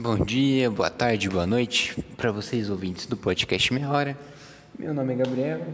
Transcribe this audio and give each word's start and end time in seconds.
Bom 0.00 0.16
dia, 0.16 0.70
boa 0.70 0.88
tarde, 0.88 1.28
boa 1.28 1.44
noite 1.44 2.00
para 2.16 2.30
vocês 2.30 2.70
ouvintes 2.70 3.04
do 3.04 3.16
podcast 3.16 3.74
Meia 3.74 3.90
Hora. 3.90 4.16
Meu 4.78 4.94
nome 4.94 5.12
é 5.12 5.16
Gabriel 5.16 5.66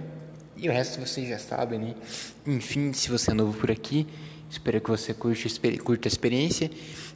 e 0.56 0.66
o 0.66 0.72
resto 0.72 0.98
vocês 0.98 1.28
já 1.28 1.38
sabem, 1.38 1.78
né? 1.78 1.94
Enfim, 2.46 2.90
se 2.94 3.10
você 3.10 3.32
é 3.32 3.34
novo 3.34 3.52
por 3.58 3.70
aqui, 3.70 4.06
espero 4.48 4.80
que 4.80 4.88
você 4.88 5.12
curte, 5.12 5.60
curta 5.80 6.06
a 6.06 6.10
experiência. 6.10 6.70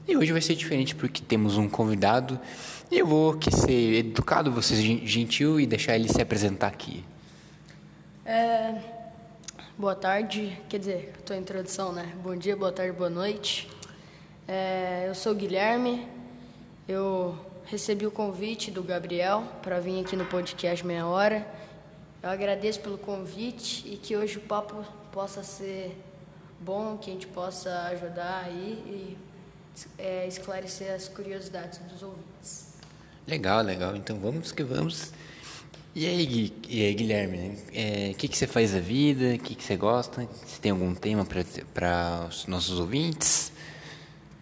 E 0.06 0.18
hoje 0.18 0.32
vai 0.32 0.42
ser 0.42 0.54
diferente 0.54 0.94
porque 0.94 1.22
temos 1.22 1.56
um 1.56 1.66
convidado 1.66 2.38
e 2.90 2.98
eu 2.98 3.06
vou 3.06 3.38
que 3.38 3.50
ser 3.50 4.00
educado, 4.00 4.52
você 4.52 4.76
gentil 4.76 5.58
e 5.58 5.66
deixar 5.66 5.94
ele 5.94 6.10
se 6.10 6.20
apresentar 6.20 6.66
aqui. 6.66 7.02
É, 8.26 8.74
boa 9.78 9.94
tarde, 9.94 10.60
quer 10.68 10.78
dizer, 10.78 11.14
tua 11.24 11.38
introdução, 11.38 11.90
né? 11.90 12.12
Bom 12.22 12.36
dia, 12.36 12.54
boa 12.54 12.70
tarde, 12.70 12.92
boa 12.92 13.08
noite. 13.08 13.66
É, 14.46 15.06
eu 15.08 15.14
sou 15.14 15.32
o 15.32 15.34
Guilherme, 15.34 16.06
eu 16.88 17.38
recebi 17.66 18.06
o 18.06 18.10
convite 18.10 18.70
do 18.70 18.82
Gabriel 18.82 19.44
para 19.62 19.78
vir 19.78 20.00
aqui 20.00 20.16
no 20.16 20.24
podcast 20.24 20.84
Meia 20.86 21.06
Hora. 21.06 21.46
Eu 22.22 22.30
agradeço 22.30 22.80
pelo 22.80 22.96
convite 22.96 23.86
e 23.86 23.98
que 23.98 24.16
hoje 24.16 24.38
o 24.38 24.40
papo 24.40 24.82
possa 25.12 25.42
ser 25.42 25.94
bom, 26.58 26.96
que 26.96 27.10
a 27.10 27.12
gente 27.12 27.26
possa 27.26 27.70
ajudar 27.88 28.44
aí 28.46 28.82
e 28.86 29.18
é, 29.98 30.26
esclarecer 30.26 30.94
as 30.94 31.08
curiosidades 31.08 31.78
dos 31.80 32.02
ouvintes. 32.02 32.68
Legal, 33.26 33.60
legal. 33.62 33.94
Então 33.94 34.18
vamos 34.18 34.50
que 34.50 34.64
vamos. 34.64 35.12
E 35.94 36.06
aí, 36.06 36.54
e 36.68 36.86
aí 36.86 36.94
Guilherme, 36.94 37.50
o 37.50 37.62
é, 37.74 38.14
que, 38.14 38.28
que 38.28 38.38
você 38.38 38.46
faz 38.46 38.72
da 38.72 38.80
vida? 38.80 39.34
O 39.34 39.38
que, 39.38 39.54
que 39.54 39.62
você 39.62 39.76
gosta? 39.76 40.26
Se 40.46 40.58
tem 40.58 40.72
algum 40.72 40.94
tema 40.94 41.26
para 41.74 42.26
os 42.30 42.46
nossos 42.46 42.80
ouvintes? 42.80 43.52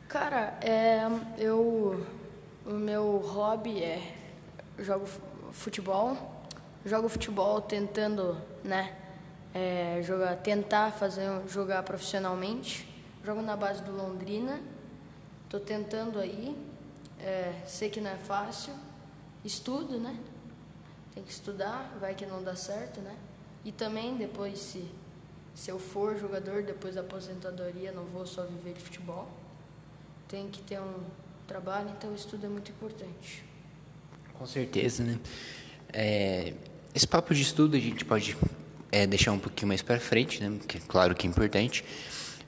Cara, 0.08 0.56
é, 0.62 1.02
eu 1.38 2.06
o 2.66 2.72
meu 2.72 3.18
hobby 3.18 3.82
é 3.82 4.14
jogo 4.78 5.06
futebol, 5.52 6.16
jogo 6.84 7.08
futebol 7.08 7.60
tentando, 7.60 8.36
né, 8.64 8.96
é, 9.54 10.00
jogar, 10.02 10.36
tentar 10.36 10.90
fazer 10.92 11.28
jogar 11.48 11.82
profissionalmente. 11.84 12.92
Jogo 13.24 13.40
na 13.40 13.56
base 13.56 13.82
do 13.82 13.90
Londrina, 13.90 14.60
tô 15.48 15.58
tentando 15.58 16.18
aí, 16.18 16.56
é, 17.20 17.62
sei 17.66 17.88
que 17.88 18.00
não 18.00 18.10
é 18.10 18.16
fácil, 18.16 18.72
estudo, 19.44 19.98
né? 19.98 20.16
Tem 21.12 21.24
que 21.24 21.32
estudar, 21.32 21.96
vai 22.00 22.14
que 22.14 22.24
não 22.24 22.42
dá 22.42 22.54
certo, 22.54 23.00
né? 23.00 23.16
E 23.64 23.72
também 23.72 24.16
depois 24.16 24.58
se 24.58 24.88
se 25.56 25.70
eu 25.70 25.78
for 25.78 26.18
jogador 26.18 26.62
depois 26.62 26.96
da 26.96 27.00
aposentadoria, 27.00 27.90
não 27.90 28.04
vou 28.04 28.26
só 28.26 28.42
viver 28.44 28.74
de 28.74 28.80
futebol. 28.80 29.26
Tem 30.28 30.50
que 30.50 30.60
ter 30.60 30.78
um 30.78 31.02
trabalho, 31.46 31.90
então 31.96 32.10
o 32.10 32.14
estudo 32.14 32.44
é 32.46 32.48
muito 32.48 32.70
importante. 32.70 33.44
Com 34.34 34.46
certeza, 34.46 35.02
né? 35.02 35.18
É, 35.92 36.52
esse 36.94 37.06
papo 37.06 37.34
de 37.34 37.42
estudo 37.42 37.76
a 37.76 37.80
gente 37.80 38.04
pode 38.04 38.36
é, 38.90 39.06
deixar 39.06 39.32
um 39.32 39.38
pouquinho 39.38 39.68
mais 39.68 39.82
para 39.82 39.98
frente, 39.98 40.42
né? 40.42 40.58
Que 40.66 40.78
é 40.78 40.80
claro 40.86 41.14
que 41.14 41.26
é 41.26 41.30
importante. 41.30 41.84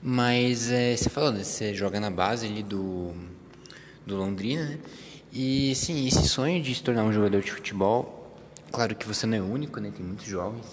Mas 0.01 0.69
é, 0.69 0.95
você 0.95 1.09
falou, 1.09 1.31
né? 1.31 1.43
Você 1.43 1.73
joga 1.73 1.99
na 1.99 2.09
base 2.09 2.45
ali 2.45 2.63
do, 2.63 3.13
do 4.05 4.15
Londrina, 4.15 4.65
né? 4.65 4.79
E 5.31 5.75
sim, 5.75 6.07
esse 6.07 6.27
sonho 6.27 6.61
de 6.61 6.73
se 6.73 6.81
tornar 6.81 7.03
um 7.03 7.13
jogador 7.13 7.41
de 7.41 7.51
futebol, 7.51 8.35
claro 8.71 8.95
que 8.95 9.07
você 9.07 9.27
não 9.27 9.37
é 9.37 9.41
único, 9.41 9.79
né? 9.79 9.91
Tem 9.95 10.05
muitos 10.05 10.25
jovens 10.25 10.65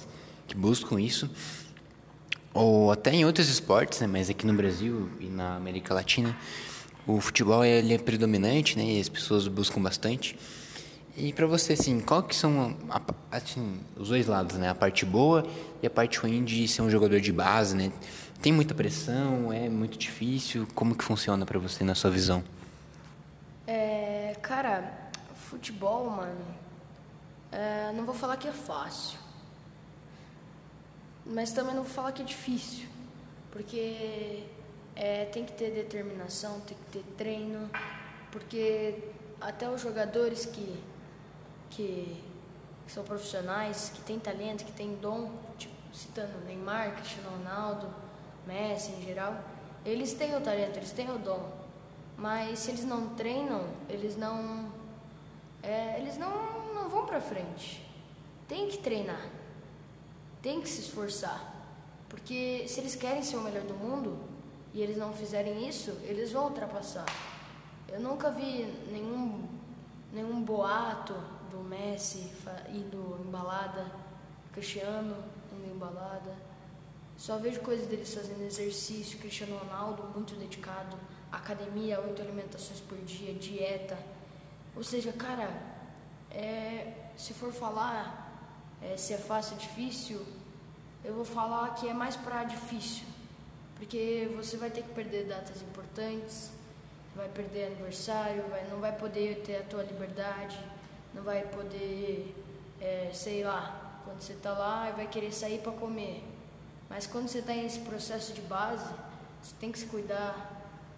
que 0.47 0.55
buscam 0.55 1.01
isso. 1.01 1.31
Ou 2.55 2.91
até 2.91 3.13
em 3.13 3.25
outros 3.25 3.49
esportes, 3.49 4.01
né? 4.01 4.07
Mas 4.07 4.31
aqui 4.31 4.47
no 4.47 4.55
Brasil 4.55 5.11
e 5.21 5.27
na 5.27 5.57
América 5.57 5.93
Latina 5.93 6.35
o 7.07 7.21
futebol 7.21 7.65
ele 7.65 7.95
é 7.95 7.99
predominante, 7.99 8.77
né? 8.77 8.85
E 8.85 9.01
as 9.01 9.09
pessoas 9.09 9.47
buscam 9.47 9.81
bastante. 9.81 10.37
E 11.17 11.33
para 11.33 11.47
você, 11.47 11.73
assim, 11.73 12.01
qual 12.01 12.23
que 12.23 12.35
são 12.35 12.77
assim, 13.31 13.81
os 13.97 14.09
dois 14.09 14.27
lados, 14.27 14.57
né? 14.59 14.69
A 14.69 14.75
parte 14.75 15.05
boa 15.07 15.47
e 15.83 15.87
a 15.87 15.91
parte 15.91 16.19
ruim 16.19 16.44
de 16.44 16.67
ser 16.69 16.83
um 16.83 16.91
jogador 16.91 17.21
de 17.21 17.33
base, 17.33 17.77
né? 17.77 17.93
Tem 18.43 18.53
muita 18.53 18.75
pressão, 18.75 19.53
é 19.53 19.69
muito 19.69 19.97
difícil. 19.97 20.67
Como 20.75 20.94
que 20.94 21.03
funciona 21.03 21.47
para 21.47 21.59
você 21.59 21.84
na 21.84 21.94
sua 21.94 22.11
visão? 22.11 22.44
É, 23.67 24.37
cara, 24.43 24.93
futebol, 25.49 26.11
mano, 26.11 26.44
é, 27.50 27.93
não 27.97 28.05
vou 28.05 28.15
falar 28.15 28.37
que 28.37 28.47
é 28.47 28.53
fácil, 28.53 29.19
mas 31.25 31.53
também 31.53 31.75
não 31.75 31.83
vou 31.83 31.93
falar 31.93 32.12
que 32.12 32.23
é 32.23 32.25
difícil, 32.25 32.87
porque 33.50 34.44
é, 34.97 35.27
tem 35.27 35.45
que 35.45 35.53
ter 35.53 35.71
determinação, 35.71 36.59
tem 36.61 36.77
que 36.77 36.99
ter 36.99 37.05
treino, 37.19 37.71
porque 38.33 38.99
até 39.39 39.69
os 39.69 39.83
jogadores 39.83 40.47
que, 40.47 40.83
que, 41.71 42.25
são 42.89 43.05
profissionais, 43.05 43.91
que 43.95 44.01
têm 44.01 44.19
talento, 44.19 44.65
que 44.65 44.73
têm 44.73 44.97
dom, 44.97 45.31
tipo, 45.59 45.75
citando 45.93 46.39
Neymar, 46.47 46.97
Cristiano 46.97 47.31
Ronaldo, 47.31 47.89
Messi 48.47 48.93
em 48.93 49.03
geral, 49.03 49.39
eles 49.85 50.15
têm 50.15 50.35
o 50.35 50.41
talento, 50.41 50.77
eles 50.79 50.93
têm 50.93 51.11
o 51.11 51.19
dom, 51.19 51.53
mas 52.17 52.61
se 52.61 52.71
eles 52.71 52.85
não 52.85 53.15
treinam, 53.15 53.69
eles 53.89 54.17
não, 54.17 54.73
é, 55.62 55.99
eles 55.99 56.17
não, 56.17 56.75
não 56.75 56.89
vão 56.89 57.05
para 57.05 57.21
frente. 57.21 57.85
Tem 58.49 58.69
que 58.69 58.79
treinar, 58.79 59.29
tem 60.41 60.61
que 60.61 60.69
se 60.69 60.81
esforçar, 60.81 61.53
porque 62.09 62.65
se 62.69 62.81
eles 62.81 62.95
querem 62.95 63.23
ser 63.23 63.37
o 63.37 63.41
melhor 63.41 63.65
do 63.65 63.75
mundo, 63.75 64.36
e 64.76 64.82
eles 64.82 64.98
não 64.98 65.10
fizerem 65.10 65.66
isso, 65.66 65.91
eles 66.03 66.32
vão 66.32 66.44
ultrapassar. 66.44 67.06
Eu 67.88 67.98
nunca 67.98 68.31
vi 68.31 68.64
nenhum, 68.92 69.48
nenhum 70.12 70.42
boato 70.42 71.14
do 71.50 71.60
Messi 71.60 72.31
indo 72.69 73.19
embalada, 73.26 73.87
Cristiano 74.53 75.16
indo 75.50 75.75
embalada. 75.75 76.31
Só 77.16 77.38
vejo 77.38 77.60
coisas 77.60 77.87
deles 77.87 78.14
fazendo 78.14 78.42
exercício, 78.42 79.19
Cristiano 79.19 79.56
Ronaldo 79.56 80.03
muito 80.14 80.34
dedicado, 80.34 80.98
academia, 81.32 81.98
oito 82.03 82.20
alimentações 82.20 82.81
por 82.81 82.98
dia, 82.98 83.32
dieta. 83.32 83.97
Ou 84.76 84.84
seja, 84.84 85.10
cara, 85.10 85.48
é, 86.31 87.12
se 87.16 87.32
for 87.32 87.50
falar 87.50 88.31
é, 88.82 88.94
se 88.98 89.14
é 89.14 89.16
fácil 89.16 89.54
ou 89.54 89.58
difícil, 89.58 90.26
eu 91.03 91.14
vou 91.14 91.25
falar 91.25 91.75
que 91.76 91.88
é 91.88 91.94
mais 91.94 92.14
para 92.14 92.44
difícil 92.44 93.16
porque 93.76 94.31
você 94.34 94.56
vai 94.56 94.70
ter 94.70 94.82
que 94.82 94.92
perder 94.94 95.26
datas 95.26 95.62
importantes, 95.62 96.50
vai 97.14 97.28
perder 97.28 97.66
aniversário, 97.66 98.42
vai, 98.48 98.66
não 98.69 98.81
vai 98.81 98.92
poder 98.97 99.42
ter 99.44 99.56
a 99.56 99.62
tua 99.62 99.82
liberdade, 99.82 100.59
não 101.14 101.22
vai 101.22 101.42
poder, 101.42 102.34
é, 102.81 103.10
sei 103.12 103.44
lá, 103.44 104.00
quando 104.04 104.20
você 104.20 104.34
está 104.34 104.53
lá 104.53 104.91
vai 104.92 105.06
querer 105.06 105.32
sair 105.32 105.59
para 105.59 105.72
comer. 105.72 106.25
Mas 106.88 107.06
quando 107.06 107.28
você 107.28 107.41
está 107.41 107.53
nesse 107.53 107.81
processo 107.81 108.32
de 108.32 108.41
base, 108.42 108.94
você 109.42 109.54
tem 109.59 109.72
que 109.72 109.78
se 109.78 109.87
cuidar. 109.87 110.53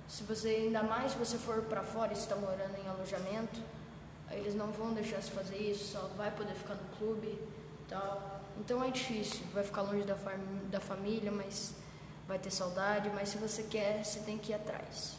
Se 0.06 0.22
você 0.22 0.48
ainda 0.48 0.82
mais 0.82 1.12
se 1.12 1.18
você 1.18 1.38
for 1.38 1.62
para 1.62 1.82
fora 1.82 2.12
e 2.12 2.16
está 2.16 2.36
morando 2.36 2.76
em 2.82 2.88
alojamento, 2.88 3.60
eles 4.30 4.54
não 4.54 4.70
vão 4.70 4.92
deixar 4.92 5.20
você 5.22 5.30
fazer 5.30 5.56
isso, 5.56 5.92
só 5.92 6.00
vai 6.16 6.30
poder 6.30 6.54
ficar 6.54 6.74
no 6.74 6.96
clube, 6.96 7.38
tal. 7.88 8.40
Então 8.58 8.84
é 8.84 8.90
difícil, 8.90 9.40
vai 9.52 9.64
ficar 9.64 9.82
longe 9.82 10.04
da, 10.04 10.16
fam 10.16 10.38
da 10.70 10.80
família, 10.80 11.30
mas 11.30 11.74
vai 12.28 12.38
ter 12.38 12.50
saudade, 12.50 13.10
mas 13.14 13.30
se 13.30 13.38
você 13.38 13.62
quer, 13.62 14.04
você 14.04 14.20
tem 14.20 14.36
que 14.36 14.52
ir 14.52 14.54
atrás. 14.54 15.16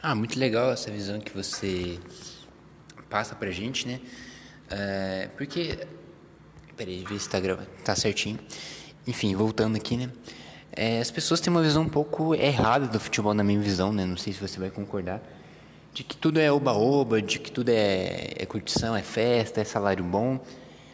Ah, 0.00 0.14
muito 0.14 0.38
legal 0.38 0.70
essa 0.70 0.88
visão 0.88 1.18
que 1.18 1.36
você 1.36 1.98
passa 3.10 3.34
pra 3.34 3.50
gente, 3.50 3.88
né? 3.88 4.00
É, 4.70 5.28
porque. 5.36 5.86
Peraí, 6.76 7.04
ver 7.04 7.18
se 7.18 7.28
tá, 7.28 7.40
gravando. 7.40 7.68
tá 7.84 7.96
certinho. 7.96 8.38
Enfim, 9.06 9.34
voltando 9.34 9.76
aqui, 9.76 9.96
né? 9.96 10.10
É, 10.70 11.00
as 11.00 11.10
pessoas 11.10 11.40
têm 11.40 11.50
uma 11.50 11.62
visão 11.62 11.82
um 11.82 11.88
pouco 11.88 12.34
errada 12.34 12.86
do 12.86 13.00
futebol, 13.00 13.34
na 13.34 13.42
minha 13.42 13.58
visão, 13.58 13.92
né? 13.92 14.04
Não 14.04 14.16
sei 14.16 14.32
se 14.32 14.40
você 14.40 14.60
vai 14.60 14.70
concordar. 14.70 15.20
De 15.92 16.04
que 16.04 16.16
tudo 16.16 16.38
é 16.38 16.52
oba-oba, 16.52 17.20
de 17.20 17.38
que 17.40 17.50
tudo 17.50 17.70
é, 17.70 18.34
é 18.36 18.46
curtição, 18.46 18.94
é 18.94 19.02
festa, 19.02 19.60
é 19.60 19.64
salário 19.64 20.04
bom. 20.04 20.38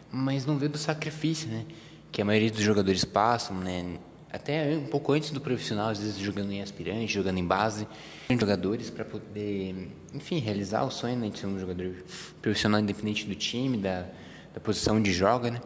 Mas 0.09 0.45
não 0.45 0.57
vê 0.57 0.67
do 0.67 0.77
sacrifício, 0.77 1.49
né? 1.49 1.65
Que 2.11 2.21
a 2.21 2.25
maioria 2.25 2.49
dos 2.49 2.61
jogadores 2.61 3.03
passam, 3.03 3.57
né? 3.57 3.99
Até 4.33 4.75
um 4.75 4.87
pouco 4.87 5.13
antes 5.13 5.29
do 5.29 5.39
profissional, 5.39 5.89
às 5.89 5.99
vezes 5.99 6.17
jogando 6.17 6.51
em 6.51 6.59
aspirante, 6.59 7.13
jogando 7.13 7.37
em 7.37 7.45
base, 7.45 7.87
jogadores 8.31 8.89
para 8.89 9.05
poder, 9.05 9.91
enfim, 10.11 10.39
realizar 10.39 10.83
o 10.83 10.89
sonho 10.89 11.15
né, 11.15 11.29
de 11.29 11.37
ser 11.37 11.45
um 11.45 11.59
jogador 11.59 11.93
profissional 12.41 12.79
independente 12.79 13.27
do 13.27 13.35
time, 13.35 13.77
da, 13.77 14.07
da 14.51 14.59
posição 14.59 14.97
onde 14.97 15.13
joga, 15.13 15.51
né? 15.51 15.61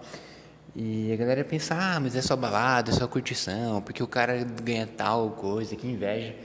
E 0.75 1.13
a 1.13 1.15
galera 1.15 1.45
pensa, 1.45 1.75
ah, 1.75 1.97
mas 1.97 2.13
é 2.13 2.21
só 2.21 2.35
balada, 2.35 2.91
é 2.91 2.93
só 2.93 3.07
curtição, 3.07 3.81
porque 3.81 4.03
o 4.03 4.07
cara 4.07 4.43
ganha 4.61 4.85
tal 4.85 5.31
coisa, 5.31 5.73
que 5.77 5.87
inveja. 5.87 6.35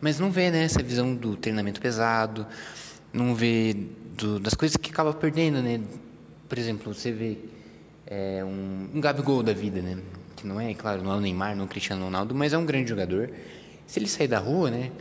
Mas 0.00 0.18
não 0.18 0.32
vê, 0.32 0.50
né, 0.50 0.64
essa 0.64 0.82
visão 0.82 1.14
do 1.14 1.36
treinamento 1.36 1.80
pesado, 1.80 2.44
não 3.12 3.36
vê 3.36 3.74
do, 4.16 4.40
das 4.40 4.54
coisas 4.54 4.76
que 4.76 4.90
acaba 4.90 5.14
perdendo, 5.14 5.62
né? 5.62 5.80
Por 6.48 6.58
exemplo, 6.58 6.92
você 6.92 7.12
vê 7.12 7.38
é, 8.04 8.44
um, 8.44 8.90
um 8.94 9.00
Gabigol 9.00 9.44
da 9.44 9.52
vida, 9.52 9.80
né? 9.80 9.96
Que 10.38 10.46
não 10.46 10.60
é, 10.60 10.72
claro, 10.72 11.02
não 11.02 11.12
é 11.12 11.16
o 11.16 11.20
Neymar, 11.20 11.56
não 11.56 11.64
é 11.64 11.66
o 11.66 11.68
Cristiano 11.68 12.04
Ronaldo, 12.04 12.34
mas 12.34 12.52
é 12.52 12.58
um 12.58 12.64
grande 12.64 12.88
jogador. 12.88 13.30
Se 13.86 13.98
ele 13.98 14.06
sair 14.06 14.28
da 14.28 14.38
rua, 14.38 14.70
né? 14.70 14.92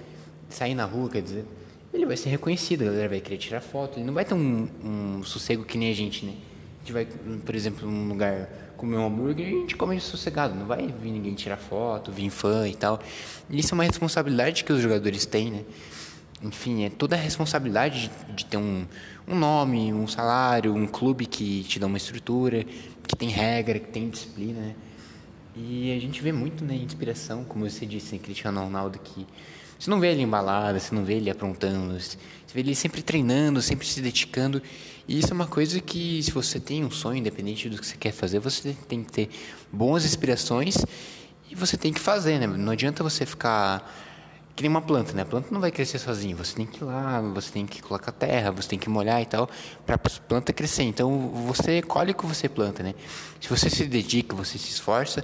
Sair 0.49 0.73
na 0.73 0.85
rua, 0.85 1.09
quer 1.09 1.21
dizer, 1.21 1.45
ele 1.93 2.05
vai 2.05 2.17
ser 2.17 2.29
reconhecido, 2.29 2.83
a 2.83 2.85
galera 2.85 3.09
vai 3.09 3.19
querer 3.19 3.37
tirar 3.37 3.61
foto, 3.61 3.99
ele 3.99 4.05
não 4.05 4.13
vai 4.13 4.25
ter 4.25 4.33
um, 4.33 4.67
um 4.83 5.23
sossego 5.23 5.63
que 5.63 5.77
nem 5.77 5.91
a 5.91 5.93
gente, 5.93 6.25
né? 6.25 6.33
A 6.33 6.79
gente 6.79 6.93
vai, 6.93 7.05
por 7.45 7.53
exemplo, 7.53 7.89
num 7.89 8.07
lugar 8.07 8.49
comer 8.77 8.97
um 8.97 9.05
hambúrguer 9.05 9.47
e 9.47 9.55
a 9.55 9.59
gente 9.59 9.75
come 9.75 9.99
sossegado, 9.99 10.55
não 10.55 10.65
vai 10.65 10.87
vir 10.87 11.11
ninguém 11.11 11.33
tirar 11.33 11.57
foto, 11.57 12.11
vir 12.11 12.29
fã 12.29 12.67
e 12.67 12.75
tal. 12.75 12.99
Isso 13.49 13.73
é 13.73 13.75
uma 13.75 13.83
responsabilidade 13.83 14.63
que 14.63 14.71
os 14.71 14.81
jogadores 14.81 15.25
têm, 15.25 15.51
né? 15.51 15.63
Enfim, 16.41 16.83
é 16.83 16.89
toda 16.89 17.15
a 17.15 17.19
responsabilidade 17.19 18.09
de, 18.27 18.33
de 18.33 18.45
ter 18.45 18.57
um, 18.57 18.85
um 19.27 19.35
nome, 19.35 19.91
um 19.91 20.07
salário, 20.07 20.73
um 20.73 20.87
clube 20.87 21.25
que 21.25 21.63
te 21.63 21.79
dá 21.79 21.87
uma 21.87 21.97
estrutura, 21.97 22.63
que 23.07 23.15
tem 23.15 23.29
regra, 23.29 23.79
que 23.79 23.87
tem 23.87 24.09
disciplina, 24.09 24.59
né? 24.59 24.75
E 25.59 25.91
a 25.95 25.99
gente 25.99 26.21
vê 26.21 26.31
muito, 26.31 26.63
né, 26.63 26.75
inspiração, 26.75 27.43
como 27.43 27.67
você 27.67 27.85
disse, 27.85 28.15
em 28.15 28.19
Cristiano 28.19 28.61
Ronaldo, 28.61 28.99
que 28.99 29.25
você 29.79 29.89
não 29.89 29.99
vê 29.99 30.11
ele 30.11 30.21
embalado, 30.21 30.79
você 30.79 30.93
não 30.93 31.03
vê 31.03 31.15
ele 31.15 31.29
aprontando, 31.29 31.93
você 31.99 32.17
vê 32.53 32.61
ele 32.61 32.75
sempre 32.75 33.01
treinando, 33.01 33.61
sempre 33.61 33.87
se 33.87 34.01
dedicando. 34.01 34.61
E 35.07 35.19
isso 35.19 35.29
é 35.31 35.33
uma 35.33 35.47
coisa 35.47 35.79
que, 35.79 36.21
se 36.21 36.31
você 36.31 36.59
tem 36.59 36.83
um 36.83 36.91
sonho, 36.91 37.17
independente 37.17 37.69
do 37.69 37.77
que 37.77 37.85
você 37.85 37.97
quer 37.97 38.11
fazer, 38.11 38.39
você 38.39 38.75
tem 38.87 39.03
que 39.03 39.11
ter 39.11 39.29
boas 39.71 40.05
inspirações 40.05 40.77
e 41.49 41.55
você 41.55 41.77
tem 41.77 41.93
que 41.93 41.99
fazer, 41.99 42.39
né? 42.39 42.47
Não 42.47 42.71
adianta 42.71 43.03
você 43.03 43.25
ficar 43.25 44.06
que 44.57 44.63
nem 44.63 44.71
uma 44.71 44.81
planta, 44.81 45.13
né? 45.13 45.21
A 45.21 45.25
planta 45.25 45.49
não 45.51 45.61
vai 45.61 45.69
crescer 45.69 45.99
sozinha. 45.99 46.35
Você 46.35 46.55
tem 46.55 46.65
que 46.65 46.83
ir 46.83 46.83
lá, 46.83 47.21
você 47.21 47.51
tem 47.51 47.67
que 47.67 47.79
colocar 47.79 48.11
terra, 48.11 48.49
você 48.49 48.69
tem 48.69 48.79
que 48.79 48.89
molhar 48.89 49.21
e 49.21 49.25
tal 49.27 49.47
para 49.85 49.95
a 49.95 49.99
planta 50.27 50.51
crescer. 50.51 50.81
Então 50.81 51.29
você 51.45 51.79
colhe 51.83 52.11
o 52.11 52.15
que 52.15 52.25
você 52.25 52.49
planta, 52.49 52.81
né? 52.81 52.95
Se 53.39 53.47
você 53.47 53.69
se 53.69 53.85
dedica, 53.85 54.35
você 54.35 54.57
se 54.57 54.71
esforça, 54.71 55.23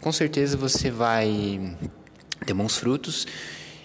com 0.00 0.10
certeza 0.10 0.56
você 0.56 0.90
vai 0.90 1.76
ter 2.44 2.52
bons 2.52 2.76
frutos 2.76 3.28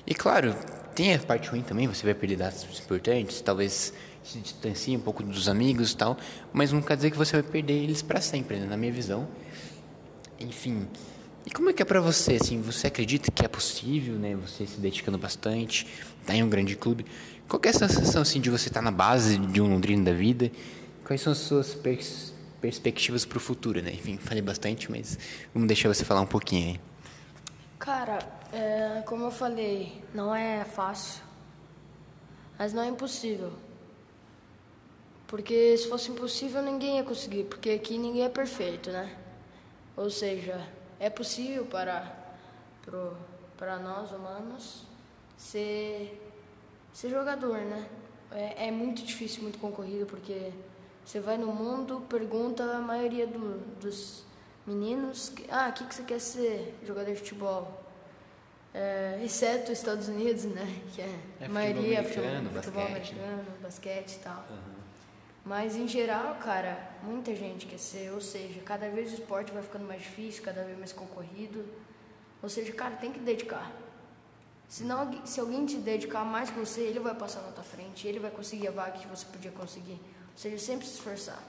e 0.07 0.15
claro, 0.15 0.55
tem 0.95 1.13
a 1.13 1.19
parte 1.19 1.49
ruim 1.49 1.61
também, 1.61 1.87
você 1.87 2.03
vai 2.03 2.15
perder 2.15 2.37
dados 2.37 2.65
importantes, 2.79 3.41
talvez 3.41 3.93
se 4.23 4.39
distancie 4.39 4.97
um 4.97 4.99
pouco 4.99 5.21
dos 5.21 5.47
amigos 5.47 5.91
e 5.91 5.97
tal, 5.97 6.17
mas 6.51 6.71
não 6.71 6.81
quer 6.81 6.95
dizer 6.95 7.11
que 7.11 7.17
você 7.17 7.39
vai 7.39 7.51
perder 7.51 7.73
eles 7.73 8.01
para 8.01 8.19
sempre, 8.19 8.57
né? 8.57 8.65
na 8.65 8.75
minha 8.75 8.91
visão. 8.91 9.27
Enfim, 10.39 10.87
e 11.45 11.51
como 11.51 11.69
é 11.69 11.73
que 11.73 11.81
é 11.81 11.85
para 11.85 11.99
você, 11.99 12.33
assim, 12.41 12.61
você 12.61 12.87
acredita 12.87 13.31
que 13.31 13.45
é 13.45 13.47
possível, 13.47 14.15
né, 14.15 14.35
você 14.35 14.65
se 14.65 14.79
dedicando 14.79 15.17
bastante, 15.17 15.87
tá 16.25 16.35
em 16.35 16.43
um 16.43 16.49
grande 16.49 16.75
clube? 16.75 17.05
Qual 17.47 17.61
é 17.63 17.69
a 17.69 17.73
sensação, 17.73 18.21
assim, 18.21 18.39
de 18.39 18.49
você 18.49 18.67
estar 18.67 18.79
tá 18.79 18.83
na 18.83 18.91
base 18.91 19.37
de 19.37 19.59
um 19.59 19.69
Londrina 19.69 20.05
da 20.05 20.13
vida? 20.13 20.51
Quais 21.03 21.21
são 21.21 21.31
as 21.31 21.39
suas 21.39 21.73
pers 21.73 22.33
perspectivas 22.61 23.25
para 23.25 23.37
o 23.37 23.39
futuro, 23.39 23.81
né? 23.81 23.91
Enfim, 23.93 24.17
falei 24.17 24.41
bastante, 24.41 24.91
mas 24.91 25.17
vamos 25.53 25.67
deixar 25.67 25.87
você 25.87 26.03
falar 26.03 26.21
um 26.21 26.27
pouquinho 26.27 26.73
aí. 26.73 26.79
Cara, 27.79 28.19
é, 28.51 29.01
como 29.05 29.23
eu 29.23 29.31
falei, 29.31 30.03
não 30.13 30.35
é 30.35 30.65
fácil, 30.65 31.23
mas 32.57 32.73
não 32.73 32.83
é 32.83 32.89
impossível. 32.89 33.53
Porque 35.25 35.77
se 35.77 35.87
fosse 35.87 36.11
impossível, 36.11 36.61
ninguém 36.61 36.97
ia 36.97 37.03
conseguir, 37.03 37.45
porque 37.45 37.69
aqui 37.69 37.97
ninguém 37.97 38.25
é 38.25 38.29
perfeito, 38.29 38.91
né? 38.91 39.15
Ou 39.95 40.09
seja, 40.09 40.67
é 40.99 41.09
possível 41.09 41.65
para, 41.65 42.11
pro, 42.83 43.15
para 43.57 43.77
nós 43.77 44.11
humanos 44.11 44.83
ser, 45.37 46.21
ser 46.93 47.09
jogador, 47.09 47.57
né? 47.59 47.87
É, 48.31 48.67
é 48.67 48.71
muito 48.71 49.03
difícil, 49.03 49.41
muito 49.41 49.57
concorrido, 49.57 50.05
porque 50.05 50.51
você 51.03 51.19
vai 51.19 51.37
no 51.37 51.47
mundo, 51.47 52.01
pergunta 52.09 52.63
a 52.63 52.79
maioria 52.79 53.25
do, 53.25 53.57
dos 53.79 54.23
meninos, 54.67 55.33
ah, 55.49 55.69
o 55.69 55.73
que, 55.73 55.85
que 55.85 55.95
você 55.95 56.03
quer 56.03 56.19
ser? 56.19 56.77
Jogador 56.85 57.11
de 57.11 57.17
futebol. 57.17 57.83
É, 58.71 59.19
exceto 59.23 59.71
os 59.71 59.79
Estados 59.79 60.07
Unidos, 60.07 60.43
né? 60.43 60.67
Que 60.93 61.01
é, 61.01 61.19
é 61.41 61.45
a 61.45 61.49
maioria 61.49 62.03
futebol, 62.03 62.29
futebol, 62.29 62.61
futebol 62.61 62.83
basquete. 62.83 63.11
americano, 63.13 63.45
basquete 63.63 64.11
e 64.13 64.19
tal. 64.19 64.45
Uhum. 64.49 64.68
Mas 65.49 65.75
em 65.75 65.87
geral, 65.87 66.35
cara, 66.35 66.77
muita 67.01 67.35
gente 67.35 67.65
quer 67.65 67.79
ser, 67.79 68.11
ou 68.13 68.21
seja, 68.21 68.61
cada 68.61 68.87
vez 68.87 69.11
o 69.11 69.15
esporte 69.15 69.51
vai 69.51 69.63
ficando 69.63 69.83
mais 69.83 69.99
difícil, 69.99 70.43
cada 70.43 70.63
vez 70.63 70.77
mais 70.77 70.93
concorrido. 70.93 71.65
Ou 72.43 72.47
seja, 72.47 72.71
cara, 72.71 72.95
tem 72.97 73.11
que 73.11 73.19
dedicar. 73.19 73.71
Senão, 74.67 75.09
se 75.25 75.39
alguém 75.39 75.65
te 75.65 75.77
dedicar 75.77 76.23
mais 76.23 76.51
que 76.51 76.59
você, 76.59 76.81
ele 76.81 76.99
vai 76.99 77.15
passar 77.15 77.41
na 77.41 77.51
tua 77.51 77.63
frente, 77.63 78.07
ele 78.07 78.19
vai 78.19 78.29
conseguir 78.29 78.67
a 78.67 78.71
vaga 78.71 78.99
que 78.99 79.07
você 79.07 79.25
podia 79.25 79.49
conseguir. 79.49 79.93
Ou 79.93 80.37
seja, 80.37 80.59
sempre 80.59 80.85
se 80.85 80.93
esforçar. 80.93 81.41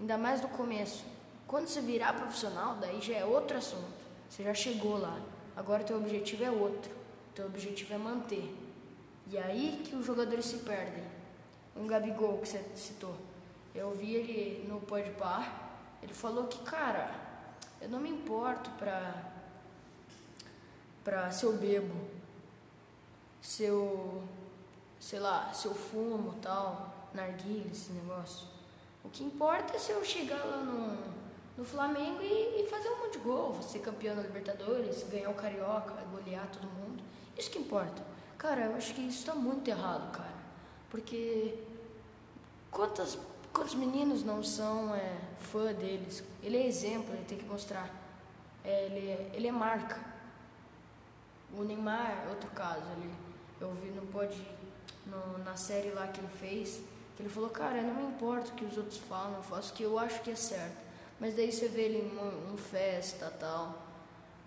Ainda 0.00 0.16
mais 0.16 0.40
no 0.40 0.48
começo. 0.48 1.04
Quando 1.46 1.66
você 1.66 1.82
virar 1.82 2.14
profissional, 2.14 2.76
daí 2.76 3.02
já 3.02 3.16
é 3.16 3.24
outro 3.26 3.58
assunto. 3.58 4.00
Você 4.30 4.44
já 4.44 4.54
chegou 4.54 4.96
lá. 4.96 5.20
Agora 5.54 5.84
teu 5.84 5.98
objetivo 5.98 6.42
é 6.42 6.50
outro. 6.50 6.90
Teu 7.34 7.44
objetivo 7.44 7.92
é 7.92 7.98
manter. 7.98 8.50
E 9.30 9.36
aí 9.36 9.82
que 9.84 9.94
os 9.94 10.06
jogadores 10.06 10.46
se 10.46 10.56
perdem. 10.60 11.13
Um 11.76 11.86
Gabigol 11.86 12.38
que 12.38 12.48
você 12.48 12.64
citou. 12.76 13.14
Eu 13.74 13.92
vi 13.92 14.14
ele 14.14 14.68
no 14.68 14.80
Podpar. 14.80 15.72
Ele 16.02 16.14
falou 16.14 16.46
que, 16.46 16.58
cara, 16.62 17.12
eu 17.80 17.88
não 17.88 18.00
me 18.00 18.08
importo 18.08 18.70
pra, 18.72 19.32
pra 21.02 21.30
se 21.30 21.44
eu 21.44 21.54
bebo, 21.54 21.94
se 23.42 23.64
eu, 23.64 24.22
sei 25.00 25.18
lá, 25.18 25.52
se 25.52 25.66
eu 25.66 25.74
fumo 25.74 26.34
tal, 26.40 26.94
narguilha, 27.12 27.70
esse 27.70 27.92
negócio. 27.92 28.46
O 29.04 29.08
que 29.10 29.22
importa 29.22 29.76
é 29.76 29.78
se 29.78 29.92
eu 29.92 30.04
chegar 30.04 30.44
lá 30.44 30.58
no, 30.58 30.96
no 31.58 31.64
Flamengo 31.64 32.22
e, 32.22 32.62
e 32.62 32.68
fazer 32.68 32.88
um 32.88 33.00
monte 33.00 33.12
de 33.12 33.18
gol, 33.18 33.62
ser 33.62 33.80
campeão 33.80 34.16
da 34.16 34.22
Libertadores, 34.22 35.04
ganhar 35.10 35.30
o 35.30 35.34
Carioca, 35.34 35.94
golear 36.10 36.46
todo 36.50 36.70
mundo. 36.70 37.02
Isso 37.36 37.50
que 37.50 37.58
importa. 37.58 38.02
Cara, 38.38 38.62
eu 38.62 38.76
acho 38.76 38.94
que 38.94 39.02
isso 39.02 39.20
está 39.20 39.34
muito 39.34 39.68
errado, 39.68 40.10
cara. 40.10 40.33
Porque 40.94 41.52
quantas, 42.70 43.18
quantos 43.52 43.74
meninos 43.74 44.22
não 44.22 44.44
são 44.44 44.94
é, 44.94 45.18
fã 45.40 45.72
deles? 45.72 46.22
Ele 46.40 46.56
é 46.56 46.68
exemplo, 46.68 47.12
ele 47.12 47.24
tem 47.24 47.36
que 47.36 47.44
mostrar. 47.44 47.90
É, 48.64 48.84
ele, 48.84 49.08
é, 49.08 49.30
ele 49.34 49.48
é 49.48 49.50
marca. 49.50 49.98
O 51.52 51.64
Neymar, 51.64 52.28
outro 52.30 52.48
caso, 52.50 52.84
ele, 52.92 53.12
eu 53.60 53.74
vi 53.74 53.90
no 53.90 54.06
pode 54.06 54.40
no, 55.04 55.38
na 55.38 55.56
série 55.56 55.90
lá 55.90 56.06
que 56.06 56.20
ele 56.20 56.28
fez, 56.38 56.80
que 57.16 57.22
ele 57.22 57.28
falou, 57.28 57.50
cara, 57.50 57.78
eu 57.78 57.88
não 57.88 57.94
me 57.94 58.14
importo 58.14 58.52
o 58.52 58.54
que 58.54 58.64
os 58.64 58.76
outros 58.76 58.98
falam, 58.98 59.34
eu 59.34 59.42
faço 59.42 59.72
o 59.72 59.76
que 59.76 59.82
eu 59.82 59.98
acho 59.98 60.22
que 60.22 60.30
é 60.30 60.36
certo. 60.36 60.78
Mas 61.18 61.34
daí 61.34 61.50
você 61.50 61.66
vê 61.66 61.86
ele 61.86 62.06
em 62.06 62.12
uma, 62.12 62.22
uma 62.22 62.56
festa 62.56 63.34
tal. 63.40 63.82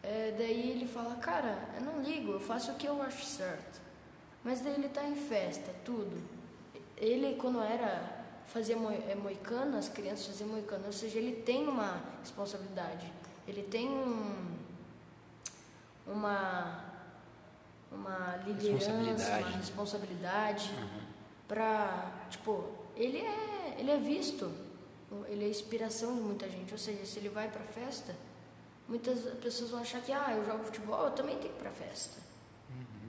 É, 0.01 0.33
daí 0.37 0.71
ele 0.71 0.87
fala, 0.87 1.15
cara, 1.15 1.67
eu 1.75 1.81
não 1.81 2.01
ligo, 2.01 2.31
eu 2.31 2.39
faço 2.39 2.71
o 2.71 2.75
que 2.75 2.87
eu 2.87 3.01
acho 3.01 3.25
certo. 3.25 3.81
Mas 4.47 4.61
daí 4.61 4.75
ele 4.75 4.87
tá 4.87 5.03
em 5.03 5.15
festa, 5.15 5.75
tudo. 5.83 6.36
Ele, 6.97 7.35
quando 7.35 7.61
era, 7.61 8.25
fazia 8.47 8.75
mo, 8.75 8.91
é, 8.91 9.13
moicano, 9.15 9.77
as 9.77 9.87
crianças 9.87 10.27
faziam 10.27 10.49
moicano, 10.49 10.85
ou 10.87 10.91
seja, 10.91 11.19
ele 11.19 11.41
tem 11.43 11.67
uma 11.67 12.01
responsabilidade. 12.19 13.11
Ele 13.47 13.63
tem 13.63 13.87
um, 13.87 14.57
uma, 16.07 16.83
uma 17.91 18.37
liderança, 18.45 18.91
responsabilidade. 18.91 19.43
uma 19.43 19.57
responsabilidade 19.57 20.71
uhum. 20.75 21.01
pra, 21.47 22.25
tipo, 22.29 22.71
ele 22.95 23.19
é, 23.19 23.75
ele 23.77 23.91
é 23.91 23.97
visto, 23.97 24.51
ele 25.27 25.45
é 25.45 25.49
inspiração 25.49 26.15
de 26.15 26.21
muita 26.21 26.49
gente. 26.49 26.71
Ou 26.73 26.79
seja, 26.79 27.05
se 27.05 27.19
ele 27.19 27.29
vai 27.29 27.49
pra 27.49 27.63
festa, 27.63 28.15
muitas 28.87 29.19
pessoas 29.35 29.69
vão 29.69 29.81
achar 29.81 30.01
que, 30.01 30.11
ah, 30.11 30.33
eu 30.35 30.43
jogo 30.45 30.63
futebol, 30.63 31.05
eu 31.05 31.11
também 31.11 31.37
tenho 31.37 31.53
que 31.53 31.59
ir 31.59 31.61
pra 31.61 31.71
festa. 31.71 32.26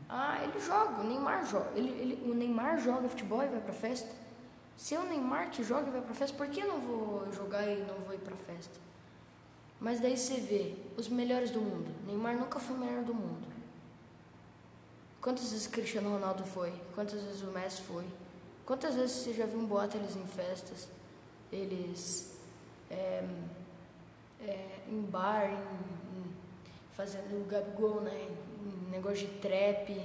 Ah, 0.09 0.43
ele 0.43 0.59
joga, 0.59 1.01
o 1.01 1.05
Neymar 1.05 1.45
joga. 1.45 1.71
Ele, 1.75 1.91
ele, 1.91 2.31
o 2.31 2.35
Neymar 2.35 2.79
joga 2.79 3.09
futebol 3.09 3.43
e 3.43 3.49
vai 3.49 3.61
pra 3.61 3.75
festa. 3.75 4.09
Se 4.77 4.95
é 4.95 4.99
o 4.99 5.05
Neymar 5.05 5.51
que 5.51 5.63
joga 5.63 5.89
e 5.89 5.91
vai 5.91 6.01
pra 6.01 6.15
festa, 6.15 6.37
por 6.37 6.49
que 6.49 6.61
eu 6.61 6.69
não 6.69 6.81
vou 6.81 7.31
jogar 7.33 7.67
e 7.67 7.83
não 7.83 7.97
vou 7.97 8.15
ir 8.15 8.19
pra 8.19 8.35
festa? 8.37 8.79
Mas 9.81 10.01
daí 10.01 10.17
você 10.17 10.41
vê 10.41 10.75
os 10.97 11.09
melhores 11.09 11.51
do 11.51 11.61
mundo. 11.61 11.93
Neymar 12.07 12.37
nunca 12.37 12.59
foi 12.59 12.77
o 12.77 12.79
melhor 12.79 13.05
do 13.05 13.15
mundo. 13.15 13.47
Quantas 15.21 15.51
vezes 15.51 15.67
Cristiano 15.67 16.11
Ronaldo 16.11 16.45
foi? 16.45 16.73
Quantas 16.95 17.23
vezes 17.23 17.43
o 17.43 17.49
Messi 17.49 17.83
foi? 17.83 18.05
Quantas 18.65 18.95
vezes 18.95 19.17
você 19.17 19.35
já 19.35 19.47
viu 19.47 19.59
um 19.59 19.67
boato 19.67 19.97
eles 19.97 20.17
em 20.17 20.27
festas? 20.27 20.89
Eles 21.53 22.39
é, 22.91 23.25
é, 24.41 24.79
em 24.89 25.01
bar, 25.03 25.51
em, 25.51 25.55
em, 25.55 26.37
fazendo 26.93 27.43
o 27.43 27.45
Gabigol, 27.47 28.01
né? 28.01 28.29
Negócio 28.91 29.27
de 29.27 29.35
trap, 29.35 30.01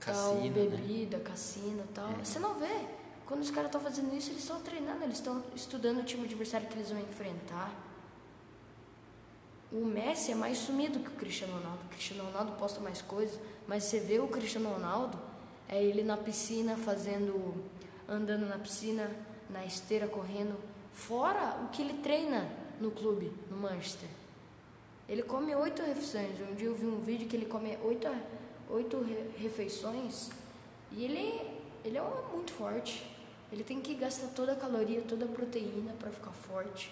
tal, 0.00 0.34
né? 0.36 0.50
bebida, 0.50 1.18
né? 1.18 1.24
cassino 1.24 1.84
tal. 1.94 2.08
Uhum. 2.08 2.24
Você 2.24 2.38
não 2.38 2.54
vê. 2.54 2.86
Quando 3.26 3.42
os 3.42 3.50
caras 3.50 3.66
estão 3.66 3.80
fazendo 3.80 4.14
isso, 4.16 4.30
eles 4.30 4.42
estão 4.42 4.60
treinando, 4.60 5.02
eles 5.02 5.16
estão 5.16 5.42
estudando 5.54 5.98
o 5.98 6.04
time 6.04 6.24
adversário 6.24 6.68
que 6.68 6.74
eles 6.74 6.90
vão 6.90 7.00
enfrentar. 7.00 7.72
O 9.72 9.84
Messi 9.84 10.30
é 10.30 10.34
mais 10.34 10.58
sumido 10.58 11.00
que 11.00 11.08
o 11.08 11.12
Cristiano 11.12 11.54
Ronaldo. 11.54 11.80
O 11.86 11.88
Cristiano 11.88 12.24
Ronaldo 12.24 12.52
posta 12.52 12.78
mais 12.78 13.02
coisas, 13.02 13.38
mas 13.66 13.82
você 13.82 13.98
vê 13.98 14.20
o 14.20 14.28
Cristiano 14.28 14.70
Ronaldo, 14.70 15.18
é 15.68 15.82
ele 15.82 16.04
na 16.04 16.16
piscina 16.16 16.76
fazendo, 16.76 17.64
andando 18.08 18.46
na 18.46 18.58
piscina, 18.58 19.10
na 19.50 19.64
esteira 19.64 20.06
correndo, 20.06 20.56
fora 20.92 21.60
o 21.64 21.68
que 21.68 21.82
ele 21.82 21.94
treina 21.94 22.48
no 22.80 22.92
clube, 22.92 23.32
no 23.50 23.56
Manchester. 23.56 24.08
Ele 25.08 25.22
come 25.22 25.54
oito 25.54 25.82
refeições. 25.82 26.40
Um 26.40 26.54
dia 26.54 26.66
eu 26.68 26.74
vi 26.74 26.86
um 26.86 27.00
vídeo 27.00 27.28
que 27.28 27.36
ele 27.36 27.46
come 27.46 27.76
oito, 27.84 28.08
oito 28.70 28.98
refeições 29.38 30.30
E 30.92 31.04
ele, 31.04 31.50
ele 31.84 31.98
é 31.98 32.02
um- 32.02 32.32
muito 32.36 32.52
forte. 32.52 33.04
Ele 33.52 33.62
tem 33.64 33.80
que 33.80 33.94
gastar 33.94 34.28
toda 34.28 34.52
a 34.52 34.56
caloria, 34.56 35.02
toda 35.02 35.24
a 35.24 35.28
proteína 35.28 35.92
para 35.98 36.10
ficar 36.10 36.30
forte. 36.32 36.90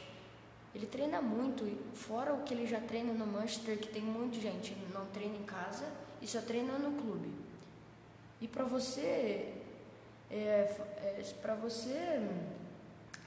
Ele 0.75 0.85
treina 0.87 1.23
muito, 1.23 1.65
fora 1.95 2.35
o 2.35 2.43
que 2.43 2.53
ele 2.53 2.67
já 2.67 2.81
treina 2.81 3.13
no 3.13 3.27
Manchester, 3.27 3.79
que 3.79 3.89
tem 3.89 4.03
muita 4.03 4.39
gente 4.41 4.77
não 4.93 5.07
treina 5.07 5.37
em 5.37 5.45
casa 5.45 5.85
e 6.21 6.27
só 6.27 6.41
treina 6.41 6.77
no 6.79 7.01
clube. 7.01 7.31
E 8.41 8.49
para 8.49 8.65
você, 8.65 9.55
é, 10.31 10.65
para 11.41 11.55
você 11.55 12.21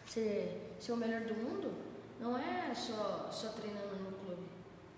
ser, 0.07 0.75
ser 0.79 0.91
o 0.91 0.97
melhor 0.97 1.21
do 1.21 1.33
mundo, 1.33 1.71
não 2.19 2.37
é 2.37 2.73
só, 2.75 3.29
só 3.31 3.49
treinando 3.53 3.95
no 4.03 4.06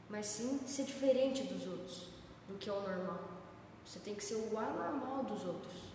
mas 0.09 0.25
sim 0.25 0.59
ser 0.65 0.83
diferente 0.83 1.43
dos 1.43 1.67
outros, 1.67 2.07
do 2.47 2.57
que 2.57 2.69
é 2.69 2.73
o 2.73 2.81
normal. 2.81 3.29
Você 3.85 3.99
tem 3.99 4.15
que 4.15 4.23
ser 4.23 4.35
o 4.35 4.57
anormal 4.57 5.23
dos 5.23 5.45
outros. 5.45 5.89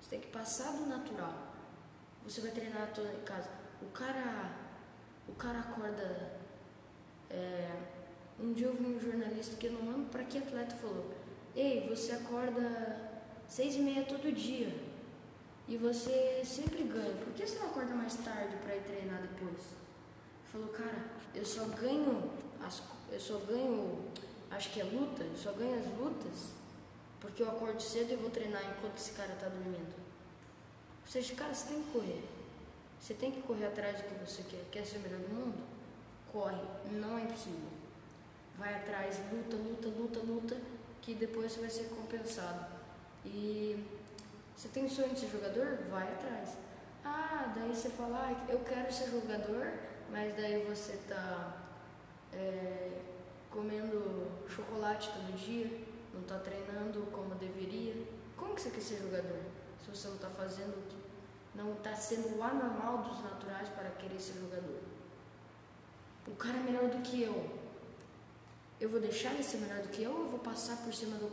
Você 0.00 0.10
tem 0.10 0.20
que 0.20 0.28
passar 0.28 0.72
do 0.72 0.86
natural. 0.86 1.32
Você 2.24 2.40
vai 2.40 2.50
treinar 2.50 2.92
toda 2.92 3.12
em 3.12 3.22
casa. 3.22 3.48
O 3.80 3.86
cara, 3.86 4.52
o 5.28 5.32
cara 5.32 5.60
acorda. 5.60 6.38
é, 7.30 7.70
um 8.38 8.52
dia 8.52 8.66
eu 8.66 8.74
vi 8.74 8.86
um 8.86 9.00
jornalista 9.00 9.56
que 9.56 9.66
eu 9.66 9.72
não 9.72 9.92
lembro 9.92 10.10
para 10.10 10.24
que 10.24 10.38
atleta 10.38 10.76
falou: 10.76 11.14
Ei, 11.54 11.88
você 11.88 12.12
acorda 12.12 13.10
seis 13.46 13.76
e 13.76 13.80
meia 13.80 14.04
todo 14.04 14.32
dia 14.32 14.90
e 15.70 15.76
você 15.76 16.42
sempre 16.44 16.82
ganha. 16.82 17.14
Por 17.14 17.32
que 17.32 17.46
você 17.46 17.58
não 17.60 17.66
acorda 17.66 17.94
mais 17.94 18.16
tarde 18.16 18.56
para 18.56 18.74
ir 18.74 18.82
treinar 18.82 19.22
depois? 19.22 19.76
Falou, 20.50 20.68
cara, 20.68 21.04
eu 21.32 21.44
só 21.44 21.64
ganho 21.66 22.28
as, 22.64 22.82
eu 23.10 23.20
só 23.20 23.38
ganho, 23.38 24.04
acho 24.50 24.70
que 24.70 24.80
é 24.80 24.84
luta, 24.84 25.22
eu 25.22 25.36
só 25.36 25.52
ganho 25.52 25.78
as 25.78 25.86
lutas 25.98 26.60
porque 27.20 27.42
eu 27.42 27.48
acordo 27.50 27.80
cedo 27.80 28.12
e 28.12 28.16
vou 28.16 28.30
treinar 28.30 28.62
enquanto 28.64 28.96
esse 28.96 29.12
cara 29.12 29.36
tá 29.38 29.48
dormindo. 29.48 29.94
Ou 31.02 31.06
seja, 31.06 31.34
cara, 31.34 31.52
você 31.52 31.68
tem 31.68 31.82
que 31.82 31.90
correr. 31.90 32.24
Você 32.98 33.14
tem 33.14 33.30
que 33.30 33.42
correr 33.42 33.66
atrás 33.66 33.98
do 33.98 34.04
que 34.04 34.26
você 34.26 34.42
quer. 34.42 34.64
Quer 34.72 34.86
ser 34.86 34.98
o 34.98 35.00
melhor 35.00 35.20
do 35.20 35.28
mundo? 35.28 35.58
Corre. 36.32 36.62
Não 36.90 37.18
é 37.18 37.22
impossível. 37.22 37.68
Vai 38.58 38.74
atrás, 38.74 39.18
luta, 39.30 39.56
luta, 39.56 39.88
luta, 39.88 40.20
luta, 40.20 40.56
que 41.02 41.14
depois 41.14 41.52
você 41.52 41.60
vai 41.60 41.70
ser 41.70 41.88
compensado. 41.90 42.66
E 43.24 43.84
você 44.56 44.68
tem 44.68 44.88
sonho 44.88 45.10
de 45.10 45.20
ser 45.20 45.28
jogador? 45.28 45.78
Vai 45.90 46.10
atrás. 46.12 46.56
Ah, 47.04 47.52
daí 47.54 47.68
você 47.68 47.90
fala, 47.90 48.28
ah, 48.28 48.52
eu 48.52 48.60
quero 48.60 48.92
ser 48.92 49.10
jogador, 49.10 49.72
mas 50.10 50.34
daí 50.36 50.64
você 50.64 50.98
tá 51.08 51.69
é, 52.32 52.90
comendo 53.50 54.26
chocolate 54.48 55.10
todo 55.10 55.36
dia, 55.36 55.70
não 56.14 56.22
tá 56.22 56.38
treinando 56.38 57.02
como 57.12 57.34
deveria. 57.34 57.94
Como 58.36 58.54
que 58.54 58.60
você 58.62 58.70
quer 58.70 58.80
ser 58.80 58.98
jogador? 59.02 59.38
Se 59.84 59.90
você 59.90 60.08
não 60.08 60.16
tá 60.18 60.28
fazendo 60.30 60.70
o 60.78 60.82
que. 60.88 61.00
Não 61.54 61.74
tá 61.76 61.94
sendo 61.94 62.38
o 62.38 62.42
anormal 62.42 62.98
dos 62.98 63.22
naturais 63.22 63.68
para 63.70 63.90
querer 63.90 64.20
ser 64.20 64.34
jogador. 64.34 64.78
O 66.26 66.34
cara 66.36 66.58
é 66.58 66.60
melhor 66.62 66.88
do 66.88 67.02
que 67.02 67.22
eu. 67.22 67.58
Eu 68.80 68.88
vou 68.88 69.00
deixar 69.00 69.34
ele 69.34 69.42
ser 69.42 69.58
melhor 69.58 69.82
do 69.82 69.88
que 69.88 70.02
eu 70.02 70.12
ou 70.12 70.20
eu 70.20 70.28
vou 70.28 70.38
passar 70.38 70.76
por 70.78 70.94
cima 70.94 71.16
do. 71.18 71.30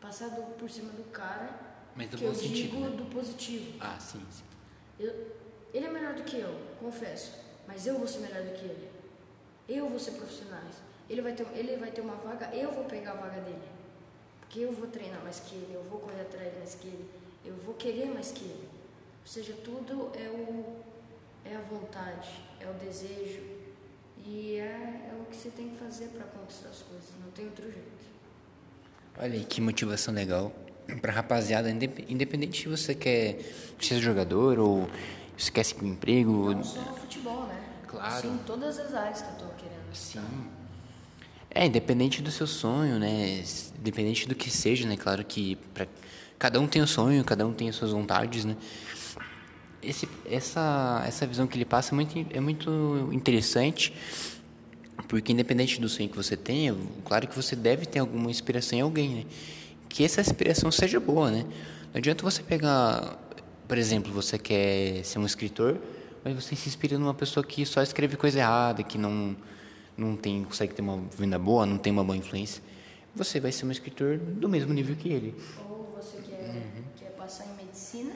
Passar 0.00 0.28
do, 0.28 0.42
por 0.56 0.70
cima 0.70 0.90
do 0.92 1.02
cara 1.10 1.50
Mas 1.96 2.08
do 2.10 2.16
que 2.16 2.24
eu 2.24 2.32
sentido, 2.34 2.54
digo 2.54 2.80
né? 2.80 2.96
do 2.96 3.04
positivo. 3.06 3.76
Ah, 3.80 3.98
sim, 3.98 4.24
sim. 4.30 4.44
Eu- 4.98 5.36
ele 5.74 5.86
é 5.86 5.90
melhor 5.90 6.14
do 6.14 6.22
que 6.22 6.38
eu, 6.38 6.56
confesso. 6.78 7.32
Mas 7.66 7.84
eu 7.86 7.98
vou 7.98 8.06
ser 8.06 8.20
melhor 8.20 8.42
do 8.44 8.52
que 8.52 8.64
ele. 8.64 8.88
Eu 9.68 9.88
vou 9.88 9.98
ser 9.98 10.12
profissionais. 10.12 10.76
Ele 11.08 11.22
vai 11.22 11.32
ter, 11.32 11.46
ele 11.54 11.76
vai 11.76 11.90
ter 11.90 12.00
uma 12.00 12.14
vaga, 12.16 12.54
eu 12.54 12.72
vou 12.72 12.84
pegar 12.84 13.12
a 13.12 13.14
vaga 13.14 13.40
dele. 13.40 13.62
Porque 14.40 14.60
eu 14.60 14.72
vou 14.72 14.86
treinar 14.88 15.22
mais 15.22 15.40
que 15.40 15.54
ele, 15.54 15.74
eu 15.74 15.82
vou 15.84 16.00
correr 16.00 16.22
atrás 16.22 16.52
mais 16.58 16.74
que 16.74 16.86
ele, 16.86 17.08
eu 17.44 17.54
vou 17.56 17.74
querer 17.74 18.06
mais 18.06 18.30
que 18.32 18.44
ele. 18.44 18.68
Ou 19.22 19.26
seja, 19.26 19.52
tudo 19.64 20.10
é, 20.14 20.28
o, 20.28 20.64
é 21.44 21.54
a 21.56 21.60
vontade, 21.60 22.30
é 22.60 22.66
o 22.68 22.72
desejo. 22.74 23.42
E 24.24 24.56
é, 24.56 25.10
é 25.10 25.14
o 25.20 25.24
que 25.26 25.36
você 25.36 25.50
tem 25.50 25.68
que 25.70 25.76
fazer 25.76 26.06
para 26.08 26.24
conquistar 26.24 26.68
as 26.68 26.82
coisas, 26.82 27.08
não 27.22 27.30
tem 27.32 27.44
outro 27.46 27.64
jeito. 27.64 28.08
Olha 29.18 29.34
aí, 29.34 29.44
que 29.44 29.60
motivação 29.60 30.14
legal. 30.14 30.52
Pra 31.02 31.12
rapaziada, 31.12 31.70
indep- 31.70 32.06
independente 32.10 32.62
se 32.62 32.68
você 32.68 32.94
quer 32.94 33.38
ser 33.80 34.00
jogador 34.00 34.58
ou 34.58 34.88
se 35.36 35.52
quer 35.52 35.64
seguir 35.64 35.84
um 35.84 35.88
emprego. 35.88 36.54
Não 36.54 36.64
só 36.64 36.80
futebol, 36.94 37.46
né? 37.46 37.64
Claro. 37.88 38.20
Sim, 38.20 38.38
todas 38.46 38.78
as 38.78 38.94
áreas 38.94 39.22
que 39.22 39.28
eu 39.28 39.48
tô 39.48 39.54
querendo. 39.54 39.94
Sim. 39.94 40.20
É, 41.50 41.66
independente 41.66 42.20
do 42.20 42.30
seu 42.30 42.46
sonho, 42.46 42.98
né? 42.98 43.42
Independente 43.78 44.28
do 44.28 44.34
que 44.34 44.50
seja, 44.50 44.86
né? 44.86 44.96
Claro 44.96 45.24
que 45.24 45.56
pra... 45.72 45.86
cada 46.38 46.60
um 46.60 46.66
tem 46.66 46.82
o 46.82 46.86
sonho, 46.86 47.24
cada 47.24 47.46
um 47.46 47.52
tem 47.52 47.68
as 47.68 47.76
suas 47.76 47.90
vontades, 47.90 48.44
né? 48.44 48.56
Esse, 49.82 50.08
essa, 50.26 51.02
essa 51.06 51.26
visão 51.26 51.46
que 51.46 51.56
ele 51.56 51.64
passa 51.64 51.94
é 51.94 51.96
muito, 51.96 52.26
é 52.30 52.40
muito 52.40 53.08
interessante, 53.12 53.94
porque 55.08 55.32
independente 55.32 55.80
do 55.80 55.88
sonho 55.88 56.08
que 56.08 56.16
você 56.16 56.36
tenha, 56.36 56.76
claro 57.04 57.26
que 57.26 57.34
você 57.34 57.56
deve 57.56 57.86
ter 57.86 58.00
alguma 58.00 58.30
inspiração 58.30 58.78
em 58.78 58.82
alguém, 58.82 59.08
né? 59.10 59.24
Que 59.88 60.04
essa 60.04 60.20
inspiração 60.20 60.70
seja 60.70 61.00
boa, 61.00 61.30
né? 61.30 61.46
Não 61.92 61.98
adianta 61.98 62.22
você 62.22 62.42
pegar, 62.42 63.16
por 63.66 63.78
exemplo, 63.78 64.12
você 64.12 64.36
quer 64.36 65.02
ser 65.04 65.18
um 65.18 65.24
escritor, 65.24 65.78
mas 66.28 66.44
você 66.44 66.54
se 66.54 66.68
inspira 66.68 66.98
numa 66.98 67.14
pessoa 67.14 67.44
que 67.44 67.64
só 67.64 67.82
escreve 67.82 68.16
coisa 68.16 68.38
errada, 68.38 68.82
que 68.82 68.98
não 68.98 69.34
não 69.96 70.14
tem 70.16 70.44
consegue 70.44 70.74
ter 70.74 70.82
uma 70.82 70.98
venda 71.16 71.38
boa, 71.38 71.66
não 71.66 71.78
tem 71.78 71.92
uma 71.92 72.04
boa 72.04 72.16
influência. 72.16 72.62
Você 73.16 73.40
vai 73.40 73.50
ser 73.50 73.66
um 73.66 73.70
escritor 73.70 74.18
do 74.18 74.48
mesmo 74.48 74.72
nível 74.72 74.94
que 74.94 75.08
ele. 75.08 75.34
Ou 75.68 75.92
você 75.96 76.18
quer, 76.22 76.38
Uhum. 76.38 76.84
quer 76.96 77.10
passar 77.16 77.46
em 77.46 77.54
medicina 77.56 78.14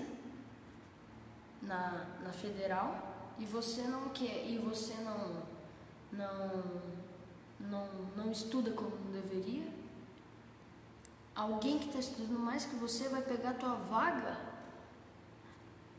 na, 1.61 2.07
na 2.23 2.33
federal 2.33 3.35
e 3.39 3.45
você 3.45 3.83
não 3.83 4.11
quer 4.11 4.47
e 4.47 4.59
você 4.59 4.95
não 5.03 5.43
não 6.13 6.63
não, 7.59 7.89
não 8.17 8.31
estuda 8.31 8.73
como 8.73 8.91
deveria. 9.13 9.67
Alguém 11.35 11.79
que 11.79 11.87
está 11.87 11.99
estudando 12.01 12.39
mais 12.39 12.67
que 12.67 12.77
você 12.77 13.09
vai 13.09 13.23
pegar 13.23 13.51
a 13.51 13.55
tua 13.55 13.75
vaga 13.75 14.52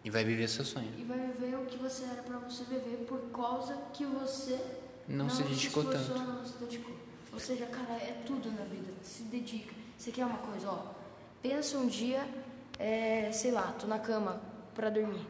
E 0.03 0.09
vai 0.09 0.23
viver 0.23 0.47
seu 0.49 0.65
sonho. 0.65 0.91
e 0.97 1.03
vai 1.03 1.17
viver 1.19 1.55
o 1.55 1.65
que 1.65 1.77
você 1.77 2.03
era 2.03 2.21
para 2.23 2.37
você 2.39 2.63
viver 2.65 3.05
por 3.07 3.19
causa 3.31 3.77
que 3.93 4.05
você 4.05 4.59
Não 5.07 5.29
se 5.29 5.43
dedicou 5.43 5.83
esforçou, 5.83 6.15
tanto. 6.15 6.27
Não 6.27 6.45
se 6.45 6.57
dedicou. 6.57 6.95
Ou 7.31 7.39
seja, 7.39 7.65
cara, 7.67 7.93
é 7.93 8.21
tudo 8.25 8.51
na 8.51 8.65
vida. 8.65 8.91
Se 9.01 9.23
dedica. 9.23 9.73
Você 9.97 10.11
quer 10.11 10.25
uma 10.25 10.37
coisa, 10.37 10.69
ó. 10.69 10.87
Pensa 11.41 11.77
um 11.77 11.87
dia, 11.87 12.27
é, 12.77 13.31
sei 13.31 13.51
lá, 13.51 13.73
tô 13.79 13.87
na 13.87 13.97
cama 13.99 14.41
pra 14.75 14.89
dormir. 14.89 15.25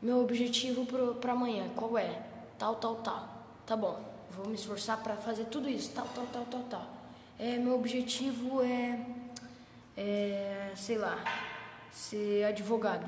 Meu 0.00 0.20
objetivo 0.20 0.84
pro, 0.84 1.14
pra 1.14 1.32
amanhã, 1.32 1.68
qual 1.76 1.96
é? 1.96 2.22
Tal, 2.58 2.74
tal, 2.76 2.96
tal. 2.96 3.46
Tá 3.64 3.76
bom. 3.76 4.02
Vou 4.32 4.48
me 4.48 4.54
esforçar 4.54 5.00
pra 5.02 5.14
fazer 5.16 5.44
tudo 5.44 5.68
isso. 5.68 5.92
Tal, 5.92 6.06
tal, 6.14 6.26
tal, 6.26 6.44
tal, 6.46 6.62
tal. 6.64 6.90
É, 7.38 7.56
meu 7.56 7.74
objetivo 7.76 8.62
é, 8.62 9.06
é, 9.96 10.72
sei 10.74 10.98
lá, 10.98 11.22
ser 11.92 12.44
advogado. 12.44 13.06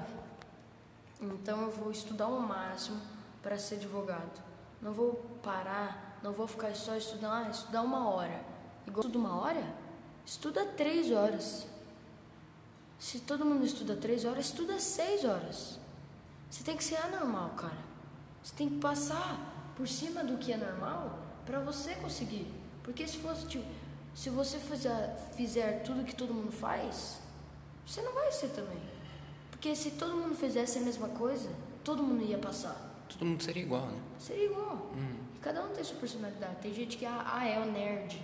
Então 1.33 1.63
eu 1.63 1.71
vou 1.71 1.91
estudar 1.91 2.27
o 2.27 2.41
máximo 2.41 3.01
para 3.43 3.59
ser 3.59 3.77
advogado. 3.77 4.43
Não 4.81 4.93
vou 4.93 5.15
parar, 5.43 6.19
não 6.23 6.33
vou 6.33 6.47
ficar 6.47 6.75
só 6.75 6.97
estudando, 6.97 7.33
ah, 7.33 7.51
estudar 7.51 7.83
uma 7.83 8.09
hora. 8.09 8.45
Igual 8.87 9.07
estuda 9.07 9.19
uma 9.19 9.41
hora, 9.41 9.75
estuda 10.27 10.65
três 10.67 11.11
horas. 11.11 11.67
Se 12.99 13.21
todo 13.21 13.45
mundo 13.45 13.65
estuda 13.65 13.97
três 13.97 14.25
horas, 14.25 14.47
estuda 14.47 14.79
seis 14.79 15.25
horas. 15.25 15.79
Você 16.51 16.63
tem 16.63 16.77
que 16.77 16.85
ser 16.85 16.97
anormal, 16.97 17.51
cara. 17.51 17.79
Você 18.43 18.55
tem 18.55 18.69
que 18.69 18.79
passar 18.79 19.73
por 19.77 19.89
cima 19.89 20.23
do 20.23 20.39
que 20.39 20.53
é 20.53 20.57
normal 20.57 21.19
para 21.45 21.61
você 21.61 21.95
conseguir. 21.97 22.47
Porque 22.83 23.07
se 23.09 23.19
fosse 23.19 23.47
tipo, 23.47 23.65
se 24.15 24.31
você 24.31 24.59
fizer, 24.59 25.17
fizer 25.35 25.83
tudo 25.83 26.05
que 26.05 26.15
todo 26.15 26.33
mundo 26.33 26.53
faz, 26.53 27.21
você 27.87 28.01
não 28.03 28.13
vai 28.15 28.31
ser 28.31 28.49
também. 28.49 28.94
Porque 29.65 29.77
se 29.77 29.93
todo 29.93 30.15
mundo 30.15 30.35
fizesse 30.35 30.77
a 30.77 30.83
mesma 30.83 31.09
coisa, 31.09 31.51
todo 31.83 32.03
mundo 32.03 32.23
ia 32.23 32.37
passar. 32.37 32.77
Todo 33.09 33.25
mundo 33.25 33.43
seria 33.43 33.63
igual, 33.63 33.87
né? 33.87 33.99
Seria 34.19 34.45
igual. 34.45 34.91
E 35.35 35.39
cada 35.39 35.65
um 35.65 35.73
tem 35.73 35.83
sua 35.83 35.97
personalidade. 35.97 36.57
Tem 36.57 36.75
gente 36.75 36.99
que 36.99 37.07
ah, 37.07 37.25
ah, 37.25 37.49
é 37.49 37.59
o 37.59 37.65
nerd. 37.73 38.23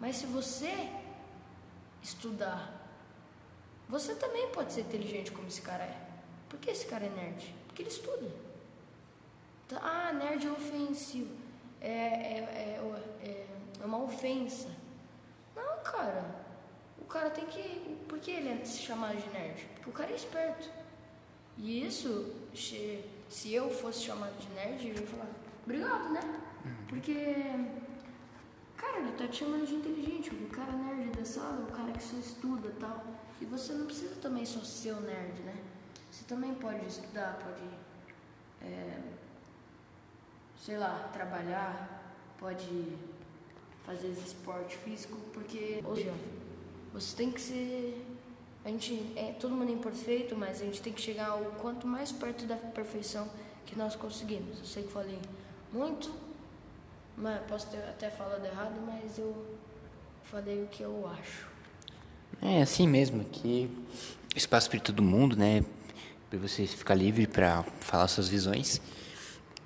Mas 0.00 0.16
se 0.16 0.24
você 0.24 0.88
estudar, 2.02 2.88
você 3.86 4.14
também 4.14 4.48
pode 4.48 4.72
ser 4.72 4.80
inteligente 4.80 5.30
como 5.30 5.46
esse 5.46 5.60
cara 5.60 5.84
é. 5.84 6.08
Por 6.48 6.58
que 6.58 6.70
esse 6.70 6.86
cara 6.86 7.04
é 7.04 7.10
nerd? 7.10 7.54
Porque 7.66 7.82
ele 7.82 7.90
estuda. 7.90 8.30
Tá, 9.68 9.78
Ah, 9.82 10.12
nerd 10.14 10.46
é 10.46 10.50
ofensivo. 10.50 11.36
É, 11.82 11.86
é, 11.86 12.80
é, 12.80 13.18
é, 13.20 13.46
é 13.78 13.84
uma 13.84 14.02
ofensa. 14.02 14.70
Não, 15.54 15.82
cara. 15.82 16.43
O 17.14 17.16
cara 17.16 17.30
tem 17.30 17.46
que. 17.46 17.96
Por 18.08 18.18
que 18.18 18.32
ele 18.32 18.48
é 18.48 18.64
se 18.64 18.80
chamado 18.80 19.16
de 19.16 19.28
nerd? 19.30 19.64
Porque 19.74 19.88
o 19.88 19.92
cara 19.92 20.10
é 20.10 20.16
esperto. 20.16 20.68
E 21.56 21.86
isso, 21.86 22.34
se 22.52 23.04
se 23.28 23.54
eu 23.54 23.70
fosse 23.70 24.00
chamado 24.00 24.36
de 24.36 24.48
nerd, 24.48 24.88
eu 24.88 24.94
ia 24.96 25.06
falar, 25.06 25.28
obrigado, 25.64 26.12
né? 26.12 26.40
Porque, 26.88 27.14
cara, 28.76 28.98
ele 28.98 29.12
tá 29.12 29.28
te 29.28 29.36
chamando 29.44 29.64
de 29.64 29.74
inteligente, 29.74 30.30
o 30.34 30.48
cara 30.48 30.72
nerd 30.72 31.16
da 31.16 31.24
sala, 31.24 31.64
o 31.68 31.72
cara 31.72 31.92
que 31.92 32.02
só 32.02 32.16
estuda 32.16 32.66
e 32.66 32.80
tal. 32.80 33.04
E 33.40 33.44
você 33.44 33.74
não 33.74 33.86
precisa 33.86 34.16
também 34.16 34.44
só 34.44 34.58
ser 34.64 34.94
o 34.94 35.00
nerd, 35.00 35.40
né? 35.42 35.56
Você 36.10 36.24
também 36.24 36.52
pode 36.54 36.84
estudar, 36.84 37.38
pode, 37.38 37.62
é, 38.60 39.00
sei 40.60 40.78
lá, 40.78 41.10
trabalhar, 41.12 42.12
pode 42.40 42.96
fazer 43.86 44.08
esporte 44.08 44.76
físico, 44.78 45.16
porque 45.32 45.80
hoje 45.84 46.12
você 46.94 47.16
tem 47.16 47.30
que 47.32 47.40
ser. 47.40 48.06
A 48.64 48.68
gente 48.68 49.12
é 49.16 49.32
todo 49.32 49.54
mundo 49.54 49.70
é 49.70 49.74
imperfeito, 49.74 50.34
mas 50.36 50.62
a 50.62 50.64
gente 50.64 50.80
tem 50.80 50.92
que 50.92 51.02
chegar 51.02 51.34
o 51.34 51.46
quanto 51.56 51.86
mais 51.86 52.12
perto 52.12 52.46
da 52.46 52.56
perfeição 52.56 53.28
que 53.66 53.76
nós 53.76 53.94
conseguimos. 53.96 54.60
Eu 54.60 54.64
sei 54.64 54.84
que 54.84 54.92
falei 54.92 55.18
muito, 55.72 56.14
mas 57.16 57.42
posso 57.46 57.66
ter 57.66 57.78
até 57.78 58.08
falado 58.08 58.46
errado, 58.46 58.80
mas 58.86 59.18
eu 59.18 59.34
falei 60.22 60.62
o 60.62 60.68
que 60.68 60.82
eu 60.82 61.06
acho. 61.08 61.48
É 62.40 62.62
assim 62.62 62.86
mesmo, 62.86 63.22
aqui 63.22 63.70
espaço 64.34 64.70
para 64.70 64.80
todo 64.80 65.02
mundo, 65.02 65.36
né? 65.36 65.64
Para 66.30 66.38
você 66.38 66.66
ficar 66.66 66.94
livre 66.94 67.26
para 67.26 67.64
falar 67.80 68.08
suas 68.08 68.28
visões. 68.28 68.80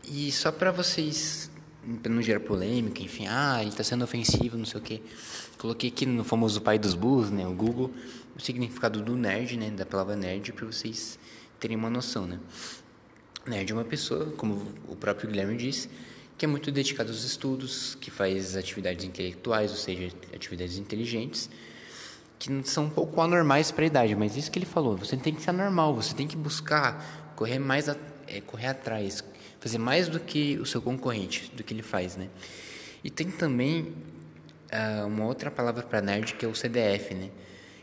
E 0.05 0.33
só 0.33 0.51
para 0.51 0.73
vocês 0.73 1.51
para 1.97 2.13
não 2.13 2.21
gerar 2.21 2.41
polêmica, 2.41 3.03
enfim, 3.03 3.27
ah, 3.27 3.59
ele 3.61 3.71
está 3.71 3.83
sendo 3.83 4.05
ofensivo, 4.05 4.57
não 4.57 4.65
sei 4.65 4.81
o 4.81 4.83
quê. 4.83 5.03
Coloquei 5.57 5.91
aqui 5.91 6.05
no 6.05 6.23
famoso 6.25 6.61
pai 6.61 6.79
dos 6.79 6.95
burros, 6.95 7.31
né, 7.31 7.47
o 7.47 7.53
Google, 7.53 7.91
o 8.37 8.41
significado 8.41 9.03
do 9.03 9.17
nerd, 9.17 9.57
né, 9.57 9.71
da 9.71 9.87
palavra 9.87 10.15
nerd, 10.15 10.53
para 10.53 10.67
vocês 10.67 11.19
terem 11.59 11.77
uma 11.77 11.91
noção, 11.91 12.27
né. 12.27 12.39
Nerd 13.47 13.73
é 13.73 13.75
uma 13.75 13.85
pessoa, 13.85 14.27
como 14.37 14.73
o 14.87 14.95
próprio 14.95 15.29
Guilherme 15.29 15.57
disse, 15.57 15.89
que 16.37 16.45
é 16.45 16.49
muito 16.49 16.71
dedicado 16.71 17.11
aos 17.11 17.25
estudos, 17.25 17.97
que 17.97 18.11
faz 18.11 18.57
atividades 18.57 19.05
intelectuais, 19.05 19.71
ou 19.71 19.77
seja, 19.77 20.15
atividades 20.35 20.79
inteligentes, 20.79 21.51
que 22.39 22.63
são 22.65 22.85
um 22.85 22.91
pouco 22.91 23.21
anormais 23.21 23.73
para 23.73 23.85
a 23.85 23.87
idade, 23.87 24.15
mas 24.15 24.37
isso 24.37 24.51
que 24.51 24.59
ele 24.59 24.67
falou, 24.67 24.97
você 24.97 25.17
tem 25.17 25.35
que 25.35 25.43
ser 25.43 25.51
anormal, 25.51 25.95
você 25.95 26.15
tem 26.15 26.29
que 26.29 26.37
buscar 26.37 27.33
correr 27.35 27.59
mais, 27.59 27.89
a, 27.89 27.97
é, 28.29 28.41
correr 28.41 28.69
atrás, 28.69 29.25
fazer 29.61 29.79
mais 29.79 30.09
do 30.09 30.21
que 30.21 30.59
o 30.59 30.67
seu 30.67 30.81
concorrente, 30.81 31.51
do 31.55 31.63
que 31.63 31.75
ele 31.75 31.83
faz, 31.83 32.17
né? 32.17 32.29
E 33.03 33.11
tem 33.11 33.31
também 33.31 33.93
uh, 34.73 35.07
uma 35.07 35.25
outra 35.27 35.51
palavra 35.51 35.83
para 35.83 36.01
nerd 36.01 36.35
que 36.35 36.45
é 36.45 36.49
o 36.49 36.55
CDF, 36.55 37.15
né? 37.15 37.31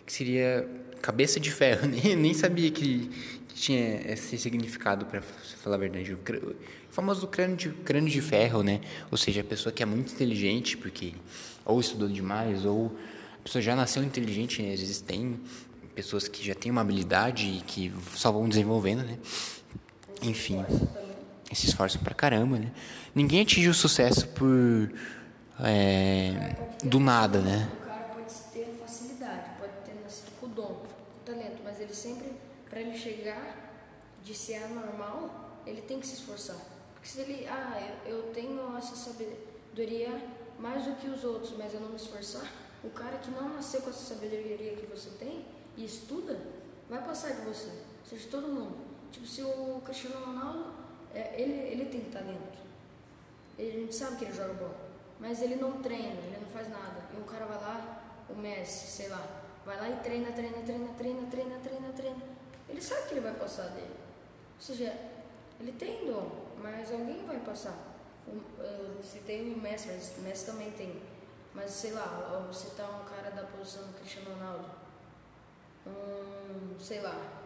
Que 0.05 0.13
seria 0.13 0.67
cabeça 1.01 1.39
de 1.39 1.51
ferro. 1.51 1.87
Nem, 1.87 2.33
sabia 2.33 2.69
que, 2.71 3.09
tinha 3.55 4.01
esse 4.11 4.37
significado, 4.37 5.05
para 5.05 5.21
falar 5.21 5.77
a 5.77 5.79
verdade. 5.79 6.13
O 6.13 6.19
famoso 6.91 7.25
crânio 7.27 7.55
de, 7.55 7.69
crânio 7.69 8.09
de 8.09 8.21
ferro, 8.21 8.61
né? 8.61 8.81
Ou 9.09 9.17
seja, 9.17 9.41
a 9.41 9.43
pessoa 9.43 9.71
que 9.71 9.81
é 9.81 9.85
muito 9.85 10.13
inteligente, 10.13 10.75
porque 10.75 11.13
ou 11.63 11.79
estudou 11.79 12.09
demais, 12.09 12.65
ou 12.65 12.95
a 13.39 13.43
pessoa 13.43 13.61
já 13.61 13.75
nasceu 13.75 14.03
inteligente, 14.03 14.61
né? 14.61 14.73
às 14.73 14.81
vezes 14.81 14.99
tem 14.99 15.39
pessoas 15.95 16.27
que 16.27 16.45
já 16.45 16.53
têm 16.53 16.69
uma 16.69 16.81
habilidade 16.81 17.45
e 17.45 17.61
que 17.61 17.93
só 18.13 18.29
vão 18.31 18.49
desenvolvendo, 18.49 19.03
né? 19.03 19.17
Enfim 20.27 20.63
se 21.55 21.67
esforçam 21.67 22.01
pra 22.01 22.13
caramba, 22.13 22.59
né? 22.59 22.71
Ninguém 23.13 23.41
atinge 23.41 23.69
o 23.69 23.73
sucesso 23.73 24.27
por. 24.29 24.91
É, 25.59 26.55
do 26.83 26.99
nada, 26.99 27.39
né? 27.39 27.71
O 27.81 27.85
cara 27.85 28.03
pode 28.13 28.33
ter 28.51 28.77
facilidade, 28.77 29.51
pode 29.57 29.71
ter 29.85 29.95
nascido 30.03 30.37
com 30.37 30.47
o 30.47 30.49
dom, 30.49 30.63
com 30.63 30.85
o 30.85 31.25
talento, 31.25 31.61
mas 31.63 31.79
ele 31.79 31.93
sempre, 31.93 32.33
para 32.69 32.81
ele 32.81 32.97
chegar 32.97 33.71
de 34.21 34.33
ser 34.33 34.55
anormal, 34.55 35.61
ele 35.65 35.81
tem 35.81 35.99
que 35.99 36.07
se 36.07 36.15
esforçar. 36.15 36.57
Porque 36.93 37.07
se 37.07 37.21
ele, 37.21 37.47
ah, 37.47 37.95
eu, 38.05 38.23
tenho 38.33 38.75
essa 38.77 38.95
sabedoria 38.97 40.09
mais 40.59 40.83
do 40.83 40.95
que 40.95 41.07
os 41.07 41.23
outros, 41.23 41.55
mas 41.57 41.73
eu 41.73 41.79
não 41.79 41.89
me 41.89 41.95
esforçar, 41.95 42.45
o 42.83 42.89
cara 42.89 43.17
que 43.17 43.31
não 43.31 43.55
nasceu 43.55 43.81
com 43.81 43.91
essa 43.91 44.13
sabedoria 44.13 44.75
que 44.75 44.85
você 44.87 45.09
tem 45.11 45.45
e 45.77 45.85
estuda, 45.85 46.37
vai 46.89 47.01
passar 47.01 47.31
de 47.31 47.45
você. 47.45 47.71
Seja, 48.03 48.27
todo 48.29 48.47
mundo. 48.49 48.84
Tipo, 49.15 49.25
se 49.25 49.41
o 49.41 49.81
Cristiano 49.85 50.25
Ronaldo 50.25 50.73
é, 51.13 51.41
ele, 51.41 51.53
ele 51.53 51.85
tem 51.85 52.01
talento. 52.11 52.59
Ele, 53.57 53.77
a 53.77 53.79
gente 53.79 53.95
sabe 53.95 54.17
que 54.17 54.25
ele 54.25 54.33
joga 54.33 54.53
bola. 54.55 54.75
Mas 55.21 55.41
ele 55.41 55.55
não 55.55 55.81
treina, 55.81 56.19
ele 56.19 56.37
não 56.41 56.49
faz 56.49 56.67
nada. 56.69 57.05
E 57.13 57.17
um 57.17 57.23
cara 57.23 57.45
vai 57.45 57.57
lá, 57.57 58.03
o 58.29 58.35
Messi, 58.35 58.87
sei 58.87 59.07
lá, 59.07 59.25
vai 59.65 59.77
lá 59.77 59.89
e 59.89 59.95
treina, 60.03 60.33
treina, 60.33 60.57
treina, 60.63 60.89
treina, 60.97 61.27
treina, 61.27 61.59
treina, 61.59 61.93
treina. 61.93 62.23
Ele 62.67 62.81
sabe 62.81 63.07
que 63.07 63.13
ele 63.13 63.21
vai 63.21 63.33
passar 63.35 63.69
dele. 63.69 63.95
Ou 64.55 64.61
seja, 64.61 64.93
ele 65.61 65.71
tem 65.71 66.05
dom, 66.05 66.29
mas 66.61 66.91
alguém 66.91 67.25
vai 67.25 67.39
passar. 67.39 67.95
Se 69.01 69.19
tem 69.19 69.53
o 69.53 69.57
Messi, 69.57 69.87
mas 69.87 70.13
o 70.17 70.21
Messi 70.23 70.45
também 70.45 70.71
tem. 70.71 71.01
Mas 71.53 71.71
sei 71.71 71.93
lá, 71.93 72.45
você 72.51 72.71
tá 72.71 72.83
um 72.89 73.05
cara 73.05 73.31
da 73.31 73.43
posição 73.43 73.83
do 73.83 73.93
Cristiano 73.93 74.33
Ronaldo. 74.33 74.69
Um, 75.87 76.77
sei 76.77 76.99
lá, 76.99 77.44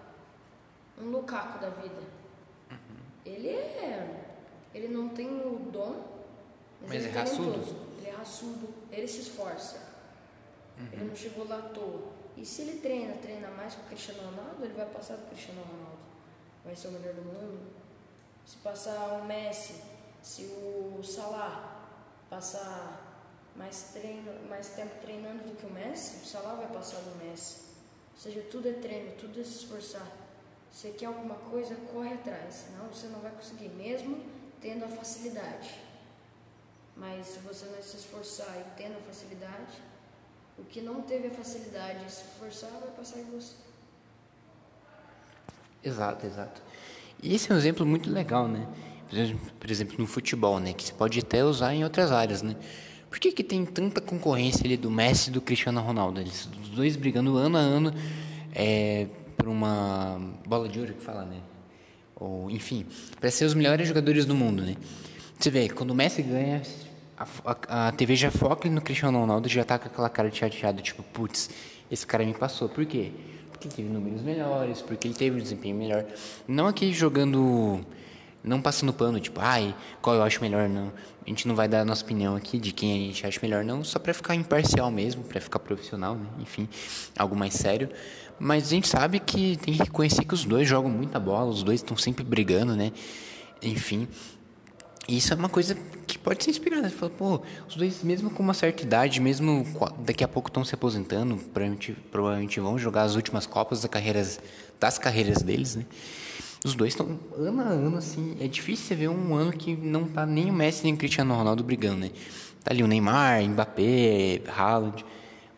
um 1.00 1.10
Lukaku 1.10 1.60
da 1.60 1.70
vida 1.70 2.20
ele 3.30 3.50
é. 3.50 4.26
Ele 4.74 4.88
não 4.88 5.10
tem 5.10 5.28
o 5.28 5.70
dom, 5.72 6.04
mas, 6.82 6.90
mas 6.90 7.06
ele 7.06 7.08
é 7.08 7.12
raçudo. 7.12 7.76
Ele 7.98 8.08
é 8.08 8.12
raçudo, 8.12 8.74
ele 8.92 9.08
se 9.08 9.22
esforça. 9.22 9.78
Uhum. 10.78 10.88
Ele 10.94 11.04
não 11.06 11.16
chegou 11.16 11.48
lá 11.48 11.58
à 11.58 11.62
toa. 11.62 12.20
E 12.38 12.46
se 12.46 12.62
ele 12.62 12.80
treina, 12.80 13.16
treina 13.16 13.50
mais 13.50 13.76
que 13.76 13.82
o 13.82 13.86
Cristiano 13.86 14.30
Ronaldo, 14.30 14.64
ele 14.64 14.74
vai 14.74 14.86
passar 14.86 15.18
do 15.18 15.28
Cristiano 15.28 15.62
Ronaldo. 15.62 16.00
Vai 16.64 16.76
ser 16.76 16.88
o 16.90 16.92
melhor 16.92 17.14
do 17.14 17.24
mundo. 17.24 17.60
Se 18.46 18.58
passar 18.58 19.20
o 19.22 19.26
Messi, 19.26 19.82
se 20.22 20.44
o 20.44 21.02
Salah 21.04 21.88
passar 22.30 23.28
mais, 23.56 23.92
treino, 23.94 24.32
mais 24.48 24.70
tempo 24.70 25.02
treinando 25.02 25.44
do 25.44 25.56
que 25.56 25.66
o 25.66 25.70
Messi, 25.70 26.24
o 26.24 26.26
Salah 26.26 26.56
vai 26.56 26.68
passar 26.68 27.00
do 27.00 27.24
Messi. 27.24 27.70
Ou 28.14 28.20
seja, 28.20 28.42
tudo 28.50 28.70
é 28.70 28.74
treino, 28.74 29.16
tudo 29.18 29.40
é 29.40 29.44
se 29.44 29.64
esforçar. 29.64 30.08
Você 30.72 30.92
quer 30.92 31.08
alguma 31.08 31.36
coisa, 31.36 31.76
corre 31.92 32.14
atrás, 32.14 32.68
senão 32.68 32.88
você 32.88 33.08
não 33.08 33.20
vai 33.20 33.32
conseguir, 33.32 33.70
mesmo 33.70 34.24
tendo 34.62 34.86
a 34.86 34.88
facilidade. 34.88 35.76
Mas 36.96 37.28
se 37.28 37.40
você 37.40 37.66
não 37.66 37.82
se 37.82 37.98
esforçar 37.98 38.58
e 38.60 38.82
tendo 38.82 38.98
a 38.98 39.02
facilidade, 39.02 39.82
o 40.58 40.64
que 40.64 40.82
não 40.82 41.02
teve 41.02 41.28
a 41.28 41.32
facilidade 41.32 42.06
e 42.06 42.12
se 42.12 42.24
esforçar 42.24 42.72
vai 42.72 42.92
passar 42.92 43.20
em 43.20 43.26
você. 43.26 43.56
Exato, 45.84 46.26
exato. 46.26 46.62
E 47.22 47.34
esse 47.34 47.52
é 47.52 47.56
um 47.56 47.58
exemplo 47.58 47.86
muito 47.86 48.10
legal, 48.10 48.48
né? 48.48 48.68
Por 49.60 49.72
exemplo, 49.72 49.96
no 49.98 50.06
futebol, 50.06 50.60
né? 50.60 50.74
Que 50.74 50.84
você 50.84 50.94
pode 50.94 51.20
até 51.20 51.44
usar 51.44 51.74
em 51.74 51.84
outras 51.84 52.12
áreas, 52.12 52.42
né? 52.42 52.56
Por 53.10 53.20
que, 53.20 53.32
que 53.32 53.44
tem 53.44 53.66
tanta 53.66 54.00
concorrência 54.00 54.66
ali 54.66 54.78
do 54.78 54.92
Messi 54.92 55.30
e 55.30 55.34
do 55.34 55.42
Cristiano 55.42 55.82
Ronaldo? 55.82 56.20
Eles 56.20 56.46
dois 56.76 56.96
brigando 56.96 57.36
ano 57.38 57.58
a 57.58 57.60
ano 57.60 57.94
é, 58.54 59.08
uma 59.50 60.20
bola 60.48 60.68
de 60.70 60.80
ouro 60.80 60.94
que 60.94 61.04
fala, 61.04 61.26
né? 61.26 61.38
Ou, 62.16 62.50
enfim, 62.52 62.86
para 63.20 63.32
ser 63.32 63.46
os 63.46 63.54
melhores 63.54 63.88
jogadores 63.88 64.26
do 64.26 64.36
mundo, 64.36 64.62
né? 64.64 64.76
Você 65.40 65.50
vê, 65.50 65.70
quando 65.70 65.92
o 65.92 65.96
Messi 65.96 66.22
ganha, 66.22 66.62
a, 67.18 67.28
a, 67.46 67.88
a 67.88 67.92
TV 67.92 68.16
já 68.16 68.30
foca 68.30 68.70
no 68.70 68.82
Cristiano 68.82 69.20
Ronaldo 69.20 69.48
já 69.48 69.64
tá 69.64 69.80
com 69.80 69.88
aquela 69.88 70.10
cara 70.10 70.30
de 70.30 70.38
chateado, 70.38 70.82
tipo, 70.82 71.02
putz, 71.02 71.50
esse 71.90 72.06
cara 72.06 72.26
me 72.26 72.34
passou. 72.34 72.70
Por 72.70 72.86
quê? 72.86 73.12
Porque 73.52 73.68
ele 73.68 73.76
teve 73.76 73.90
números 73.90 74.22
melhores, 74.22 74.82
porque 74.82 75.08
ele 75.08 75.16
teve 75.16 75.38
um 75.38 75.42
desempenho 75.42 75.76
melhor. 75.76 76.06
Não 76.48 76.68
aqui 76.68 76.94
jogando, 76.94 77.86
não 78.44 78.62
passando 78.62 78.94
pano, 78.94 79.20
tipo, 79.20 79.40
ai, 79.42 79.76
qual 80.02 80.16
eu 80.16 80.24
acho 80.24 80.42
melhor, 80.42 80.70
não. 80.70 80.92
A 81.26 81.30
gente 81.30 81.48
não 81.48 81.56
vai 81.56 81.68
dar 81.68 81.82
a 81.82 81.86
nossa 81.86 82.04
opinião 82.04 82.36
aqui 82.36 82.58
de 82.58 82.72
quem 82.72 82.92
a 82.94 83.08
gente 83.08 83.28
acha 83.28 83.40
melhor, 83.42 83.64
não, 83.64 83.84
só 83.84 84.00
para 84.00 84.14
ficar 84.14 84.36
imparcial 84.36 84.90
mesmo, 84.90 85.24
para 85.24 85.40
ficar 85.40 85.60
profissional, 85.60 86.16
né? 86.16 86.26
Enfim, 86.40 86.68
algo 87.18 87.36
mais 87.36 87.54
sério. 87.54 87.90
Mas 88.39 88.67
a 88.67 88.69
gente 88.69 88.88
sabe 88.88 89.19
que 89.19 89.58
tem 89.58 89.73
que 89.73 89.84
reconhecer 89.84 90.23
que 90.23 90.34
os 90.34 90.45
dois 90.45 90.67
jogam 90.67 90.89
muita 90.89 91.19
bola, 91.19 91.49
os 91.49 91.62
dois 91.62 91.82
estão 91.82 91.97
sempre 91.97 92.23
brigando, 92.23 92.75
né? 92.75 92.91
Enfim. 93.62 94.08
Isso 95.08 95.34
é 95.34 95.36
uma 95.36 95.49
coisa 95.49 95.75
que 96.06 96.17
pode 96.17 96.43
ser 96.43 96.52
inspirada. 96.52 96.88
Você 96.88 96.95
fala, 96.95 97.12
pô, 97.12 97.41
os 97.67 97.75
dois, 97.75 98.04
mesmo 98.04 98.30
com 98.30 98.43
uma 98.43 98.54
certa 98.54 98.84
idade, 98.84 99.19
mesmo 99.19 99.65
daqui 99.99 100.23
a 100.23 100.28
pouco 100.28 100.49
estão 100.49 100.63
se 100.63 100.73
aposentando, 100.73 101.36
provavelmente, 101.36 101.93
provavelmente 102.12 102.60
vão 102.60 102.78
jogar 102.78 103.04
as 103.04 103.15
últimas 103.15 103.45
Copas 103.45 103.82
das 103.82 103.89
carreiras, 103.89 104.39
das 104.80 104.97
carreiras 104.99 105.41
deles, 105.41 105.75
né? 105.75 105.86
Os 106.63 106.75
dois 106.75 106.93
estão 106.93 107.19
ano 107.36 107.62
a 107.62 107.65
ano, 107.65 107.97
assim. 107.97 108.36
É 108.39 108.47
difícil 108.47 108.86
você 108.86 108.95
ver 108.95 109.10
um 109.10 109.34
ano 109.34 109.52
que 109.52 109.75
não 109.75 110.06
tá 110.06 110.25
nem 110.25 110.49
o 110.49 110.54
Messi 110.54 110.84
nem 110.84 110.93
o 110.93 110.97
Cristiano 110.97 111.34
Ronaldo 111.34 111.63
brigando, 111.63 112.02
né? 112.02 112.12
Tá 112.63 112.71
ali 112.71 112.84
o 112.84 112.88
Neymar, 112.88 113.41
Mbappé, 113.43 114.41
Haaland. 114.47 115.04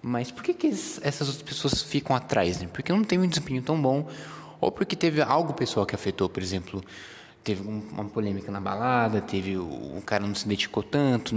Mas 0.02 0.32
por 0.32 0.44
que, 0.44 0.54
que 0.54 0.68
essas 0.68 1.28
outras 1.28 1.44
pessoas 1.44 1.82
ficam 1.82 2.16
atrás? 2.16 2.60
Né? 2.60 2.68
Porque 2.72 2.92
não 2.92 3.04
tem 3.04 3.20
um 3.20 3.28
desempenho 3.28 3.62
tão 3.62 3.80
bom, 3.80 4.08
ou 4.60 4.72
porque 4.72 4.96
teve 4.96 5.22
algo 5.22 5.54
pessoal 5.54 5.86
que 5.86 5.94
afetou, 5.94 6.28
por 6.28 6.42
exemplo, 6.42 6.84
teve 7.44 7.62
uma 7.68 8.06
polêmica 8.06 8.52
na 8.52 8.60
balada, 8.60 9.22
teve 9.22 9.58
o, 9.58 10.02
cara 10.06 10.26
não 10.26 10.36
se 10.36 10.48
dedicou 10.48 10.84
tanto, 10.84 11.36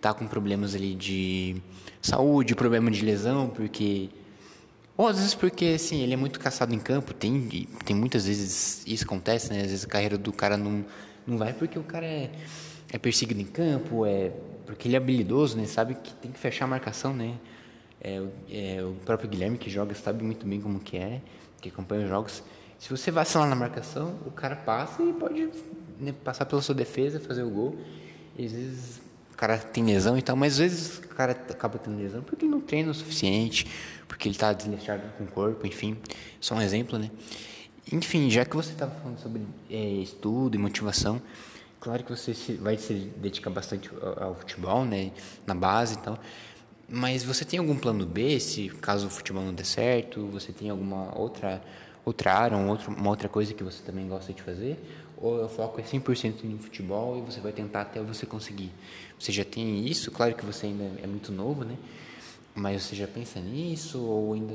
tá 0.00 0.14
com 0.14 0.26
problemas 0.26 0.74
ali 0.74 0.94
de 0.94 1.56
saúde, 2.00 2.54
problema 2.54 2.90
de 2.90 3.04
lesão, 3.04 3.48
porque 3.48 4.08
ou 4.96 5.06
às 5.06 5.16
vezes 5.16 5.34
porque 5.34 5.66
assim, 5.76 6.02
ele 6.02 6.12
é 6.14 6.16
muito 6.16 6.40
caçado 6.40 6.74
em 6.74 6.78
campo, 6.78 7.14
tem 7.14 7.68
tem 7.84 7.94
muitas 7.94 8.26
vezes 8.26 8.82
isso 8.86 9.04
acontece, 9.04 9.52
né? 9.52 9.62
Às 9.62 9.70
vezes 9.70 9.84
a 9.84 9.88
carreira 9.88 10.18
do 10.18 10.32
cara 10.32 10.56
não 10.56 10.84
não 11.26 11.36
vai 11.38 11.52
porque 11.52 11.78
o 11.78 11.84
cara 11.84 12.06
é, 12.06 12.30
é 12.90 12.98
perseguido 12.98 13.40
em 13.40 13.44
campo, 13.44 14.06
é 14.06 14.32
porque 14.66 14.88
ele 14.88 14.94
é 14.94 14.98
habilidoso, 14.98 15.56
né? 15.56 15.66
Sabe 15.66 15.94
que 15.94 16.14
tem 16.14 16.32
que 16.32 16.38
fechar 16.38 16.64
a 16.64 16.68
marcação, 16.68 17.14
né? 17.14 17.34
É, 18.00 18.22
é, 18.50 18.82
o 18.82 18.94
próprio 19.04 19.28
Guilherme 19.28 19.58
que 19.58 19.68
joga 19.68 19.94
sabe 19.94 20.22
muito 20.22 20.46
bem 20.46 20.60
como 20.60 20.78
que 20.78 20.96
é, 20.96 21.20
que 21.60 21.68
acompanha 21.68 22.04
os 22.04 22.08
jogos. 22.08 22.42
Se 22.78 22.90
você 22.90 23.10
vacilar 23.10 23.48
na 23.48 23.56
marcação, 23.56 24.14
o 24.24 24.30
cara 24.30 24.54
passa 24.54 25.02
e 25.02 25.12
pode 25.12 25.48
né, 25.98 26.14
passar 26.24 26.46
pela 26.46 26.62
sua 26.62 26.74
defesa, 26.74 27.18
fazer 27.18 27.42
o 27.42 27.50
gol. 27.50 27.76
E 28.36 28.46
às 28.46 28.52
vezes 28.52 29.00
o 29.32 29.36
cara 29.36 29.58
tem 29.58 29.84
lesão 29.84 30.16
e 30.16 30.22
tal, 30.22 30.36
mas 30.36 30.54
às 30.54 30.58
vezes 30.58 30.98
o 30.98 31.08
cara 31.08 31.32
acaba 31.32 31.78
tendo 31.78 31.98
lesão 31.98 32.22
porque 32.22 32.44
ele 32.44 32.52
não 32.52 32.60
treina 32.60 32.90
o 32.90 32.94
suficiente, 32.94 33.66
porque 34.06 34.28
ele 34.28 34.36
está 34.36 34.52
desleixado 34.52 35.02
com 35.16 35.24
o 35.24 35.26
corpo, 35.26 35.66
enfim. 35.66 35.96
Só 36.40 36.54
um 36.54 36.62
exemplo, 36.62 36.98
né? 36.98 37.10
Enfim, 37.92 38.30
já 38.30 38.44
que 38.44 38.54
você 38.54 38.72
estava 38.72 38.94
falando 38.94 39.18
sobre 39.18 39.42
é, 39.70 39.76
estudo 39.76 40.54
e 40.54 40.58
motivação, 40.58 41.20
claro 41.80 42.04
que 42.04 42.10
você 42.10 42.32
vai 42.56 42.76
se 42.76 42.94
dedicar 43.16 43.50
bastante 43.50 43.90
ao, 44.00 44.22
ao 44.22 44.34
futebol, 44.36 44.84
né? 44.84 45.10
Na 45.46 45.54
base 45.54 45.94
e 45.94 45.98
tal. 45.98 46.18
Mas 46.88 47.22
você 47.22 47.44
tem 47.44 47.58
algum 47.58 47.76
plano 47.76 48.06
B, 48.06 48.40
se 48.40 48.70
caso 48.80 49.08
o 49.08 49.10
futebol 49.10 49.44
não 49.44 49.52
der 49.52 49.66
certo? 49.66 50.26
Você 50.28 50.52
tem 50.52 50.70
alguma 50.70 51.16
outra 51.16 51.62
outra 52.04 52.32
área, 52.32 52.56
um 52.56 52.70
outro, 52.70 52.90
uma 52.90 53.10
outra 53.10 53.28
coisa 53.28 53.52
que 53.52 53.62
você 53.62 53.82
também 53.82 54.08
gosta 54.08 54.32
de 54.32 54.42
fazer? 54.42 54.78
Ou 55.18 55.44
o 55.44 55.48
foco 55.48 55.80
é 55.80 55.84
100% 55.84 56.44
no 56.44 56.58
futebol 56.58 57.18
e 57.18 57.20
você 57.20 57.40
vai 57.40 57.52
tentar 57.52 57.82
até 57.82 58.00
você 58.00 58.24
conseguir? 58.24 58.72
Você 59.18 59.30
já 59.30 59.44
tem 59.44 59.86
isso? 59.86 60.10
Claro 60.10 60.34
que 60.34 60.44
você 60.44 60.66
ainda 60.66 60.84
é 61.02 61.06
muito 61.06 61.30
novo, 61.30 61.64
né? 61.64 61.76
Mas 62.54 62.84
você 62.84 62.96
já 62.96 63.06
pensa 63.06 63.38
nisso 63.38 64.00
ou 64.00 64.32
ainda 64.32 64.54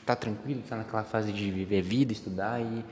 está 0.00 0.14
tranquilo, 0.14 0.60
está 0.60 0.76
naquela 0.76 1.02
fase 1.02 1.32
de 1.32 1.50
viver 1.50 1.82
vida, 1.82 2.12
estudar 2.12 2.60
e 2.60 2.84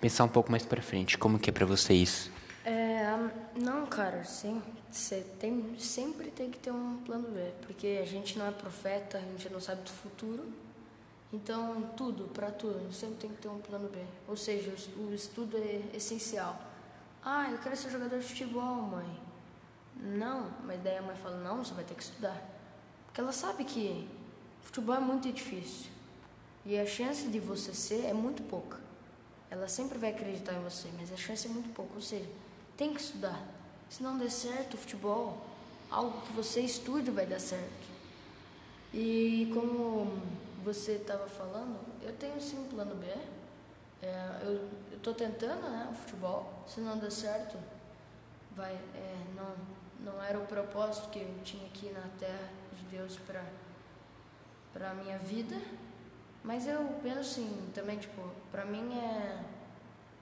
pensar 0.00 0.24
um 0.24 0.28
pouco 0.28 0.50
mais 0.50 0.64
para 0.64 0.80
frente? 0.80 1.18
Como 1.18 1.38
que 1.38 1.50
é 1.50 1.52
para 1.52 1.66
você 1.66 1.94
isso? 1.94 2.30
É, 2.68 3.16
não, 3.58 3.86
cara, 3.86 4.22
sim. 4.24 4.62
Você 4.90 5.22
tem, 5.40 5.74
sempre 5.78 6.30
tem 6.30 6.50
que 6.50 6.58
ter 6.58 6.70
um 6.70 6.98
plano 6.98 7.30
B, 7.30 7.50
porque 7.62 7.98
a 8.02 8.04
gente 8.04 8.38
não 8.38 8.46
é 8.46 8.50
profeta, 8.50 9.16
a 9.16 9.20
gente 9.22 9.48
não 9.48 9.58
sabe 9.58 9.80
do 9.80 9.88
futuro. 9.88 10.52
Então, 11.32 11.90
tudo, 11.96 12.24
para 12.24 12.50
tudo, 12.50 12.76
a 12.76 12.80
gente 12.80 12.94
sempre 12.94 13.16
tem 13.16 13.30
que 13.30 13.40
ter 13.40 13.48
um 13.48 13.58
plano 13.58 13.88
B. 13.88 13.98
Ou 14.28 14.36
seja, 14.36 14.70
o 14.98 15.14
estudo 15.14 15.56
é 15.56 15.96
essencial. 15.96 16.60
Ah, 17.24 17.50
eu 17.50 17.56
quero 17.56 17.74
ser 17.74 17.88
jogador 17.88 18.18
de 18.18 18.26
futebol, 18.26 18.82
mãe. 18.82 19.18
Não, 19.96 20.50
mas 20.66 20.78
daí 20.82 20.98
a 20.98 21.02
mãe 21.02 21.16
fala: 21.16 21.38
não, 21.38 21.64
você 21.64 21.72
vai 21.72 21.84
ter 21.84 21.94
que 21.94 22.02
estudar. 22.02 22.38
Porque 23.06 23.20
ela 23.22 23.32
sabe 23.32 23.64
que 23.64 24.06
futebol 24.60 24.94
é 24.94 25.00
muito 25.00 25.32
difícil. 25.32 25.90
E 26.66 26.78
a 26.78 26.84
chance 26.84 27.28
de 27.28 27.40
você 27.40 27.72
ser 27.72 28.04
é 28.04 28.12
muito 28.12 28.42
pouca. 28.42 28.78
Ela 29.50 29.68
sempre 29.68 29.96
vai 29.96 30.10
acreditar 30.10 30.52
em 30.52 30.62
você, 30.62 30.88
mas 30.98 31.10
a 31.10 31.16
chance 31.16 31.46
é 31.46 31.50
muito 31.50 31.70
pouca. 31.70 31.94
Ou 31.94 32.02
seja, 32.02 32.28
tem 32.78 32.94
que 32.94 33.00
estudar. 33.00 33.38
Se 33.90 34.02
não 34.02 34.16
der 34.16 34.30
certo 34.30 34.74
o 34.74 34.76
futebol, 34.78 35.36
algo 35.90 36.22
que 36.22 36.32
você 36.32 36.60
estude 36.60 37.10
vai 37.10 37.26
dar 37.26 37.40
certo. 37.40 37.88
E 38.94 39.50
como 39.52 40.22
você 40.64 40.92
estava 40.92 41.28
falando, 41.28 41.78
eu 42.00 42.12
tenho 42.14 42.40
sim 42.40 42.58
um 42.58 42.68
plano 42.68 42.94
B. 42.94 43.06
É, 44.00 44.40
eu 44.44 44.96
estou 44.96 45.12
tentando, 45.12 45.68
né, 45.68 45.88
o 45.90 45.94
futebol. 45.94 46.64
Se 46.66 46.80
não 46.80 46.96
der 46.96 47.10
certo, 47.10 47.58
vai, 48.56 48.72
é, 48.72 49.16
não, 49.34 50.12
não 50.12 50.22
era 50.22 50.38
o 50.38 50.46
propósito 50.46 51.08
que 51.10 51.18
eu 51.18 51.34
tinha 51.42 51.66
aqui 51.66 51.90
na 51.90 52.08
Terra 52.18 52.48
de 52.72 52.96
Deus 52.96 53.18
para 53.26 53.44
para 54.72 54.94
minha 54.94 55.18
vida. 55.18 55.56
Mas 56.44 56.68
eu 56.68 56.80
penso 57.02 57.18
assim, 57.18 57.70
também 57.74 57.98
tipo, 57.98 58.22
para 58.52 58.64
mim 58.64 58.96
é 58.96 59.42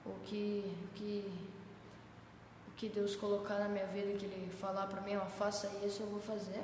o 0.05 0.13
que, 0.25 0.75
o 0.83 0.87
que 0.95 1.46
que 2.77 2.87
Deus 2.87 3.15
colocar 3.15 3.57
na 3.57 3.67
minha 3.67 3.87
vida, 3.87 4.15
que 4.17 4.25
Ele 4.25 4.51
falar 4.61 4.85
para 4.85 5.01
mim, 5.01 5.15
ó, 5.15 5.25
faça 5.25 5.67
isso, 5.83 6.03
eu 6.03 6.07
vou 6.07 6.21
fazer. 6.21 6.63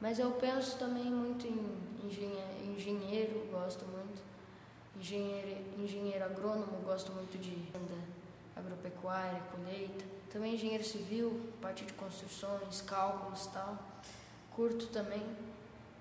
Mas 0.00 0.18
eu 0.18 0.32
penso 0.32 0.78
também 0.78 1.04
muito 1.04 1.46
em 1.46 2.06
engenheiro, 2.06 2.64
engenheiro 2.64 3.46
gosto 3.52 3.84
muito. 3.84 4.22
Engenheiro, 4.96 5.62
engenheiro 5.78 6.24
agrônomo, 6.24 6.78
gosto 6.82 7.12
muito 7.12 7.38
de 7.38 7.68
agropecuária, 8.56 9.40
colheita. 9.54 10.02
Também 10.32 10.54
engenheiro 10.54 10.82
civil, 10.84 11.52
parte 11.60 11.84
de 11.84 11.92
construções, 11.92 12.80
cálculos 12.80 13.46
tal. 13.48 13.78
Curto 14.56 14.86
também. 14.86 15.22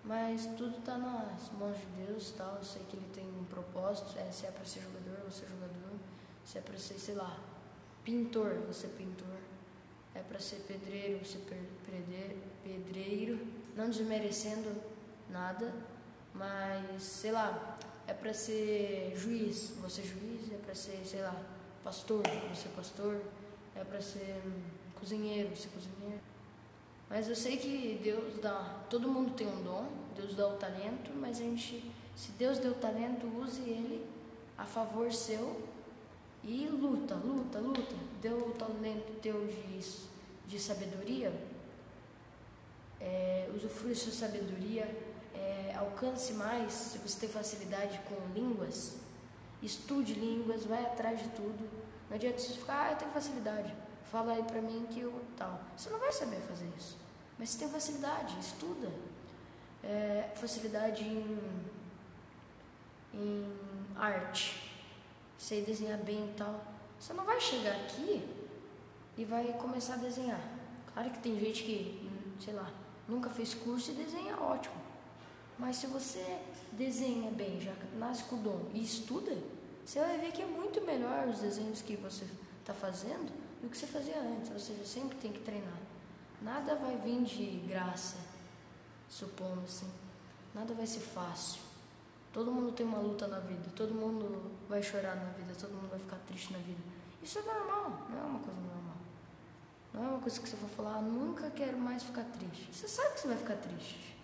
Mas 0.05 0.45
tudo 0.57 0.77
está 0.77 0.97
nas 0.97 1.51
mãos 1.51 1.77
de 1.77 2.05
Deus 2.05 2.31
tal. 2.37 2.55
Eu 2.55 2.63
sei 2.63 2.81
que 2.89 2.95
Ele 2.95 3.09
tem 3.13 3.25
um 3.25 3.43
propósito. 3.43 4.17
É, 4.17 4.31
se 4.31 4.45
é 4.45 4.51
para 4.51 4.63
ser 4.63 4.81
jogador, 4.81 5.21
vou 5.21 5.31
ser 5.31 5.47
jogador. 5.47 5.99
Se 6.45 6.57
é 6.57 6.61
para 6.61 6.77
ser, 6.77 6.97
sei 6.97 7.15
lá, 7.15 7.37
pintor, 8.05 8.55
vou 8.63 8.73
ser 8.73 8.87
pintor 8.89 9.48
é 10.19 10.23
para 10.23 10.39
ser 10.39 10.57
pedreiro, 10.67 11.25
ser 11.25 11.41
pedreiro, 12.63 13.39
não 13.75 13.89
desmerecendo 13.89 14.69
nada, 15.29 15.73
mas 16.33 17.01
sei 17.01 17.31
lá, 17.31 17.77
é 18.05 18.13
para 18.13 18.33
ser 18.33 19.13
juiz, 19.15 19.73
você 19.81 20.03
juiz, 20.03 20.51
é 20.51 20.57
para 20.57 20.75
ser, 20.75 20.99
sei 21.05 21.21
lá, 21.21 21.35
pastor, 21.83 22.21
você 22.53 22.67
pastor, 22.75 23.21
é 23.75 23.83
para 23.83 24.01
ser 24.01 24.41
cozinheiro, 24.99 25.55
você 25.55 25.69
cozinheiro. 25.69 26.19
Mas 27.09 27.29
eu 27.29 27.35
sei 27.35 27.57
que 27.57 27.99
Deus 28.03 28.39
dá, 28.39 28.83
todo 28.89 29.07
mundo 29.07 29.33
tem 29.33 29.47
um 29.47 29.63
dom, 29.63 29.87
Deus 30.15 30.35
dá 30.35 30.47
o 30.47 30.57
talento, 30.57 31.11
mas 31.15 31.39
a 31.39 31.43
gente, 31.43 31.89
se 32.15 32.31
Deus 32.33 32.59
deu 32.59 32.71
o 32.71 32.75
talento, 32.75 33.25
use 33.41 33.61
ele 33.61 34.05
a 34.57 34.65
favor 34.65 35.11
seu 35.11 35.61
e 36.43 36.67
luta, 36.67 37.15
luta, 37.15 37.59
luta. 37.59 37.95
Deu 38.21 38.37
o 38.37 38.51
talento 38.51 39.19
teu 39.21 39.47
de, 39.47 40.08
de 40.49 40.59
sabedoria, 40.59 41.31
é, 42.99 43.49
usufrui 43.55 43.95
sua 43.95 44.11
sabedoria, 44.11 44.83
é, 45.33 45.73
alcance 45.77 46.33
mais, 46.33 46.73
se 46.73 46.97
você 46.97 47.21
tem 47.21 47.29
facilidade 47.29 47.99
com 48.09 48.33
línguas, 48.33 48.97
estude 49.61 50.13
línguas, 50.13 50.65
vai 50.65 50.83
atrás 50.83 51.19
de 51.19 51.29
tudo. 51.29 51.69
Não 52.09 52.15
adianta 52.15 52.39
você 52.39 52.53
ficar, 52.53 52.87
ah, 52.87 52.91
eu 52.91 52.97
tenho 52.97 53.11
facilidade, 53.11 53.73
fala 54.11 54.33
aí 54.33 54.43
pra 54.43 54.61
mim 54.61 54.87
que 54.89 54.99
eu 55.01 55.21
tal. 55.37 55.61
Você 55.77 55.89
não 55.89 55.99
vai 55.99 56.11
saber 56.11 56.41
fazer 56.41 56.69
isso. 56.77 56.97
Mas 57.37 57.51
se 57.51 57.59
tem 57.59 57.69
facilidade, 57.69 58.37
estuda. 58.39 58.91
É, 59.81 60.31
facilidade 60.35 61.05
em, 61.05 61.39
em 63.13 63.57
arte 63.95 64.69
sei 65.39 65.63
desenhar 65.63 65.97
bem 65.99 66.29
e 66.29 66.33
tal. 66.33 66.61
Você 66.99 67.13
não 67.13 67.23
vai 67.23 67.39
chegar 67.39 67.71
aqui 67.71 68.27
e 69.19 69.25
vai 69.25 69.51
começar 69.51 69.95
a 69.95 69.97
desenhar. 69.97 70.41
Claro 70.93 71.09
que 71.09 71.19
tem 71.19 71.37
gente 71.37 71.63
que, 71.63 72.09
sei 72.39 72.53
lá, 72.53 72.71
nunca 73.05 73.29
fez 73.29 73.53
curso 73.53 73.91
e 73.91 73.93
desenha 73.93 74.39
ótimo. 74.39 74.75
Mas 75.57 75.75
se 75.75 75.87
você 75.87 76.39
desenha 76.71 77.29
bem, 77.29 77.59
já 77.59 77.73
nasce 77.97 78.23
com 78.23 78.37
o 78.37 78.39
dom 78.39 78.69
e 78.73 78.81
estuda, 78.81 79.37
você 79.85 79.99
vai 79.99 80.17
ver 80.19 80.31
que 80.31 80.41
é 80.41 80.45
muito 80.45 80.79
melhor 80.85 81.27
os 81.27 81.39
desenhos 81.39 81.81
que 81.81 81.97
você 81.97 82.25
está 82.61 82.73
fazendo 82.73 83.29
do 83.61 83.69
que 83.69 83.77
você 83.77 83.87
fazia 83.87 84.17
antes. 84.21 84.51
Ou 84.51 84.59
seja, 84.59 84.85
sempre 84.85 85.17
tem 85.17 85.33
que 85.33 85.41
treinar. 85.41 85.77
Nada 86.41 86.75
vai 86.75 86.95
vir 86.95 87.21
de 87.23 87.67
graça, 87.67 88.15
supondo 89.09 89.63
assim. 89.65 89.91
Nada 90.55 90.73
vai 90.73 90.87
ser 90.87 91.01
fácil. 91.01 91.59
Todo 92.31 92.53
mundo 92.53 92.71
tem 92.71 92.85
uma 92.85 92.99
luta 92.99 93.27
na 93.27 93.39
vida, 93.39 93.69
todo 93.75 93.93
mundo 93.93 94.49
vai 94.69 94.81
chorar 94.81 95.17
na 95.17 95.31
vida, 95.33 95.53
todo 95.59 95.73
mundo 95.73 95.89
vai 95.89 95.99
ficar 95.99 96.19
triste 96.25 96.53
na 96.53 96.59
vida. 96.59 96.79
Isso 97.21 97.39
é 97.39 97.41
normal, 97.41 98.07
não 98.09 98.17
é 98.17 98.21
uma 98.21 98.39
coisa 98.39 98.61
normal. 98.61 98.78
Não 99.93 100.03
é 100.03 100.07
uma 100.07 100.19
coisa 100.19 100.39
que 100.39 100.47
você 100.47 100.55
vai 100.55 100.69
falar, 100.69 100.97
ah, 100.97 101.01
nunca 101.01 101.49
quero 101.51 101.77
mais 101.77 102.03
ficar 102.03 102.23
triste. 102.23 102.69
Você 102.71 102.87
sabe 102.87 103.13
que 103.13 103.21
você 103.21 103.27
vai 103.27 103.37
ficar 103.37 103.55
triste. 103.55 104.17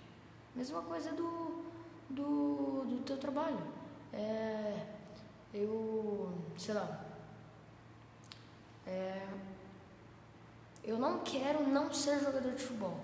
Mesma 0.56 0.82
coisa 0.84 1.12
do, 1.12 1.66
do, 2.10 2.86
do 2.86 3.04
teu 3.06 3.18
trabalho. 3.18 3.60
É, 4.14 4.86
eu, 5.54 6.32
sei 6.58 6.74
lá, 6.74 7.06
é, 8.86 9.28
eu 10.84 11.00
não 11.00 11.20
quero 11.20 11.68
não 11.68 11.92
ser 11.94 12.20
jogador 12.20 12.52
de 12.52 12.62
futebol. 12.62 13.00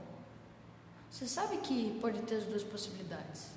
Você 1.09 1.27
sabe 1.27 1.57
que 1.57 1.97
pode 1.99 2.21
ter 2.21 2.35
as 2.35 2.45
duas 2.45 2.63
possibilidades. 2.63 3.47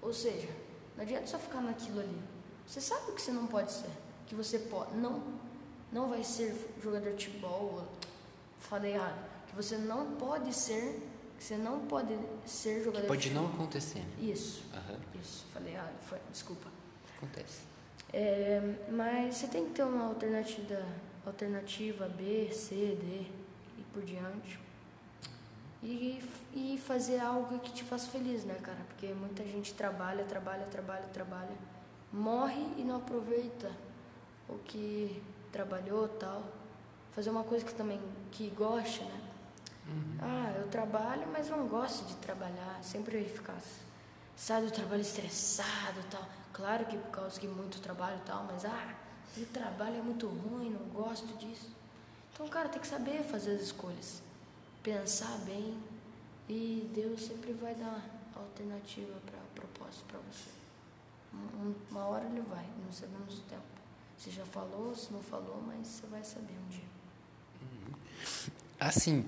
Ou 0.00 0.14
seja, 0.14 0.48
não 0.96 1.02
adianta 1.02 1.26
só 1.26 1.38
ficar 1.38 1.60
naquilo 1.60 2.00
ali. 2.00 2.22
Você 2.66 2.80
sabe 2.80 3.12
que 3.12 3.20
você 3.20 3.32
não 3.32 3.46
pode 3.46 3.72
ser, 3.72 3.90
que 4.26 4.34
você 4.34 4.58
pode, 4.58 4.96
não, 4.96 5.22
não 5.92 6.08
vai 6.08 6.22
ser 6.22 6.56
jogador 6.82 7.12
de 7.14 7.26
futebol. 7.26 7.86
Falei 8.60 8.94
errado. 8.94 9.28
Que 9.48 9.56
você 9.56 9.76
não 9.76 10.12
pode 10.12 10.54
ser, 10.54 11.02
que 11.36 11.44
você 11.44 11.56
não 11.56 11.80
pode 11.80 12.16
ser 12.46 12.84
jogador. 12.84 13.02
Que 13.02 13.08
pode 13.08 13.28
de 13.28 13.34
não 13.34 13.46
acontecer. 13.46 14.04
Isso. 14.20 14.62
Uhum. 14.72 15.20
Isso. 15.20 15.44
Falei 15.52 15.74
errado. 15.74 16.00
Foi, 16.02 16.18
desculpa. 16.30 16.68
Acontece. 17.16 17.62
É, 18.12 18.60
mas 18.90 19.36
você 19.36 19.48
tem 19.48 19.66
que 19.66 19.72
ter 19.72 19.82
uma 19.82 20.06
alternativa, 20.06 20.84
alternativa 21.26 22.08
B, 22.08 22.50
C, 22.52 22.74
D 22.74 23.26
e 23.78 23.82
por 23.92 24.02
diante 24.02 24.58
e, 25.82 26.22
e 26.54 26.78
fazer 26.78 27.20
algo 27.20 27.58
que 27.58 27.72
te 27.72 27.84
faça 27.84 28.10
feliz, 28.10 28.44
né, 28.44 28.54
cara? 28.62 28.78
Porque 28.88 29.06
muita 29.14 29.44
gente 29.44 29.72
trabalha, 29.74 30.24
trabalha, 30.24 30.66
trabalha, 30.66 31.04
trabalha, 31.12 31.56
morre 32.12 32.66
e 32.76 32.82
não 32.82 32.96
aproveita 32.96 33.70
o 34.48 34.58
que 34.58 35.22
trabalhou 35.50 36.08
tal. 36.08 36.42
Fazer 37.12 37.30
uma 37.30 37.44
coisa 37.44 37.64
que 37.64 37.74
também 37.74 38.00
que 38.30 38.50
goste, 38.50 39.02
né? 39.02 39.20
Uhum. 39.88 40.18
Ah, 40.20 40.52
eu 40.58 40.68
trabalho, 40.68 41.26
mas 41.32 41.48
não 41.48 41.66
gosto 41.66 42.06
de 42.06 42.14
trabalhar. 42.16 42.78
Sempre 42.82 43.24
ficar 43.24 43.58
sai 44.40 44.62
do 44.62 44.70
trabalho 44.70 45.02
estressado 45.02 46.00
tal. 46.10 46.26
Claro 46.52 46.86
que 46.86 46.96
por 46.96 47.10
causa 47.10 47.38
de 47.38 47.46
muito 47.46 47.78
trabalho 47.80 48.16
e 48.16 48.26
tal, 48.26 48.44
mas 48.44 48.64
ah, 48.64 48.94
o 49.36 49.44
trabalho 49.46 49.96
é 49.96 50.02
muito 50.02 50.26
ruim, 50.26 50.70
não 50.70 50.88
gosto 50.88 51.36
disso. 51.36 51.70
Então, 52.32 52.48
cara, 52.48 52.68
tem 52.68 52.80
que 52.80 52.86
saber 52.86 53.22
fazer 53.22 53.52
as 53.56 53.62
escolhas, 53.62 54.22
pensar 54.82 55.36
bem 55.44 55.78
e 56.48 56.90
Deus 56.94 57.26
sempre 57.26 57.52
vai 57.52 57.74
dar 57.74 58.02
alternativa 58.34 59.20
para 59.26 59.38
propósito 59.54 60.04
para 60.06 60.18
você. 60.20 60.50
Uma 61.90 62.06
hora 62.06 62.24
ele 62.24 62.40
vai, 62.40 62.66
não 62.84 62.90
sabemos 62.90 63.38
o 63.38 63.42
tempo. 63.42 63.62
Você 64.16 64.30
já 64.30 64.44
falou, 64.46 64.94
se 64.96 65.12
não 65.12 65.22
falou, 65.22 65.62
mas 65.66 65.86
você 65.86 66.06
vai 66.06 66.24
saber 66.24 66.54
um 66.54 66.68
dia. 66.68 66.88
Assim, 68.80 69.24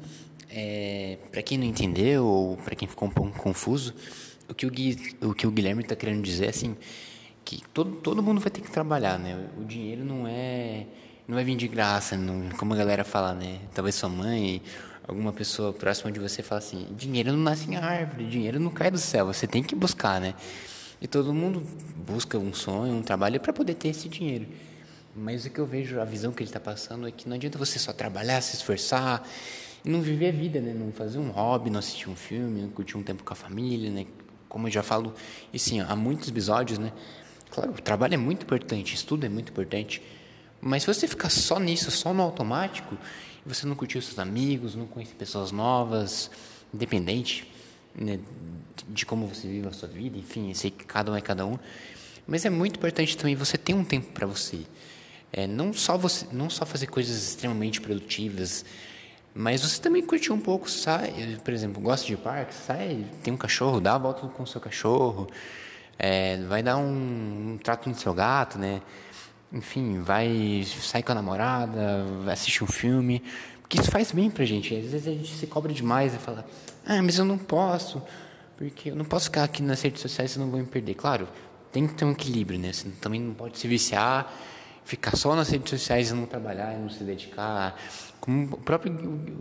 é, 0.51 1.19
para 1.31 1.43
quem 1.43 1.59
não 1.59 1.67
entendeu 1.67 2.25
ou 2.25 2.57
para 2.57 2.75
quem 2.75 2.89
ficou 2.89 3.07
um 3.07 3.11
pouco 3.13 3.39
confuso, 3.39 3.95
o 4.49 4.55
que 4.55 4.67
o, 4.67 4.71
Gui, 4.71 5.17
o, 5.21 5.35
que 5.35 5.47
o 5.47 5.51
Guilherme 5.51 5.83
está 5.83 5.95
querendo 5.95 6.23
dizer 6.23 6.47
é 6.47 6.49
assim, 6.49 6.75
que 7.45 7.63
todo, 7.73 7.97
todo 7.97 8.23
mundo 8.23 8.41
vai 8.41 8.51
ter 8.51 8.63
que 8.63 8.71
trabalhar, 8.71 9.19
né? 9.19 9.49
O 9.59 9.65
dinheiro 9.65 10.05
não 10.05 10.27
é 10.27 10.87
não 11.27 11.37
vai 11.37 11.45
vir 11.45 11.57
de 11.57 11.69
graça, 11.69 12.17
não, 12.17 12.49
como 12.59 12.75
a 12.75 12.77
galera 12.77 13.05
fala, 13.05 13.33
né? 13.33 13.61
Talvez 13.73 13.95
sua 13.95 14.09
mãe, 14.09 14.61
alguma 15.07 15.33
pessoa 15.33 15.73
próxima 15.73 16.11
de 16.11 16.19
você 16.19 16.43
fala 16.43 16.59
assim, 16.59 16.89
dinheiro 16.97 17.33
não 17.33 17.39
nasce 17.39 17.71
em 17.71 17.77
árvore, 17.77 18.27
dinheiro 18.27 18.59
não 18.59 18.71
cai 18.71 18.91
do 18.91 18.99
céu, 18.99 19.27
você 19.27 19.47
tem 19.47 19.63
que 19.63 19.75
buscar, 19.75 20.21
né? 20.21 20.35
E 21.01 21.07
todo 21.07 21.33
mundo 21.33 21.63
busca 22.07 22.39
um 22.39 22.53
sonho, 22.53 22.95
um 22.95 23.03
trabalho 23.03 23.41
para 23.41 23.53
poder 23.53 23.75
ter 23.75 23.89
esse 23.89 24.09
dinheiro. 24.09 24.47
Mas 25.15 25.45
o 25.45 25.51
que 25.51 25.59
eu 25.59 25.67
vejo, 25.67 26.01
a 26.01 26.05
visão 26.05 26.33
que 26.33 26.43
ele 26.43 26.49
está 26.49 26.61
passando 26.61 27.07
é 27.07 27.11
que 27.11 27.29
não 27.29 27.37
adianta 27.37 27.59
você 27.59 27.79
só 27.79 27.93
trabalhar, 27.93 28.41
se 28.41 28.57
esforçar 28.57 29.23
e 29.85 29.91
não 29.91 30.01
viver 30.01 30.29
a 30.29 30.33
vida, 30.33 30.61
né? 30.61 30.73
Não 30.73 30.91
fazer 30.93 31.19
um 31.19 31.31
hobby, 31.31 31.69
não 31.69 31.81
assistir 31.81 32.09
um 32.09 32.17
filme, 32.17 32.63
não 32.63 32.71
curtir 32.71 32.97
um 32.97 33.03
tempo 33.03 33.23
com 33.23 33.33
a 33.33 33.37
família, 33.37 33.91
né? 33.91 34.07
Como 34.49 34.69
eu 34.69 34.71
já 34.71 34.83
falo, 34.83 35.15
e 35.53 35.59
sim, 35.59 35.81
há 35.81 35.95
muitos 35.95 36.29
episódios, 36.29 36.79
né? 36.79 36.93
Claro, 37.51 37.73
o 37.73 37.83
trabalho 37.83 38.15
é 38.15 38.17
muito 38.17 38.45
importante, 38.45 38.95
estudo 38.95 39.27
é 39.27 39.29
muito 39.29 39.51
importante, 39.51 40.03
mas 40.61 40.85
se 40.85 40.87
você 40.87 41.07
ficar 41.07 41.29
só 41.29 41.59
nisso, 41.59 41.91
só 41.91 42.15
no 42.15 42.23
automático, 42.23 42.97
e 43.45 43.49
você 43.49 43.67
não 43.67 43.75
curtir 43.75 43.99
os 43.99 44.07
seus 44.07 44.19
amigos, 44.19 44.75
não 44.75 44.87
conhecer 44.87 45.15
pessoas 45.15 45.53
novas, 45.53 46.31
independente 46.73 47.51
né, 47.95 48.19
de 48.89 49.05
como 49.05 49.27
você 49.27 49.47
vive 49.47 49.69
a 49.69 49.73
sua 49.73 49.89
vida, 49.89 50.17
enfim, 50.17 50.49
eu 50.49 50.55
sei 50.55 50.71
que 50.71 50.85
cada 50.87 51.13
um 51.13 51.17
é 51.17 51.21
cada 51.21 51.45
um, 51.45 51.59
mas 52.27 52.45
é 52.47 52.51
muito 52.51 52.77
importante 52.77 53.17
também 53.17 53.35
você 53.35 53.59
ter 53.59 53.75
um 53.75 53.85
tempo 53.85 54.13
para 54.13 54.27
você. 54.27 54.61
É, 55.33 55.47
não 55.47 55.73
só 55.73 55.97
você 55.97 56.27
não 56.31 56.51
só 56.51 56.67
fazer 56.67 56.89
coisas 56.89 57.17
extremamente 57.29 57.81
produtivas 57.81 58.67
mas 59.35 59.63
você 59.63 59.81
também 59.81 60.03
curtir 60.03 60.31
um 60.31 60.39
pouco 60.39 60.69
sai 60.69 61.39
por 61.43 61.55
exemplo 61.55 61.81
gosta 61.81 62.07
de 62.07 62.17
parque 62.19 62.55
sai 62.55 63.07
tem 63.23 63.33
um 63.33 63.37
cachorro 63.37 63.81
dá 63.81 63.95
a 63.95 63.99
volta 63.99 64.27
com 64.29 64.43
o 64.43 64.47
seu 64.47 64.61
cachorro 64.61 65.27
é, 65.99 66.37
vai 66.43 66.63
dar 66.63 66.77
um, 66.77 67.53
um, 67.53 67.59
trato 67.63 67.89
no 67.89 67.95
seu 67.95 68.13
gato 68.13 68.59
né? 68.59 68.83
Enfim 69.51 70.03
vai 70.03 70.65
sair 70.83 71.03
com 71.03 71.13
a 71.13 71.15
namorada 71.15 72.05
vai 72.25 72.35
assistir 72.35 72.63
um 72.63 72.67
filme 72.67 73.23
porque 73.63 73.81
isso 73.81 73.91
faz 73.91 74.13
bem 74.13 74.31
pra 74.31 74.45
gente. 74.45 74.75
Às 74.75 74.91
vezes 74.91 75.09
a 75.09 75.13
gente 75.13 75.35
se 75.35 75.47
cobra 75.47 75.73
demais 75.73 76.15
e 76.15 76.19
fala 76.19 76.45
ah 76.85 77.01
mas 77.01 77.19
eu 77.19 77.25
não 77.25 77.39
posso 77.39 78.03
porque 78.59 78.91
eu 78.91 78.97
não 78.97 79.05
posso 79.07 79.27
ficar 79.27 79.45
aqui 79.45 79.63
nas 79.63 79.81
redes 79.81 80.03
sociais 80.03 80.33
senão 80.33 80.51
vou 80.51 80.61
me 80.61 80.67
perder. 80.67 80.95
Claro 80.95 81.27
tem 81.71 81.87
que 81.87 81.95
ter 81.95 82.05
um 82.05 82.13
equilíbrio 82.13 82.59
né? 82.59 82.71
Você 82.71 82.91
também 83.01 83.21
não 83.21 83.33
pode 83.33 83.59
se 83.59 83.67
viciar 83.67 84.31
ficar 84.85 85.17
só 85.17 85.35
nas 85.35 85.49
redes 85.49 85.71
sociais 85.71 86.11
e 86.11 86.15
não 86.15 86.27
trabalhar, 86.27 86.75
e 86.75 86.79
não 86.79 86.89
se 86.89 87.03
dedicar. 87.03 87.77
Como 88.21 88.55
o 88.55 88.59
próprio 88.59 88.93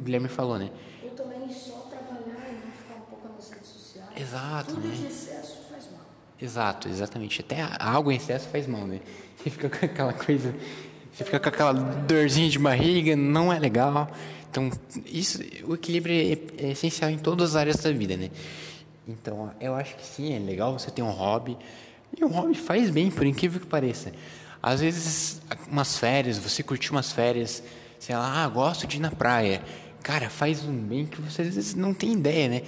Guilherme 0.04 0.28
falou, 0.28 0.58
né? 0.58 0.70
Ou 1.04 1.10
também 1.12 1.52
só 1.54 1.88
trabalhar 1.90 2.50
e 2.50 2.66
não 2.66 2.72
ficar 2.72 2.96
um 2.96 3.10
pouco 3.10 3.28
nas 3.36 3.50
redes 3.50 3.70
sociais. 3.70 4.10
Exato, 4.16 4.74
Tudo 4.74 4.88
né? 4.88 4.96
de 4.96 5.06
excesso 5.06 5.58
faz 5.70 5.86
mal. 5.92 6.02
Exato, 6.42 6.88
exatamente. 6.90 7.42
Até 7.42 7.68
algo 7.80 8.12
em 8.12 8.16
excesso 8.16 8.48
faz 8.50 8.68
mal, 8.68 8.86
né? 8.88 9.00
Você 9.38 9.50
fica 9.50 9.70
com 9.70 9.86
aquela 9.86 10.14
coisa, 10.14 10.56
você 11.12 11.24
fica 11.24 11.40
com 11.40 11.50
aquela 11.50 11.74
dorzinha 11.74 12.50
de 12.50 12.60
barriga, 12.60 13.16
não 13.16 13.52
é 13.52 13.60
legal. 13.60 14.10
Então, 14.50 14.70
isso, 15.06 15.40
o 15.66 15.76
equilíbrio 15.76 16.14
é, 16.14 16.66
é 16.66 16.72
essencial 16.72 17.10
em 17.10 17.18
todas 17.18 17.52
as 17.52 17.56
áreas 17.56 17.78
da 17.78 17.92
vida, 17.92 18.18
né? 18.18 18.30
Então, 19.08 19.52
eu 19.60 19.74
acho 19.74 19.96
que 19.96 20.06
sim, 20.06 20.34
é 20.34 20.40
legal 20.40 20.78
você 20.78 20.92
ter 20.92 21.02
um 21.02 21.10
hobby. 21.10 21.58
E 22.18 22.24
um 22.26 22.28
hobby 22.28 22.54
faz 22.54 22.90
bem, 22.90 23.10
por 23.10 23.26
incrível 23.26 23.60
que 23.60 23.66
pareça. 23.66 24.12
Às 24.62 24.82
vezes, 24.82 25.42
umas 25.68 25.98
férias, 25.98 26.38
você 26.38 26.62
curtir 26.62 26.92
umas 26.92 27.12
férias, 27.12 27.64
sei 28.00 28.16
lá, 28.16 28.44
ah, 28.44 28.48
gosto 28.48 28.86
de 28.86 28.98
ir 28.98 29.00
na 29.00 29.10
praia. 29.10 29.64
Cara, 30.04 30.30
faz 30.30 30.64
um 30.64 30.78
bem 30.78 31.06
que 31.06 31.22
você 31.22 31.42
às 31.42 31.56
vezes 31.56 31.76
não 31.76 31.94
tem 31.94 32.14
ideia, 32.14 32.48
né? 32.48 32.62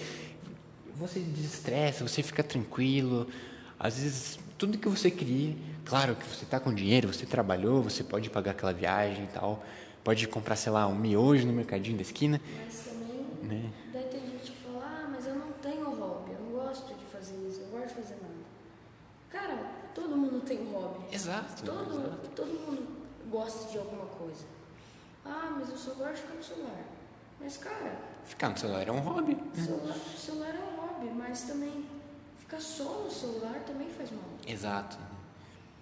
Você 0.96 1.20
desestressa, 1.20 2.08
você 2.08 2.24
fica 2.24 2.44
tranquilo. 2.44 3.28
Às 3.80 3.98
vezes, 3.98 4.40
tudo 4.58 4.78
que 4.78 4.88
você 4.88 5.12
queria, 5.12 5.56
claro 5.86 6.16
que 6.16 6.26
você 6.26 6.46
está 6.46 6.60
com 6.60 6.74
dinheiro, 6.74 7.12
você 7.14 7.26
trabalhou, 7.26 7.82
você 7.82 8.04
pode 8.04 8.30
pagar 8.30 8.52
aquela 8.52 8.74
viagem 8.74 9.26
e 9.26 9.28
tal. 9.28 9.64
Pode 10.04 10.28
comprar, 10.28 10.56
sei 10.56 10.72
lá, 10.72 10.88
um 10.88 10.96
miojo 10.96 11.46
no 11.46 11.54
mercadinho 11.54 11.96
da 11.96 12.02
esquina. 12.02 12.42
Mas 12.66 12.86
também, 12.86 13.26
né? 13.44 13.70
daí 13.92 14.04
tem 14.06 14.22
gente 14.22 14.52
que 14.52 14.58
fala, 14.58 14.84
ah, 14.86 15.10
mas 15.10 15.26
eu 15.26 15.36
não 15.36 15.52
tenho 15.62 15.90
hobby, 15.90 16.32
eu 16.32 16.40
não 16.40 16.52
gosto 16.52 16.94
de 16.94 17.06
fazer 17.06 17.36
isso, 17.48 17.62
eu 17.62 17.68
gosto 17.68 17.90
de 17.90 17.94
fazer 17.96 18.18
nada. 18.22 18.34
Cara, 19.30 19.72
todo 19.96 20.16
mundo 20.16 20.42
tem 20.56 20.68
um 20.68 20.72
hobby. 20.72 21.16
Exato. 21.16 21.64
Todo, 21.64 22.00
exato. 22.00 22.28
todo 22.36 22.48
mundo 22.48 22.88
gosta 23.30 23.72
de 23.72 23.78
alguma 23.78 24.06
coisa. 24.06 24.46
Ah, 25.26 25.56
mas 25.58 25.70
eu 25.70 25.78
só 25.78 25.94
gosto 25.94 26.16
de 26.16 26.22
ficar 26.22 26.34
no 26.36 26.44
celular. 26.44 26.84
Mas, 27.40 27.58
cara. 27.58 27.98
Ficar 28.26 28.50
no 28.50 28.58
celular 28.58 28.88
é 28.88 28.92
um 28.92 29.00
hobby. 29.00 29.38
Celular, 29.56 29.96
celular 30.18 30.56
é 30.56 30.60
um 30.60 30.82
hobby, 30.82 31.10
mas 31.14 31.44
também 31.44 31.86
ficar 32.38 32.60
só 32.60 33.04
no 33.04 33.12
celular 33.12 33.64
também 33.66 33.90
faz 33.90 34.12
mal. 34.12 34.24
Exato. 34.48 34.98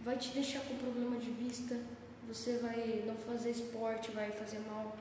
Vai 0.04 0.18
te 0.18 0.30
deixar 0.30 0.62
com 0.62 0.76
problema 0.76 1.18
de 1.18 1.30
vista, 1.32 1.78
você 2.28 2.58
vai 2.58 3.04
não 3.06 3.16
fazer 3.16 3.52
esporte, 3.52 4.12
vai 4.12 4.32
fazer 4.32 4.60
mal 4.68 4.96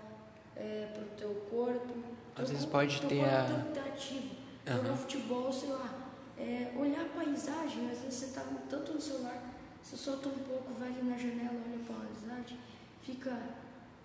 é, 0.56 0.88
pro 0.92 1.04
teu 1.16 1.35
corpo. 1.50 1.94
Às 2.35 2.37
teu 2.37 2.46
vezes 2.46 2.64
corpo, 2.64 2.72
pode 2.72 3.00
ter 3.02 3.20
corpo 3.20 3.35
a. 3.35 3.68
Estar 3.68 3.87
ativo. 3.87 4.35
Uhum. 4.66 4.76
Jogar 4.76 4.96
futebol, 4.96 5.52
sei 5.52 5.70
lá. 5.70 5.94
É, 6.37 6.72
olhar 6.76 7.02
a 7.02 7.09
paisagem, 7.09 7.90
às 7.90 7.98
vezes 7.98 8.14
você 8.14 8.26
tá 8.28 8.42
tanto 8.68 8.94
no 8.94 9.00
celular, 9.00 9.49
você 9.83 9.97
solta 9.97 10.29
um 10.29 10.33
pouco, 10.33 10.73
vai 10.79 10.88
ali 10.88 11.03
na 11.03 11.16
janela, 11.16 11.51
olha 11.66 11.77
a 11.77 11.93
paisagem, 12.05 12.59
fica 13.03 13.31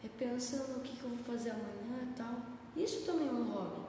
é, 0.04 0.08
pensando 0.18 0.78
o 0.78 0.80
que, 0.82 0.96
que 0.96 1.04
eu 1.04 1.10
vou 1.10 1.20
fazer 1.20 1.52
amanhã 1.52 2.04
e 2.12 2.14
tal. 2.18 2.36
Isso 2.76 3.02
também 3.06 3.28
é 3.28 3.32
um 3.32 3.52
hobby. 3.52 3.82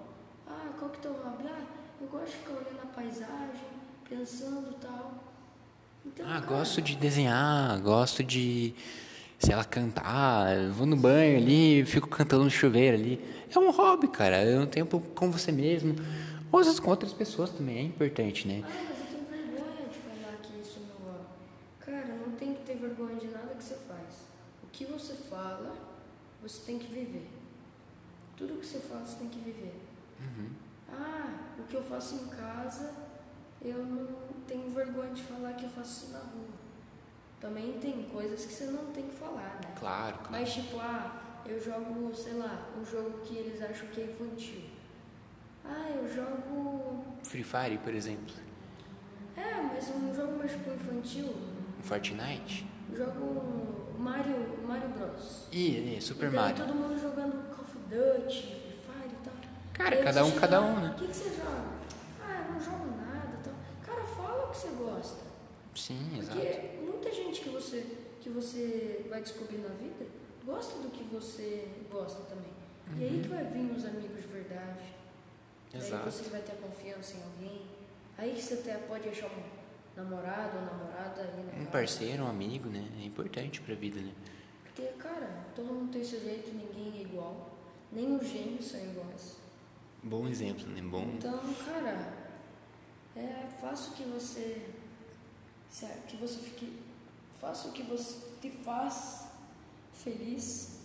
Ah, 0.46 0.68
qual 0.79 0.90
que 0.90 0.96
é 0.96 0.99
o 0.99 1.03
teu 1.03 1.22
hobby? 1.22 1.44
Ah, 1.49 1.64
eu 2.01 2.07
gosto 2.09 2.27
de 2.27 2.33
ficar 2.33 2.53
olhando 2.53 2.81
a 2.83 2.87
paisagem, 2.87 3.66
pensando 4.09 4.70
e 4.70 4.75
tal. 4.75 5.25
Então, 6.05 6.27
Ah, 6.27 6.40
cara, 6.40 6.46
gosto 6.46 6.81
de 6.81 6.94
desenhar, 6.96 7.81
gosto 7.81 8.22
de, 8.22 8.72
sei 9.38 9.57
lá, 9.57 9.64
cantar. 9.64 10.68
Vou 10.70 10.87
no 10.87 10.96
banho 10.96 11.37
ali, 11.38 11.85
fico 11.85 12.09
cantando 12.09 12.44
no 12.44 12.51
chuveiro 12.51 12.96
ali. 12.96 13.20
É 13.53 13.59
um 13.59 13.70
hobby, 13.72 14.07
cara. 14.09 14.37
É 14.37 14.59
um 14.59 14.66
tempo 14.66 15.01
com 15.14 15.31
você 15.33 15.51
mesmo. 15.51 15.96
Ou 16.53 16.61
às 16.61 16.66
vezes 16.66 16.79
com 16.79 16.90
outras 16.90 17.12
pessoas 17.12 17.51
também, 17.51 17.79
é 17.79 17.83
importante, 17.83 18.46
né? 18.46 18.62
Ah, 18.64 18.68
mas 18.88 19.01
eu 19.01 19.07
tenho 19.27 19.27
vergonha 19.27 19.88
de 19.88 19.99
falar 19.99 20.37
que 20.40 20.61
isso 20.61 20.79
é 20.79 20.87
meu 20.87 21.12
hobby. 21.12 21.27
Cara, 21.81 22.14
não 22.25 22.33
tem 22.37 22.55
que 22.55 22.61
ter 22.62 22.77
vergonha 22.77 23.16
de 23.16 23.27
nada 23.27 23.53
que 23.57 23.64
você 23.64 23.75
faz. 23.88 24.27
O 24.62 24.66
que 24.70 24.85
você 24.85 25.14
fala, 25.14 25.75
você 26.48 26.64
tem 26.64 26.78
que 26.78 26.87
viver. 26.87 27.28
Tudo 28.37 28.61
que 28.61 28.66
você 28.66 28.78
fala, 28.78 29.04
você 29.04 29.18
tem 29.18 29.28
que 29.28 29.40
viver. 29.40 29.80
Ah, 30.88 31.35
o 31.59 31.64
que 31.64 31.74
eu 31.74 31.82
faço 31.82 32.14
em 32.14 32.28
casa, 32.28 32.92
eu 33.61 33.85
não 33.85 34.06
tenho 34.46 34.70
vergonha 34.70 35.12
de 35.12 35.22
falar 35.22 35.54
que 35.54 35.64
eu 35.64 35.70
faço 35.70 36.04
isso 36.04 36.12
na 36.12 36.20
rua. 36.20 36.56
Também 37.40 37.78
tem 37.78 38.04
coisas 38.04 38.44
que 38.46 38.52
você 38.52 38.66
não 38.66 38.87
tem 38.92 39.09
que 39.09 39.14
falar, 39.14 39.61
né? 39.62 39.74
Claro, 39.78 40.18
claro. 40.18 40.30
Mas 40.30 40.52
tipo, 40.54 40.78
ah, 40.78 41.40
eu 41.44 41.61
jogo, 41.61 42.14
sei 42.14 42.35
lá, 42.35 42.68
um 42.78 42.85
jogo 42.85 43.18
que 43.20 43.37
eles 43.37 43.61
acham 43.61 43.88
que 43.88 44.00
é 44.00 44.04
infantil. 44.04 44.62
Ah, 45.64 45.90
eu 45.90 46.09
jogo. 46.09 47.04
Free 47.24 47.42
Fire, 47.42 47.78
por 47.78 47.94
exemplo. 47.94 48.35
É, 49.37 49.61
mas 49.62 49.88
um 49.90 50.14
jogo 50.14 50.38
mais 50.38 50.52
tipo 50.52 50.70
infantil. 50.70 51.35
Fortnite. 51.82 52.66
Jogo 52.94 53.75
Mario, 53.98 54.37
Mario 54.66 54.88
Bros. 54.90 55.46
E, 55.52 55.96
e 55.96 56.02
Super 56.02 56.28
e 56.32 56.35
Mario. 56.37 56.56
todo 56.56 56.74
mundo 56.74 56.98
jogando 57.00 57.48
Call 57.54 57.64
of 57.64 57.78
Duty, 57.88 58.42
Free 58.42 58.78
Fire 58.85 59.11
e 59.12 59.24
tal. 59.24 59.35
Cara, 59.72 59.96
Aí 59.96 60.04
cada 60.04 60.24
um, 60.24 60.30
cada 60.32 60.61
um, 60.62 60.80
né? 60.80 60.90
O 60.90 60.98
que, 60.98 61.06
que 61.09 61.14
você 61.16 61.30
joga? 61.30 61.64
Ah, 62.22 62.44
eu 62.46 62.52
não 62.54 62.61
jogo 62.61 62.87
nada 62.96 63.38
e 63.40 63.44
tal. 63.44 63.54
Cara, 63.85 64.06
fala 64.09 64.44
o 64.46 64.50
que 64.50 64.56
você 64.56 64.68
gosta. 64.68 65.26
Sim, 65.74 66.09
Porque 66.16 66.38
exato. 66.48 66.76
muita 66.82 67.12
gente 67.12 67.40
que 67.40 67.48
você, 67.50 67.87
que 68.20 68.28
você 68.30 69.06
vai 69.11 69.20
descobrir 69.22 69.59
na 69.59 69.68
vida 69.68 70.06
gosta 70.44 70.78
do 70.80 70.90
que 70.90 71.02
você 71.04 71.68
gosta 71.90 72.22
também. 72.22 72.52
E 72.98 73.04
aí 73.04 73.20
que 73.22 73.28
vai 73.28 73.44
vir 73.44 73.72
os 73.72 73.85
amigos 73.85 74.22
de 74.22 74.28
verdade. 74.28 74.80
Aí 75.74 75.80
Exato. 75.80 76.11
você 76.11 76.30
vai 76.30 76.40
ter 76.40 76.54
confiança 76.56 77.16
em 77.16 77.22
alguém. 77.24 77.62
Aí 78.16 78.40
você 78.40 78.54
até 78.54 78.74
pode 78.78 79.09
achar 79.09 79.26
um 79.26 79.42
namorado 79.96 80.59
ou 80.59 80.64
namorada 80.64 81.22
aí 81.22 81.44
na 81.44 81.62
Um 81.62 81.66
parceiro, 81.66 82.24
um 82.24 82.28
amigo, 82.28 82.68
né? 82.68 82.87
É 83.00 83.04
importante 83.04 83.61
pra 83.61 83.74
vida, 83.74 84.00
né? 84.00 84.12
Porque, 84.64 84.82
cara, 84.98 85.46
todo 85.54 85.72
mundo 85.72 85.92
tem 85.92 86.04
seu 86.04 86.20
jeito, 86.20 86.50
ninguém 86.52 87.00
é 87.00 87.02
igual. 87.02 87.50
Nem 87.90 88.14
os 88.14 88.26
gêmeos 88.28 88.66
são 88.66 88.80
iguais. 88.80 89.37
Bom 90.02 90.28
exemplo, 90.28 90.66
né? 90.68 90.82
Bom. 90.82 91.02
Então, 91.14 91.40
cara, 91.64 92.26
É, 93.16 93.46
o 93.72 93.92
que 93.92 94.04
você. 94.04 94.70
Que 96.06 96.16
você 96.16 96.38
fique. 96.38 96.78
Faça 97.40 97.68
o 97.68 97.72
que 97.72 97.82
você 97.82 98.18
te 98.40 98.50
faz 98.50 99.28
feliz, 99.92 100.80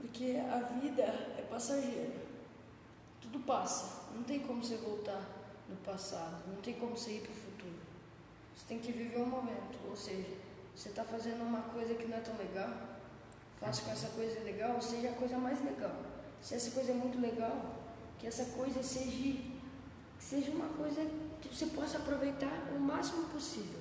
porque 0.00 0.36
a 0.36 0.60
vida 0.80 1.02
é 1.02 1.46
passageira. 1.48 2.14
Tudo 3.20 3.40
passa. 3.40 4.04
Não 4.14 4.22
tem 4.22 4.40
como 4.40 4.62
você 4.62 4.76
voltar 4.76 5.22
no 5.68 5.76
passado. 5.76 6.46
Não 6.46 6.56
tem 6.60 6.74
como 6.74 6.96
você 6.96 7.12
ir 7.12 7.20
para 7.22 7.32
o 7.32 7.34
futuro. 7.34 7.43
Você 8.54 8.64
tem 8.68 8.78
que 8.78 8.92
viver 8.92 9.18
o 9.18 9.26
momento. 9.26 9.78
Ou 9.88 9.96
seja, 9.96 10.28
você 10.74 10.88
está 10.88 11.04
fazendo 11.04 11.42
uma 11.42 11.62
coisa 11.62 11.94
que 11.94 12.06
não 12.06 12.16
é 12.16 12.20
tão 12.20 12.36
legal. 12.36 12.70
Faça 13.60 13.82
com 13.82 13.90
essa 13.92 14.08
coisa 14.08 14.40
legal, 14.40 14.80
seja 14.80 15.10
a 15.10 15.12
coisa 15.12 15.38
mais 15.38 15.64
legal. 15.64 16.02
Se 16.40 16.54
essa 16.54 16.70
coisa 16.72 16.92
é 16.92 16.94
muito 16.94 17.20
legal, 17.20 17.76
que 18.18 18.26
essa 18.26 18.44
coisa 18.46 18.82
seja, 18.82 19.40
seja 20.18 20.50
uma 20.50 20.68
coisa 20.68 21.00
que 21.40 21.48
você 21.48 21.66
possa 21.66 21.98
aproveitar 21.98 22.72
o 22.74 22.78
máximo 22.78 23.28
possível. 23.28 23.80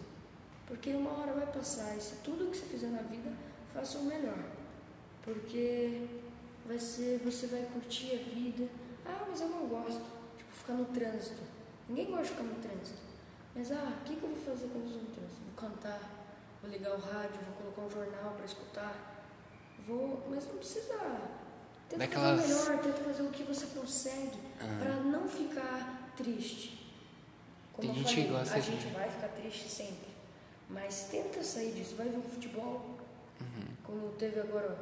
Porque 0.68 0.92
uma 0.92 1.12
hora 1.12 1.34
vai 1.34 1.46
passar 1.48 1.98
e 1.98 2.02
se 2.02 2.16
tudo 2.18 2.50
que 2.50 2.58
você 2.58 2.66
fizer 2.66 2.88
na 2.88 3.02
vida, 3.02 3.32
faça 3.74 3.98
o 3.98 4.04
melhor. 4.04 4.38
Porque 5.24 6.08
vai 6.66 6.80
ser, 6.80 7.22
você 7.24 7.48
vai 7.48 7.66
curtir 7.74 8.14
a 8.14 8.30
vida. 8.34 8.70
Ah, 9.06 9.26
mas 9.30 9.42
eu 9.42 9.50
não 9.50 9.68
gosto. 9.68 10.02
Tipo, 10.38 10.52
ficar 10.54 10.74
no 10.74 10.86
trânsito. 10.86 11.42
Ninguém 11.90 12.08
gosta 12.08 12.24
de 12.24 12.30
ficar 12.30 12.44
no 12.44 12.56
trânsito. 12.56 13.13
Mas 13.56 13.72
ah, 13.72 13.94
o 14.02 14.04
que, 14.04 14.16
que 14.16 14.24
eu 14.24 14.30
vou 14.30 14.38
fazer 14.38 14.68
quando 14.68 14.90
eu 14.90 15.02
no 15.02 15.10
trânsito? 15.10 15.42
Vou 15.46 15.70
cantar, 15.70 16.00
vou 16.62 16.72
ligar 16.72 16.96
o 16.96 17.00
rádio, 17.00 17.40
vou 17.46 17.72
colocar 17.72 17.82
um 17.82 17.90
jornal 17.90 18.34
para 18.34 18.46
escutar. 18.46 19.26
Vou, 19.88 20.26
mas 20.30 20.48
não 20.48 20.58
precisa. 20.58 20.94
Tenta 21.90 22.08
Daquelas... 22.08 22.42
fazer 22.42 22.54
o 22.54 22.58
melhor, 22.58 22.84
tenta 22.84 23.04
fazer 23.04 23.24
o 23.24 23.30
que 23.30 23.44
você 23.44 23.66
consegue 23.68 24.38
uhum. 24.62 24.80
para 24.80 24.96
não 24.96 25.28
ficar 25.28 26.14
triste. 26.18 26.92
Como 27.74 27.94
Tem 27.94 28.02
eu 28.02 28.08
gente 28.08 28.28
falei, 28.30 28.54
a 28.54 28.60
gente 28.60 28.88
vai 28.88 29.10
ficar 29.10 29.28
triste 29.30 29.70
sempre. 29.70 30.14
Mas 30.70 31.08
tenta 31.12 31.44
sair 31.44 31.74
disso. 31.74 31.96
Vai 31.96 32.10
ver 32.10 32.18
um 32.18 32.24
futebol, 32.24 32.98
uhum. 33.40 33.76
como 33.84 34.10
teve 34.14 34.40
agora 34.40 34.78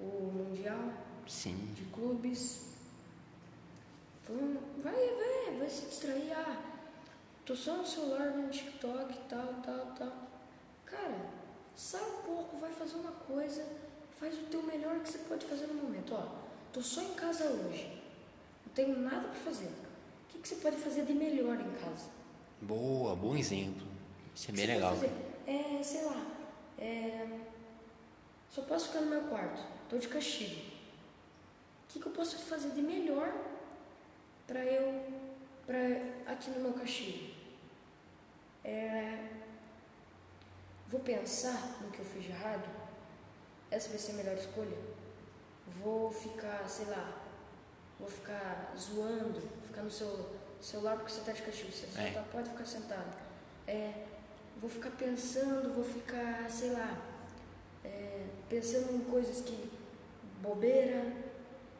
o 0.00 0.30
Mundial 0.32 0.92
Sim. 1.26 1.56
de 1.74 1.84
clubes. 1.86 2.72
Vai, 4.82 4.92
vai, 4.92 5.58
vai 5.58 5.70
se 5.70 5.86
distrair. 5.86 6.32
Ah, 6.32 6.71
tô 7.44 7.54
só 7.54 7.76
no 7.76 7.86
celular 7.86 8.32
vendo 8.32 8.50
TikTok, 8.50 9.18
tal, 9.28 9.54
tal, 9.64 9.86
tal. 9.98 10.12
Cara, 10.86 11.30
sai 11.74 12.02
um 12.02 12.22
pouco, 12.22 12.58
vai 12.58 12.70
fazer 12.72 12.96
uma 12.96 13.12
coisa, 13.12 13.64
faz 14.16 14.38
o 14.38 14.44
teu 14.44 14.62
melhor 14.62 15.00
que 15.00 15.10
você 15.10 15.18
pode 15.18 15.46
fazer 15.46 15.66
no 15.66 15.74
momento. 15.74 16.14
Ó, 16.14 16.26
tô 16.72 16.80
só 16.80 17.02
em 17.02 17.14
casa 17.14 17.44
hoje, 17.44 18.02
não 18.66 18.72
tenho 18.72 18.98
nada 18.98 19.28
para 19.28 19.40
fazer. 19.40 19.66
O 19.68 20.28
que, 20.28 20.38
que 20.38 20.48
você 20.48 20.56
pode 20.56 20.76
fazer 20.76 21.04
de 21.04 21.12
melhor 21.12 21.60
em 21.60 21.72
casa? 21.72 22.10
Boa, 22.60 23.16
bom 23.16 23.36
exemplo. 23.36 23.86
Isso 24.34 24.50
é 24.50 24.54
bem 24.54 24.66
legal. 24.66 24.96
É, 25.46 25.82
sei 25.82 26.04
lá, 26.04 26.24
é, 26.78 27.26
só 28.48 28.62
posso 28.62 28.88
ficar 28.88 29.00
no 29.00 29.10
meu 29.10 29.22
quarto, 29.22 29.62
tô 29.88 29.98
de 29.98 30.08
castigo. 30.08 30.60
O 30.60 31.92
que, 31.92 32.00
que 32.00 32.06
eu 32.06 32.12
posso 32.12 32.38
fazer 32.38 32.70
de 32.70 32.80
melhor 32.80 33.32
para 34.46 34.64
eu, 34.64 35.04
para 35.66 36.32
aqui 36.32 36.50
no 36.50 36.60
meu 36.60 36.72
castigo? 36.72 37.31
É, 38.64 39.28
vou 40.88 41.00
pensar 41.00 41.78
no 41.80 41.90
que 41.90 41.98
eu 41.98 42.04
fiz 42.04 42.24
de 42.24 42.30
errado? 42.30 42.68
Essa 43.70 43.88
vai 43.88 43.98
ser 43.98 44.12
a 44.12 44.14
melhor 44.16 44.36
escolha? 44.36 44.76
Vou 45.82 46.12
ficar, 46.12 46.68
sei 46.68 46.86
lá, 46.86 47.22
vou 47.98 48.08
ficar 48.08 48.74
zoando, 48.76 49.40
ficar 49.66 49.82
no 49.82 49.90
seu 49.90 50.30
celular 50.60 50.96
porque 50.96 51.12
você 51.12 51.20
está 51.20 51.32
de 51.32 51.42
castigo, 51.42 51.72
você 51.72 51.86
é. 52.00 52.12
tá, 52.12 52.22
pode 52.30 52.50
ficar 52.50 52.64
sentado. 52.64 53.16
É, 53.66 54.04
vou 54.60 54.70
ficar 54.70 54.90
pensando, 54.90 55.74
vou 55.74 55.84
ficar, 55.84 56.48
sei 56.50 56.70
lá, 56.70 57.00
é, 57.84 58.26
pensando 58.48 58.92
em 58.94 59.00
coisas 59.04 59.40
que 59.40 59.72
bobeira, 60.40 61.12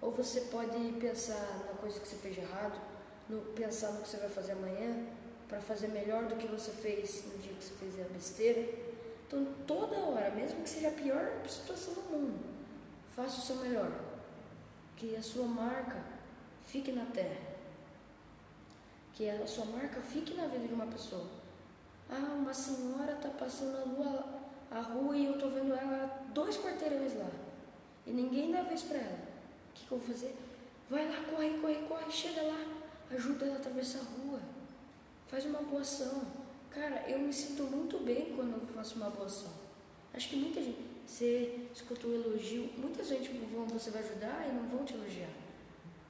ou 0.01 0.11
você 0.11 0.43
pode 0.43 0.77
pensar 1.01 1.65
na 1.67 1.75
coisa 1.75 2.01
que 2.01 2.09
você 2.09 2.17
fez 2.17 2.35
de 2.35 2.41
errado, 2.41 2.81
no, 3.29 3.41
pensar 3.53 3.93
no 3.93 4.03
que 4.03 4.09
você 4.09 4.17
vai 4.17 4.29
fazer 4.29 4.53
amanhã, 4.53 5.07
para 5.53 5.61
fazer 5.61 5.89
melhor 5.89 6.25
do 6.25 6.37
que 6.37 6.47
você 6.47 6.71
fez 6.71 7.27
no 7.27 7.37
dia 7.37 7.53
que 7.53 7.63
você 7.63 7.75
fez 7.75 8.01
a 8.01 8.09
besteira. 8.09 8.67
Então, 9.27 9.47
toda 9.67 9.99
hora, 9.99 10.31
mesmo 10.31 10.63
que 10.63 10.71
seja 10.71 10.89
a 10.89 10.93
pior 10.93 11.31
situação 11.47 11.93
do 11.93 12.01
mundo, 12.01 12.39
faça 13.15 13.39
o 13.39 13.43
seu 13.43 13.57
melhor. 13.57 13.93
Que 14.97 15.15
a 15.15 15.23
sua 15.23 15.47
marca 15.47 16.03
fique 16.67 16.91
na 16.93 17.05
terra. 17.05 17.37
Que 19.13 19.29
a 19.29 19.47
sua 19.47 19.67
marca 19.67 20.01
fique 20.01 20.33
na 20.33 20.47
vida 20.47 20.67
de 20.67 20.73
uma 20.73 20.87
pessoa. 20.87 21.27
Ah, 22.09 22.35
uma 22.35 22.55
senhora 22.55 23.13
está 23.13 23.29
passando 23.29 23.77
a 23.77 23.83
rua, 23.83 24.25
a 24.71 24.81
rua 24.81 25.15
e 25.15 25.27
eu 25.27 25.35
estou 25.35 25.51
vendo 25.51 25.75
ela 25.75 26.23
dois 26.33 26.57
quarteirões 26.57 27.15
lá. 27.15 27.29
E 28.07 28.11
ninguém 28.11 28.51
dá 28.51 28.63
vez 28.63 28.85
para 28.85 28.97
ela. 28.97 29.19
O 29.69 29.75
que, 29.75 29.85
que 29.87 29.93
eu 29.93 29.99
vou 29.99 30.07
fazer? 30.07 30.35
Vai 30.89 31.07
lá, 31.07 31.23
corre, 31.31 31.59
corre, 31.59 31.87
corre, 31.87 32.11
chega 32.11 32.41
lá, 32.41 32.65
ajuda 33.11 33.45
ela 33.45 33.57
a 33.57 33.59
atravessar 33.59 33.99
a 33.99 34.23
rua. 34.23 34.52
Faz 35.33 35.47
uma 35.47 35.63
boa 35.63 35.81
ação. 35.81 36.27
Cara, 36.69 37.09
eu 37.09 37.19
me 37.19 37.33
sinto 37.33 37.63
muito 37.63 37.99
bem 38.01 38.35
quando 38.37 38.53
eu 38.53 38.67
faço 38.75 38.97
uma 38.97 39.09
boa 39.09 39.25
ação. 39.25 39.51
Acho 40.13 40.29
que 40.29 40.37
muita 40.37 40.61
gente, 40.61 40.79
você 41.07 41.69
escutou 41.75 42.11
um 42.11 42.15
elogio, 42.17 42.71
muita 42.77 43.03
gente 43.03 43.31
vão, 43.51 43.67
você 43.67 43.91
vai 43.91 44.03
ajudar 44.03 44.47
e 44.47 44.53
não 44.53 44.69
vão 44.69 44.85
te 44.85 44.93
elogiar. 44.93 45.31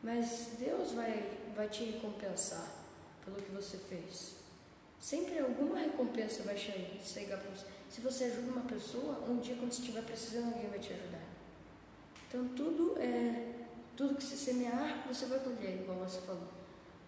Mas 0.02 0.54
Deus 0.58 0.90
vai, 0.90 1.38
vai 1.54 1.68
te 1.68 1.84
recompensar 1.84 2.68
pelo 3.24 3.36
que 3.36 3.52
você 3.52 3.76
fez. 3.76 4.34
Sempre 4.98 5.38
alguma 5.38 5.78
recompensa 5.78 6.42
vai 6.42 6.56
chegar 6.56 7.38
para 7.38 7.50
você. 7.50 7.66
Se 7.88 8.00
você 8.00 8.24
ajuda 8.24 8.50
uma 8.50 8.62
pessoa, 8.62 9.22
um 9.28 9.38
dia 9.38 9.54
quando 9.54 9.70
você 9.70 9.82
estiver 9.82 10.02
precisando, 10.02 10.52
alguém 10.52 10.68
vai 10.68 10.80
te 10.80 10.92
ajudar. 10.92 11.22
Então 12.26 12.48
tudo 12.56 12.98
é 12.98 13.54
tudo 13.96 14.16
que 14.16 14.24
se 14.24 14.36
semear, 14.36 15.06
você 15.06 15.26
vai 15.26 15.38
colher, 15.38 15.80
igual 15.80 15.98
você 15.98 16.20
falou. 16.22 16.48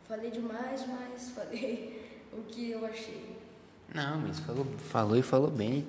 Falei 0.06 0.30
demais, 0.30 0.86
mas 0.86 1.30
falei 1.30 2.03
o 2.38 2.42
que 2.42 2.70
eu 2.70 2.84
achei. 2.86 3.36
Não, 3.94 4.20
mas 4.20 4.40
falou, 4.40 4.66
falou 4.90 5.16
e 5.16 5.22
falou 5.22 5.50
bem. 5.50 5.86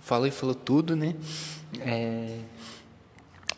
Falou 0.00 0.26
e 0.26 0.30
falou 0.30 0.54
tudo, 0.54 0.94
né? 0.94 1.14
É... 1.80 2.40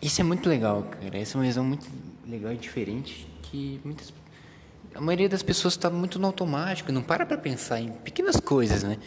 Isso 0.01 0.21
é 0.21 0.25
muito 0.25 0.49
legal, 0.49 0.83
cara. 0.85 1.19
Essa 1.19 1.37
é 1.37 1.39
uma 1.39 1.47
visão 1.47 1.65
muito 1.65 1.87
legal 2.27 2.53
e 2.53 2.57
diferente 2.57 3.27
que 3.43 3.81
muitas 3.85 4.13
a 4.97 5.01
maioria 5.01 5.29
das 5.29 5.43
pessoas 5.43 5.75
está 5.75 5.91
muito 5.91 6.19
no 6.19 6.27
automático, 6.27 6.91
não 6.91 7.03
para 7.03 7.27
para 7.27 7.37
pensar 7.37 7.81
em 7.81 7.91
pequenas 7.91 8.41
coisas, 8.41 8.83
né? 8.83 8.99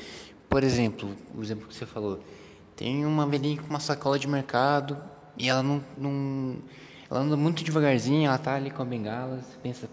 Por 0.47 0.63
exemplo, 0.63 1.15
o 1.35 1.41
exemplo 1.41 1.67
que 1.67 1.73
você 1.73 1.85
falou, 1.85 2.23
tem 2.75 3.05
uma 3.05 3.25
velhinha 3.25 3.59
com 3.59 3.67
uma 3.67 3.79
sacola 3.79 4.19
de 4.19 4.27
mercado 4.27 4.97
e 5.35 5.49
ela 5.49 5.63
não, 5.63 5.83
não 5.97 6.57
ela 7.09 7.21
anda 7.21 7.35
muito 7.35 7.63
devagarzinho, 7.63 8.27
ela 8.27 8.37
tá 8.37 8.55
ali 8.55 8.69
com 8.69 8.81
a 8.83 8.85
bengala, 8.85 9.37
você 9.37 9.57
pensa, 9.63 9.89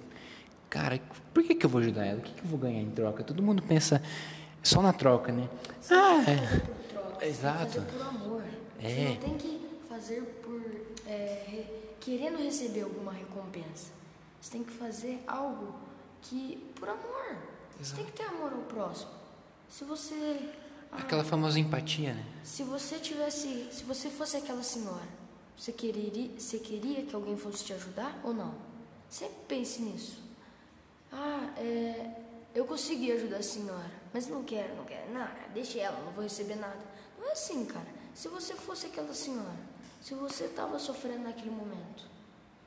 cara, 0.77 1.01
por 1.33 1.43
que, 1.43 1.55
que 1.55 1.65
eu 1.65 1.71
vou 1.71 1.81
ajudar 1.81 2.05
ela? 2.05 2.19
O 2.19 2.23
que, 2.23 2.33
que 2.33 2.43
eu 2.43 2.49
vou 2.49 2.59
ganhar 2.59 2.81
em 2.81 2.91
troca? 2.91 3.25
Todo 3.25 3.43
mundo 3.43 3.63
pensa 3.63 4.03
só 4.63 4.83
na 4.83 4.93
troca, 4.93 5.33
né? 5.33 5.49
Você 5.81 5.95
ah, 5.95 6.25
é. 6.29 6.93
Troca, 6.93 7.27
exato. 7.27 7.73
Você 7.73 7.81
por 7.81 8.03
amor. 8.03 8.43
É. 8.81 8.89
Você 8.89 9.05
não 9.05 9.17
tem 9.17 9.39
que 9.39 9.61
fazer 9.89 10.23
por 10.43 10.63
é, 11.07 11.45
re, 11.47 11.67
querendo 12.01 12.37
receber 12.43 12.83
alguma 12.83 13.13
recompensa. 13.13 13.91
Você 14.41 14.51
tem 14.53 14.65
que 14.65 14.73
fazer 14.73 15.23
algo 15.27 15.75
que 16.23 16.63
por 16.75 16.89
amor. 16.89 17.37
Exato. 17.81 17.83
Você 17.83 17.97
tem 17.97 18.05
que 18.05 18.13
ter 18.13 18.25
amor 18.25 18.53
ao 18.53 18.61
próximo. 18.61 19.11
Se 19.69 19.85
você 19.85 20.51
aquela 20.93 21.25
famosa 21.25 21.59
empatia, 21.59 22.15
né? 22.15 22.25
Se 22.43 22.63
você 22.63 22.99
tivesse, 22.99 23.69
se 23.71 23.83
você 23.85 24.09
fosse 24.09 24.37
aquela 24.37 24.63
senhora 24.63 25.27
você 25.57 25.73
queria, 25.73 26.31
você 26.39 26.59
queria 26.59 27.03
que 27.03 27.15
alguém 27.15 27.37
fosse 27.37 27.65
te 27.65 27.73
ajudar 27.73 28.21
ou 28.23 28.35
não? 28.35 28.55
Sempre 29.09 29.37
pense 29.49 29.81
nisso. 29.81 30.26
Ah, 31.19 31.51
é, 31.57 32.11
eu 32.55 32.67
consegui 32.67 33.11
ajudar 33.13 33.39
a 33.39 33.43
senhora, 33.43 33.91
mas 34.13 34.29
não 34.29 34.45
quero, 34.45 34.77
não 34.77 34.85
quero. 34.85 35.11
Não, 35.13 35.27
deixa 35.55 35.79
ela, 35.79 35.99
não 36.05 36.13
vou 36.13 36.23
receber 36.23 36.57
nada. 36.57 36.79
Não 37.19 37.27
é 37.27 37.33
assim, 37.33 37.65
cara. 37.65 37.87
Se 38.15 38.29
você 38.29 38.55
fosse 38.55 38.87
aquela 38.87 39.15
senhora, 39.15 39.57
se 40.01 40.15
você 40.15 40.45
estava 40.45 40.79
sofrendo 40.79 41.25
naquele 41.25 41.51
momento, 41.51 42.05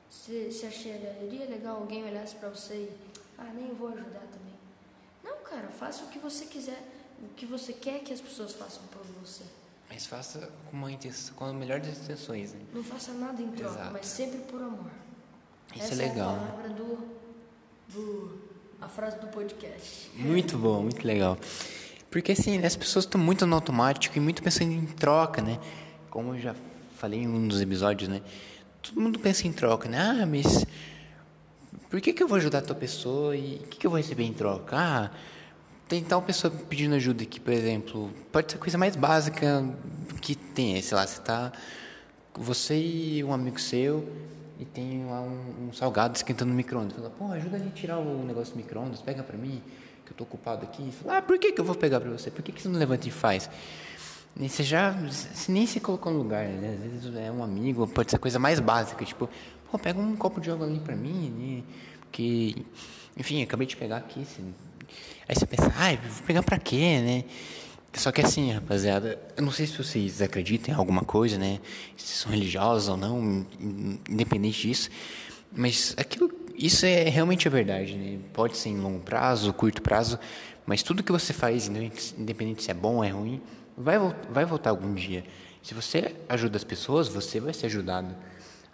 se, 0.08 0.50
se 0.50 0.66
acharia 0.66 1.46
legal 1.48 1.76
alguém 1.76 2.04
olhasse 2.04 2.34
para 2.34 2.48
você 2.48 2.74
e, 2.74 2.92
ah, 3.38 3.52
nem 3.54 3.72
vou 3.72 3.88
ajudar 3.88 4.26
também. 4.32 4.54
Não, 5.22 5.38
cara, 5.44 5.68
faça 5.68 6.04
o 6.04 6.08
que 6.08 6.18
você 6.18 6.46
quiser, 6.46 6.82
o 7.22 7.28
que 7.34 7.46
você 7.46 7.72
quer 7.72 8.00
que 8.00 8.12
as 8.12 8.20
pessoas 8.20 8.52
façam 8.52 8.82
por 8.88 9.04
você. 9.20 9.44
Mas 9.88 10.06
faça 10.06 10.50
com, 10.70 10.76
uma 10.76 10.90
intenção, 10.90 11.34
com 11.34 11.44
a 11.44 11.52
melhor 11.52 11.80
das 11.80 11.98
intenções. 11.98 12.52
Né? 12.52 12.60
Não 12.72 12.82
faça 12.82 13.12
nada 13.12 13.40
em 13.40 13.50
troca, 13.52 13.74
Exato. 13.74 13.92
mas 13.92 14.06
sempre 14.06 14.38
por 14.40 14.60
amor. 14.60 14.90
Isso 15.74 15.84
Essa 15.84 15.94
é 15.94 15.96
legal. 16.08 16.30
É 16.30 16.36
a 16.36 16.40
palavra 16.40 16.68
do, 16.70 17.20
do. 17.92 18.32
a 18.80 18.88
frase 18.88 19.18
do 19.18 19.26
podcast. 19.28 20.10
Muito 20.14 20.56
bom, 20.56 20.82
muito 20.82 21.06
legal. 21.06 21.38
Porque 22.10 22.32
assim, 22.32 22.58
as 22.64 22.76
pessoas 22.76 23.04
estão 23.04 23.20
muito 23.20 23.46
no 23.46 23.54
automático 23.54 24.16
e 24.16 24.20
muito 24.20 24.42
pensando 24.42 24.72
em 24.72 24.86
troca, 24.86 25.40
né? 25.40 25.58
Como 26.08 26.34
eu 26.34 26.40
já 26.40 26.54
falei 26.96 27.20
em 27.20 27.28
um 27.28 27.46
dos 27.46 27.60
episódios, 27.60 28.08
né? 28.08 28.20
Todo 28.82 29.00
mundo 29.00 29.18
pensa 29.18 29.46
em 29.46 29.52
troca, 29.52 29.88
né? 29.88 29.98
Ah, 29.98 30.26
mas 30.26 30.66
por 31.88 32.00
que, 32.00 32.12
que 32.12 32.22
eu 32.22 32.28
vou 32.28 32.38
ajudar 32.38 32.58
a 32.58 32.62
tua 32.62 32.76
pessoa 32.76 33.36
e 33.36 33.56
o 33.56 33.68
que, 33.68 33.78
que 33.78 33.86
eu 33.86 33.90
vou 33.90 33.98
receber 33.98 34.24
em 34.24 34.32
troca? 34.32 34.76
Ah, 34.76 35.10
tem 35.88 36.02
tal 36.02 36.22
pessoa 36.22 36.52
pedindo 36.68 36.94
ajuda 36.94 37.24
que, 37.24 37.40
por 37.40 37.52
exemplo, 37.52 38.10
pode 38.32 38.52
ser 38.52 38.58
a 38.58 38.60
coisa 38.60 38.78
mais 38.78 38.96
básica 38.96 39.64
que 40.20 40.34
tem, 40.34 40.80
sei 40.80 40.96
lá, 40.96 41.06
você 41.06 41.20
tá 41.20 41.52
você 42.34 42.76
e 42.76 43.24
um 43.24 43.32
amigo 43.32 43.60
seu 43.60 44.08
e 44.60 44.64
tem 44.66 45.06
lá 45.06 45.22
um, 45.22 45.68
um 45.68 45.72
salgado 45.72 46.14
esquentando 46.14 46.50
no 46.50 46.56
micro-ondas. 46.56 46.94
Fala, 46.94 47.08
pô, 47.08 47.32
ajuda 47.32 47.56
a 47.56 47.58
gente 47.58 47.72
tirar 47.72 47.98
o 47.98 48.24
negócio 48.24 48.52
do 48.52 48.58
micro-ondas, 48.58 49.00
pega 49.00 49.22
pra 49.22 49.38
mim, 49.38 49.62
que 50.04 50.12
eu 50.12 50.16
tô 50.16 50.24
ocupado 50.24 50.64
aqui. 50.64 50.92
Fala, 50.92 51.16
ah, 51.16 51.22
por 51.22 51.38
que, 51.38 51.52
que 51.52 51.60
eu 51.60 51.64
vou 51.64 51.74
pegar 51.74 51.98
pra 51.98 52.10
você? 52.10 52.30
Por 52.30 52.42
que, 52.42 52.52
que 52.52 52.60
você 52.60 52.68
não 52.68 52.78
levanta 52.78 53.08
e 53.08 53.10
faz? 53.10 53.48
E 54.38 54.48
você 54.48 54.62
já 54.62 54.90
você 54.90 55.50
nem 55.50 55.66
se 55.66 55.80
colocou 55.80 56.12
no 56.12 56.18
lugar, 56.18 56.46
né? 56.46 56.78
Às 56.84 56.92
vezes 56.92 57.16
é 57.16 57.32
um 57.32 57.42
amigo, 57.42 57.88
pode 57.88 58.10
ser 58.10 58.18
coisa 58.18 58.38
mais 58.38 58.60
básica, 58.60 59.02
tipo, 59.02 59.30
pô, 59.70 59.78
pega 59.78 59.98
um 59.98 60.14
copo 60.14 60.42
de 60.42 60.50
água 60.50 60.66
ali 60.66 60.78
pra 60.78 60.94
mim, 60.94 61.30
né? 61.30 61.74
que, 62.12 62.66
enfim, 63.16 63.42
acabei 63.42 63.66
de 63.66 63.76
pegar 63.76 63.96
aqui. 63.96 64.20
Assim. 64.20 64.54
Aí 65.26 65.34
você 65.34 65.46
pensa, 65.46 65.72
ai, 65.76 65.96
vou 65.96 66.26
pegar 66.26 66.42
pra 66.42 66.58
quê, 66.58 67.00
né? 67.00 67.24
Só 67.92 68.12
que 68.12 68.20
assim, 68.20 68.52
rapaziada, 68.52 69.18
eu 69.36 69.42
não 69.42 69.50
sei 69.50 69.66
se 69.66 69.76
vocês 69.76 70.22
acreditam 70.22 70.74
em 70.74 70.76
alguma 70.76 71.02
coisa, 71.02 71.36
né? 71.36 71.60
Se 71.96 72.18
são 72.18 72.30
religiosos 72.30 72.88
ou 72.88 72.96
não, 72.96 73.46
independente 74.08 74.68
disso. 74.68 74.90
Mas 75.52 75.94
aquilo, 75.96 76.30
isso 76.56 76.86
é 76.86 77.08
realmente 77.08 77.48
a 77.48 77.50
verdade, 77.50 77.96
né? 77.96 78.18
Pode 78.32 78.56
ser 78.56 78.68
em 78.68 78.78
longo 78.78 79.00
prazo, 79.00 79.52
curto 79.52 79.82
prazo, 79.82 80.18
mas 80.64 80.82
tudo 80.82 81.02
que 81.02 81.10
você 81.10 81.32
faz, 81.32 81.68
independente 82.16 82.62
se 82.62 82.70
é 82.70 82.74
bom 82.74 82.96
ou 82.96 83.04
é 83.04 83.08
ruim, 83.08 83.42
vai, 83.76 83.98
vai 84.30 84.44
voltar 84.44 84.70
algum 84.70 84.94
dia. 84.94 85.24
Se 85.62 85.74
você 85.74 86.14
ajuda 86.28 86.56
as 86.56 86.64
pessoas, 86.64 87.08
você 87.08 87.40
vai 87.40 87.52
ser 87.52 87.66
ajudado. 87.66 88.14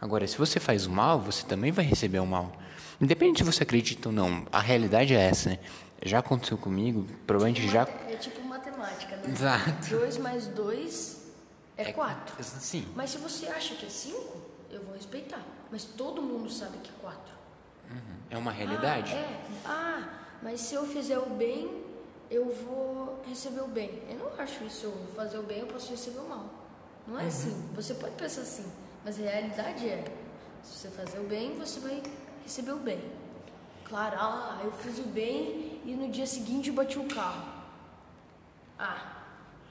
Agora, 0.00 0.26
se 0.26 0.36
você 0.36 0.60
faz 0.60 0.84
o 0.84 0.90
mal, 0.90 1.18
você 1.18 1.44
também 1.46 1.72
vai 1.72 1.84
receber 1.84 2.18
o 2.18 2.26
mal. 2.26 2.52
Independente 3.00 3.38
se 3.38 3.44
você 3.44 3.62
acredita 3.62 4.10
ou 4.10 4.14
não, 4.14 4.46
a 4.52 4.60
realidade 4.60 5.14
é 5.14 5.20
essa, 5.20 5.50
né? 5.50 5.58
Já 6.04 6.18
aconteceu 6.18 6.58
comigo, 6.58 7.06
provavelmente 7.26 7.66
já. 7.68 7.88
É 8.08 8.16
tipo 8.16 8.46
matemática, 8.46 9.15
né? 9.15 9.15
Exato. 9.28 9.88
2 9.90 10.18
mais 10.18 10.46
2 10.48 11.26
é 11.76 11.92
4. 11.92 12.36
É, 12.38 12.42
sim. 12.42 12.88
Mas 12.94 13.10
se 13.10 13.18
você 13.18 13.46
acha 13.46 13.74
que 13.74 13.86
é 13.86 13.88
5, 13.88 14.36
eu 14.70 14.82
vou 14.82 14.94
respeitar. 14.94 15.42
Mas 15.70 15.84
todo 15.84 16.22
mundo 16.22 16.50
sabe 16.50 16.78
que 16.78 16.90
é 16.90 16.94
4. 17.00 17.20
Uhum. 17.90 17.98
É 18.30 18.38
uma 18.38 18.50
realidade. 18.50 19.12
Ah, 19.12 19.16
é. 19.16 19.40
Ah, 19.64 20.08
mas 20.42 20.60
se 20.60 20.74
eu 20.74 20.86
fizer 20.86 21.18
o 21.18 21.30
bem, 21.30 21.84
eu 22.30 22.52
vou 22.52 23.22
receber 23.28 23.60
o 23.60 23.68
bem. 23.68 24.02
Eu 24.08 24.18
não 24.18 24.40
acho 24.40 24.64
isso. 24.64 24.92
Fazer 25.14 25.38
o 25.38 25.42
bem, 25.42 25.60
eu 25.60 25.66
posso 25.66 25.90
receber 25.90 26.18
o 26.18 26.28
mal. 26.28 26.44
Não 27.06 27.18
é 27.18 27.22
uhum. 27.22 27.28
assim. 27.28 27.68
Você 27.74 27.94
pode 27.94 28.14
pensar 28.14 28.42
assim. 28.42 28.70
Mas 29.04 29.18
a 29.18 29.22
realidade 29.22 29.88
é: 29.88 30.04
se 30.62 30.78
você 30.78 30.88
fazer 30.88 31.18
o 31.18 31.24
bem, 31.24 31.56
você 31.58 31.80
vai 31.80 32.02
receber 32.42 32.72
o 32.72 32.78
bem. 32.78 33.00
Claro, 33.84 34.16
ah, 34.18 34.60
eu 34.64 34.72
fiz 34.72 34.98
o 34.98 35.04
bem 35.04 35.80
e 35.84 35.94
no 35.94 36.10
dia 36.10 36.26
seguinte 36.26 36.72
bati 36.72 36.98
o 36.98 37.04
carro. 37.04 37.46
Ah, 38.76 39.15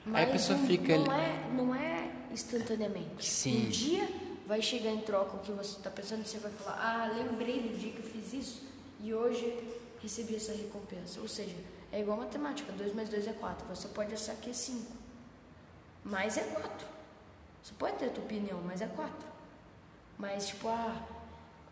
mas 0.06 0.14
Aí 0.14 0.24
a 0.24 0.32
pessoa 0.32 0.56
não, 0.56 0.66
fica. 0.66 0.96
Não 0.96 1.12
é, 1.12 1.50
não 1.52 1.74
é 1.74 2.10
instantaneamente. 2.32 3.26
Sim. 3.26 3.66
Um 3.66 3.70
dia 3.70 4.08
vai 4.46 4.62
chegar 4.62 4.92
em 4.92 5.00
troca 5.00 5.36
o 5.36 5.40
que 5.40 5.50
você 5.50 5.76
está 5.76 5.90
pensando 5.90 6.22
e 6.22 6.28
você 6.28 6.38
vai 6.38 6.52
falar: 6.52 6.78
Ah, 6.80 7.12
lembrei 7.12 7.60
do 7.60 7.76
dia 7.76 7.90
que 7.90 7.98
eu 7.98 8.04
fiz 8.04 8.32
isso 8.32 8.62
e 9.00 9.12
hoje 9.12 9.58
recebi 10.00 10.36
essa 10.36 10.52
recompensa. 10.52 11.20
Ou 11.20 11.26
seja, 11.26 11.56
é 11.90 12.00
igual 12.00 12.18
matemática: 12.18 12.70
2 12.72 12.94
mais 12.94 13.08
2 13.08 13.26
é 13.26 13.32
4. 13.32 13.66
Você 13.68 13.88
pode 13.88 14.14
achar 14.14 14.36
que 14.36 14.50
é 14.50 14.52
5, 14.52 14.92
mas 16.04 16.36
é 16.36 16.42
4. 16.42 16.86
Você 17.62 17.74
pode 17.76 17.96
ter 17.96 18.06
a 18.06 18.10
tua 18.10 18.22
opinião, 18.22 18.62
mas 18.64 18.80
é 18.80 18.86
4. 18.86 19.12
Mas, 20.16 20.46
tipo, 20.46 20.68
ah, 20.68 21.04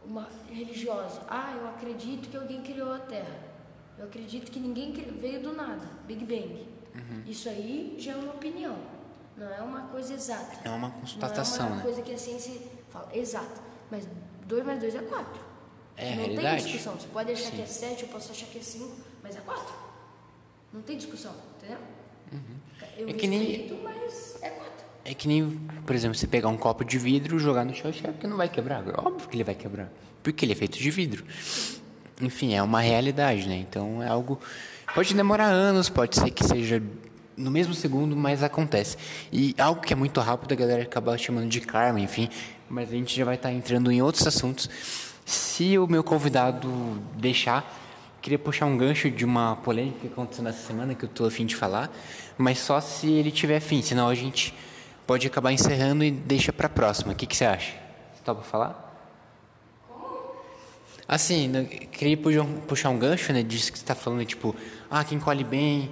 uma 0.04 0.28
religiosa: 0.50 1.22
Ah, 1.28 1.54
eu 1.56 1.68
acredito 1.68 2.28
que 2.28 2.36
alguém 2.36 2.62
criou 2.62 2.92
a 2.92 2.98
Terra. 2.98 3.54
Eu 3.96 4.06
acredito 4.06 4.50
que 4.50 4.58
ninguém 4.58 4.92
veio 4.92 5.40
do 5.40 5.52
nada 5.52 5.88
Big 6.04 6.24
Bang. 6.24 6.73
Uhum. 6.94 7.22
Isso 7.26 7.48
aí 7.48 7.96
já 7.98 8.12
é 8.12 8.16
uma 8.16 8.32
opinião, 8.34 8.76
não 9.36 9.52
é 9.52 9.60
uma 9.60 9.80
coisa 9.88 10.14
exata. 10.14 10.56
É 10.64 10.70
uma 10.70 10.90
constatação, 10.90 11.58
Não 11.58 11.66
é 11.66 11.68
uma 11.70 11.76
né? 11.78 11.82
coisa 11.82 12.02
que 12.02 12.12
a 12.12 12.18
ciência 12.18 12.60
fala, 12.90 13.08
exata. 13.12 13.60
Mas 13.90 14.06
2 14.46 14.64
mais 14.64 14.80
2 14.80 14.94
é 14.94 14.98
4. 15.02 15.40
É 15.96 16.10
não 16.10 16.16
realidade. 16.16 16.62
tem 16.62 16.72
discussão. 16.72 16.94
Você 16.94 17.06
pode 17.08 17.32
achar 17.32 17.50
Sim. 17.50 17.56
que 17.56 17.62
é 17.62 17.66
7, 17.66 18.02
eu 18.04 18.08
posso 18.08 18.30
achar 18.32 18.46
que 18.46 18.58
é 18.58 18.62
5, 18.62 18.90
mas 19.22 19.36
é 19.36 19.40
4. 19.40 19.74
Não 20.72 20.82
tem 20.82 20.96
discussão, 20.96 21.32
entendeu? 21.58 21.78
Uhum. 22.32 22.40
Eu 22.96 23.08
É 23.08 23.12
que 23.12 23.26
nem- 23.26 23.80
mas 23.82 24.36
é 24.42 24.50
4. 24.50 24.72
É 25.04 25.14
que 25.14 25.28
nem, 25.28 25.50
por 25.86 25.94
exemplo, 25.94 26.16
você 26.16 26.26
pegar 26.26 26.48
um 26.48 26.56
copo 26.56 26.84
de 26.84 26.98
vidro, 26.98 27.38
jogar 27.38 27.64
no 27.64 27.74
chão 27.74 27.90
e 27.90 27.94
achar 27.94 28.12
que 28.12 28.26
não 28.26 28.36
vai 28.36 28.48
quebrar. 28.48 28.82
Óbvio 29.04 29.28
que 29.28 29.36
ele 29.36 29.44
vai 29.44 29.54
quebrar. 29.54 29.92
Porque 30.22 30.44
ele 30.44 30.52
é 30.52 30.56
feito 30.56 30.78
de 30.78 30.90
vidro. 30.90 31.24
Enfim, 32.20 32.54
é 32.54 32.62
uma 32.62 32.80
realidade, 32.80 33.46
né? 33.48 33.56
Então 33.56 34.02
é 34.02 34.08
algo. 34.08 34.40
Pode 34.94 35.12
demorar 35.12 35.46
anos, 35.46 35.88
pode 35.88 36.14
ser 36.14 36.30
que 36.30 36.44
seja 36.44 36.80
no 37.36 37.50
mesmo 37.50 37.74
segundo, 37.74 38.14
mas 38.14 38.44
acontece. 38.44 38.96
E 39.32 39.52
algo 39.58 39.80
que 39.80 39.92
é 39.92 39.96
muito 39.96 40.20
rápido, 40.20 40.52
a 40.52 40.54
galera 40.54 40.84
acaba 40.84 41.18
chamando 41.18 41.48
de 41.48 41.60
karma, 41.60 41.98
enfim. 41.98 42.28
Mas 42.70 42.90
a 42.90 42.92
gente 42.92 43.16
já 43.16 43.24
vai 43.24 43.34
estar 43.34 43.50
entrando 43.50 43.90
em 43.90 44.00
outros 44.00 44.24
assuntos. 44.24 44.70
Se 45.26 45.76
o 45.78 45.88
meu 45.88 46.04
convidado 46.04 46.70
deixar, 47.16 47.68
queria 48.22 48.38
puxar 48.38 48.66
um 48.66 48.78
gancho 48.78 49.10
de 49.10 49.24
uma 49.24 49.56
polêmica 49.56 49.98
que 50.00 50.06
aconteceu 50.06 50.44
nessa 50.44 50.64
semana, 50.64 50.94
que 50.94 51.04
eu 51.04 51.08
tô 51.08 51.26
afim 51.26 51.44
de 51.44 51.56
falar, 51.56 51.90
mas 52.38 52.60
só 52.60 52.80
se 52.80 53.10
ele 53.10 53.32
tiver 53.32 53.58
fim, 53.58 53.82
senão 53.82 54.08
a 54.08 54.14
gente 54.14 54.54
pode 55.08 55.26
acabar 55.26 55.50
encerrando 55.50 56.04
e 56.04 56.12
deixa 56.12 56.52
para 56.52 56.66
a 56.66 56.70
próxima. 56.70 57.14
O 57.14 57.16
que, 57.16 57.26
que 57.26 57.36
você 57.36 57.44
acha? 57.44 57.72
Você 58.14 58.22
topa 58.24 58.42
falar? 58.42 58.83
Assim, 61.06 61.48
né, 61.48 61.64
queria 61.64 62.16
puxar 62.16 62.42
um, 62.42 62.60
puxar 62.60 62.88
um 62.90 62.98
gancho, 62.98 63.32
né, 63.32 63.42
disso 63.42 63.70
que 63.70 63.78
você 63.78 63.84
está 63.84 63.94
falando, 63.94 64.24
tipo, 64.24 64.56
ah, 64.90 65.04
quem 65.04 65.18
colhe 65.18 65.44
bem 65.44 65.90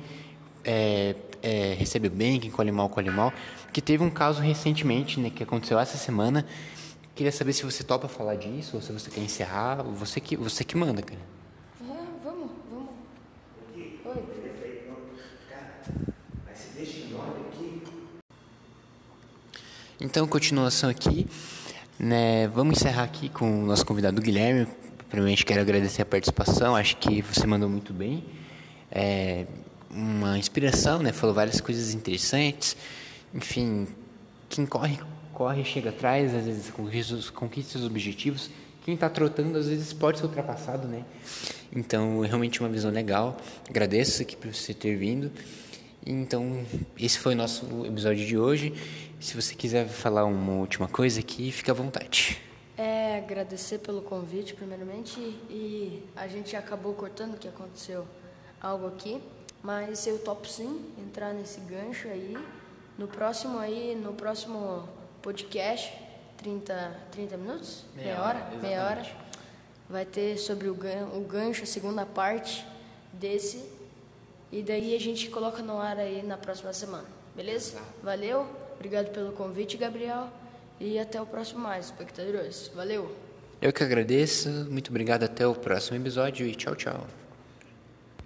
é, 0.64 1.14
é, 1.42 1.74
recebe 1.74 2.08
bem, 2.08 2.40
quem 2.40 2.50
colhe 2.50 2.72
mal, 2.72 2.88
colhe 2.88 3.10
mal. 3.10 3.32
Que 3.72 3.80
teve 3.80 4.02
um 4.02 4.10
caso 4.10 4.40
recentemente, 4.40 5.20
né, 5.20 5.30
que 5.30 5.42
aconteceu 5.42 5.78
essa 5.78 5.98
semana. 5.98 6.46
Queria 7.14 7.32
saber 7.32 7.52
se 7.52 7.62
você 7.62 7.84
topa 7.84 8.08
falar 8.08 8.36
disso, 8.36 8.76
ou 8.76 8.82
se 8.82 8.90
você 8.90 9.10
quer 9.10 9.20
encerrar, 9.20 9.82
você 9.82 10.18
que, 10.18 10.34
você 10.34 10.64
que 10.64 10.76
manda, 10.76 11.02
cara. 11.02 11.20
Ah, 11.82 12.04
vamos, 12.24 12.50
vamos. 12.70 12.88
Oi. 14.06 14.42
Então, 20.00 20.26
continuação 20.26 20.90
aqui, 20.90 21.28
né, 21.96 22.48
vamos 22.48 22.76
encerrar 22.76 23.04
aqui 23.04 23.28
com 23.28 23.62
o 23.62 23.66
nosso 23.66 23.86
convidado 23.86 24.20
Guilherme. 24.20 24.66
Primeiramente, 25.12 25.44
quero 25.44 25.60
agradecer 25.60 26.00
a 26.00 26.06
participação, 26.06 26.74
acho 26.74 26.96
que 26.96 27.20
você 27.20 27.46
mandou 27.46 27.68
muito 27.68 27.92
bem. 27.92 28.24
É 28.90 29.44
uma 29.90 30.38
inspiração, 30.38 31.00
né, 31.00 31.12
falou 31.12 31.34
várias 31.34 31.60
coisas 31.60 31.92
interessantes. 31.92 32.74
Enfim, 33.34 33.86
quem 34.48 34.64
corre, 34.64 34.98
corre, 35.34 35.66
chega 35.66 35.90
atrás, 35.90 36.34
às 36.34 36.46
vezes 36.46 36.70
conquista 36.70 37.14
os, 37.14 37.28
conquista 37.28 37.78
os 37.78 37.84
objetivos. 37.84 38.48
Quem 38.86 38.94
está 38.94 39.10
trotando, 39.10 39.58
às 39.58 39.68
vezes, 39.68 39.92
pode 39.92 40.16
ser 40.16 40.24
ultrapassado, 40.24 40.88
né? 40.88 41.04
Então, 41.76 42.24
é 42.24 42.28
realmente 42.28 42.60
uma 42.60 42.70
visão 42.70 42.90
legal. 42.90 43.36
Agradeço 43.68 44.22
aqui 44.22 44.34
por 44.34 44.54
você 44.54 44.72
ter 44.72 44.96
vindo. 44.96 45.30
Então, 46.06 46.64
esse 46.98 47.18
foi 47.18 47.34
o 47.34 47.36
nosso 47.36 47.84
episódio 47.84 48.24
de 48.26 48.38
hoje. 48.38 48.72
Se 49.20 49.36
você 49.36 49.54
quiser 49.54 49.86
falar 49.88 50.24
uma 50.24 50.54
última 50.54 50.88
coisa 50.88 51.20
aqui, 51.20 51.52
fica 51.52 51.70
à 51.70 51.74
vontade. 51.74 52.40
É, 52.76 53.18
agradecer 53.18 53.78
pelo 53.78 54.00
convite, 54.02 54.54
primeiramente, 54.54 55.20
e 55.50 56.02
a 56.16 56.26
gente 56.26 56.56
acabou 56.56 56.94
cortando 56.94 57.38
que 57.38 57.46
aconteceu 57.46 58.06
algo 58.60 58.86
aqui, 58.88 59.22
mas 59.62 60.06
eu 60.06 60.18
topo 60.18 60.48
sim 60.48 60.90
entrar 60.98 61.34
nesse 61.34 61.60
gancho 61.60 62.08
aí. 62.08 62.36
No 62.96 63.06
próximo 63.06 63.58
aí, 63.58 63.94
no 63.94 64.14
próximo 64.14 64.88
podcast, 65.20 65.92
30, 66.38 66.96
30 67.10 67.36
minutos? 67.36 67.84
Meia 67.94 68.20
hora? 68.22 68.38
hora, 68.38 68.56
Meia 68.58 68.84
hora. 68.84 69.00
exatamente. 69.00 69.22
Vai 69.88 70.04
ter 70.06 70.38
sobre 70.38 70.68
o 70.68 70.74
gan- 70.74 71.08
o 71.14 71.20
gancho, 71.20 71.64
a 71.64 71.66
segunda 71.66 72.06
parte 72.06 72.64
desse. 73.12 73.62
E 74.50 74.62
daí 74.62 74.94
a 74.96 75.00
gente 75.00 75.28
coloca 75.28 75.62
no 75.62 75.78
ar 75.78 75.98
aí 75.98 76.22
na 76.22 76.36
próxima 76.38 76.72
semana, 76.72 77.06
beleza? 77.36 77.78
Valeu, 78.02 78.46
obrigado 78.74 79.10
pelo 79.12 79.32
convite, 79.32 79.76
Gabriel. 79.76 80.28
E 80.82 80.98
até 80.98 81.22
o 81.22 81.24
próximo 81.24 81.60
mais, 81.60 81.84
espectadores. 81.86 82.68
Valeu! 82.74 83.14
Eu 83.60 83.72
que 83.72 83.84
agradeço, 83.84 84.48
muito 84.68 84.90
obrigado, 84.90 85.22
até 85.22 85.46
o 85.46 85.54
próximo 85.54 85.96
episódio 85.96 86.44
e 86.44 86.56
tchau, 86.56 86.74
tchau. 86.74 87.06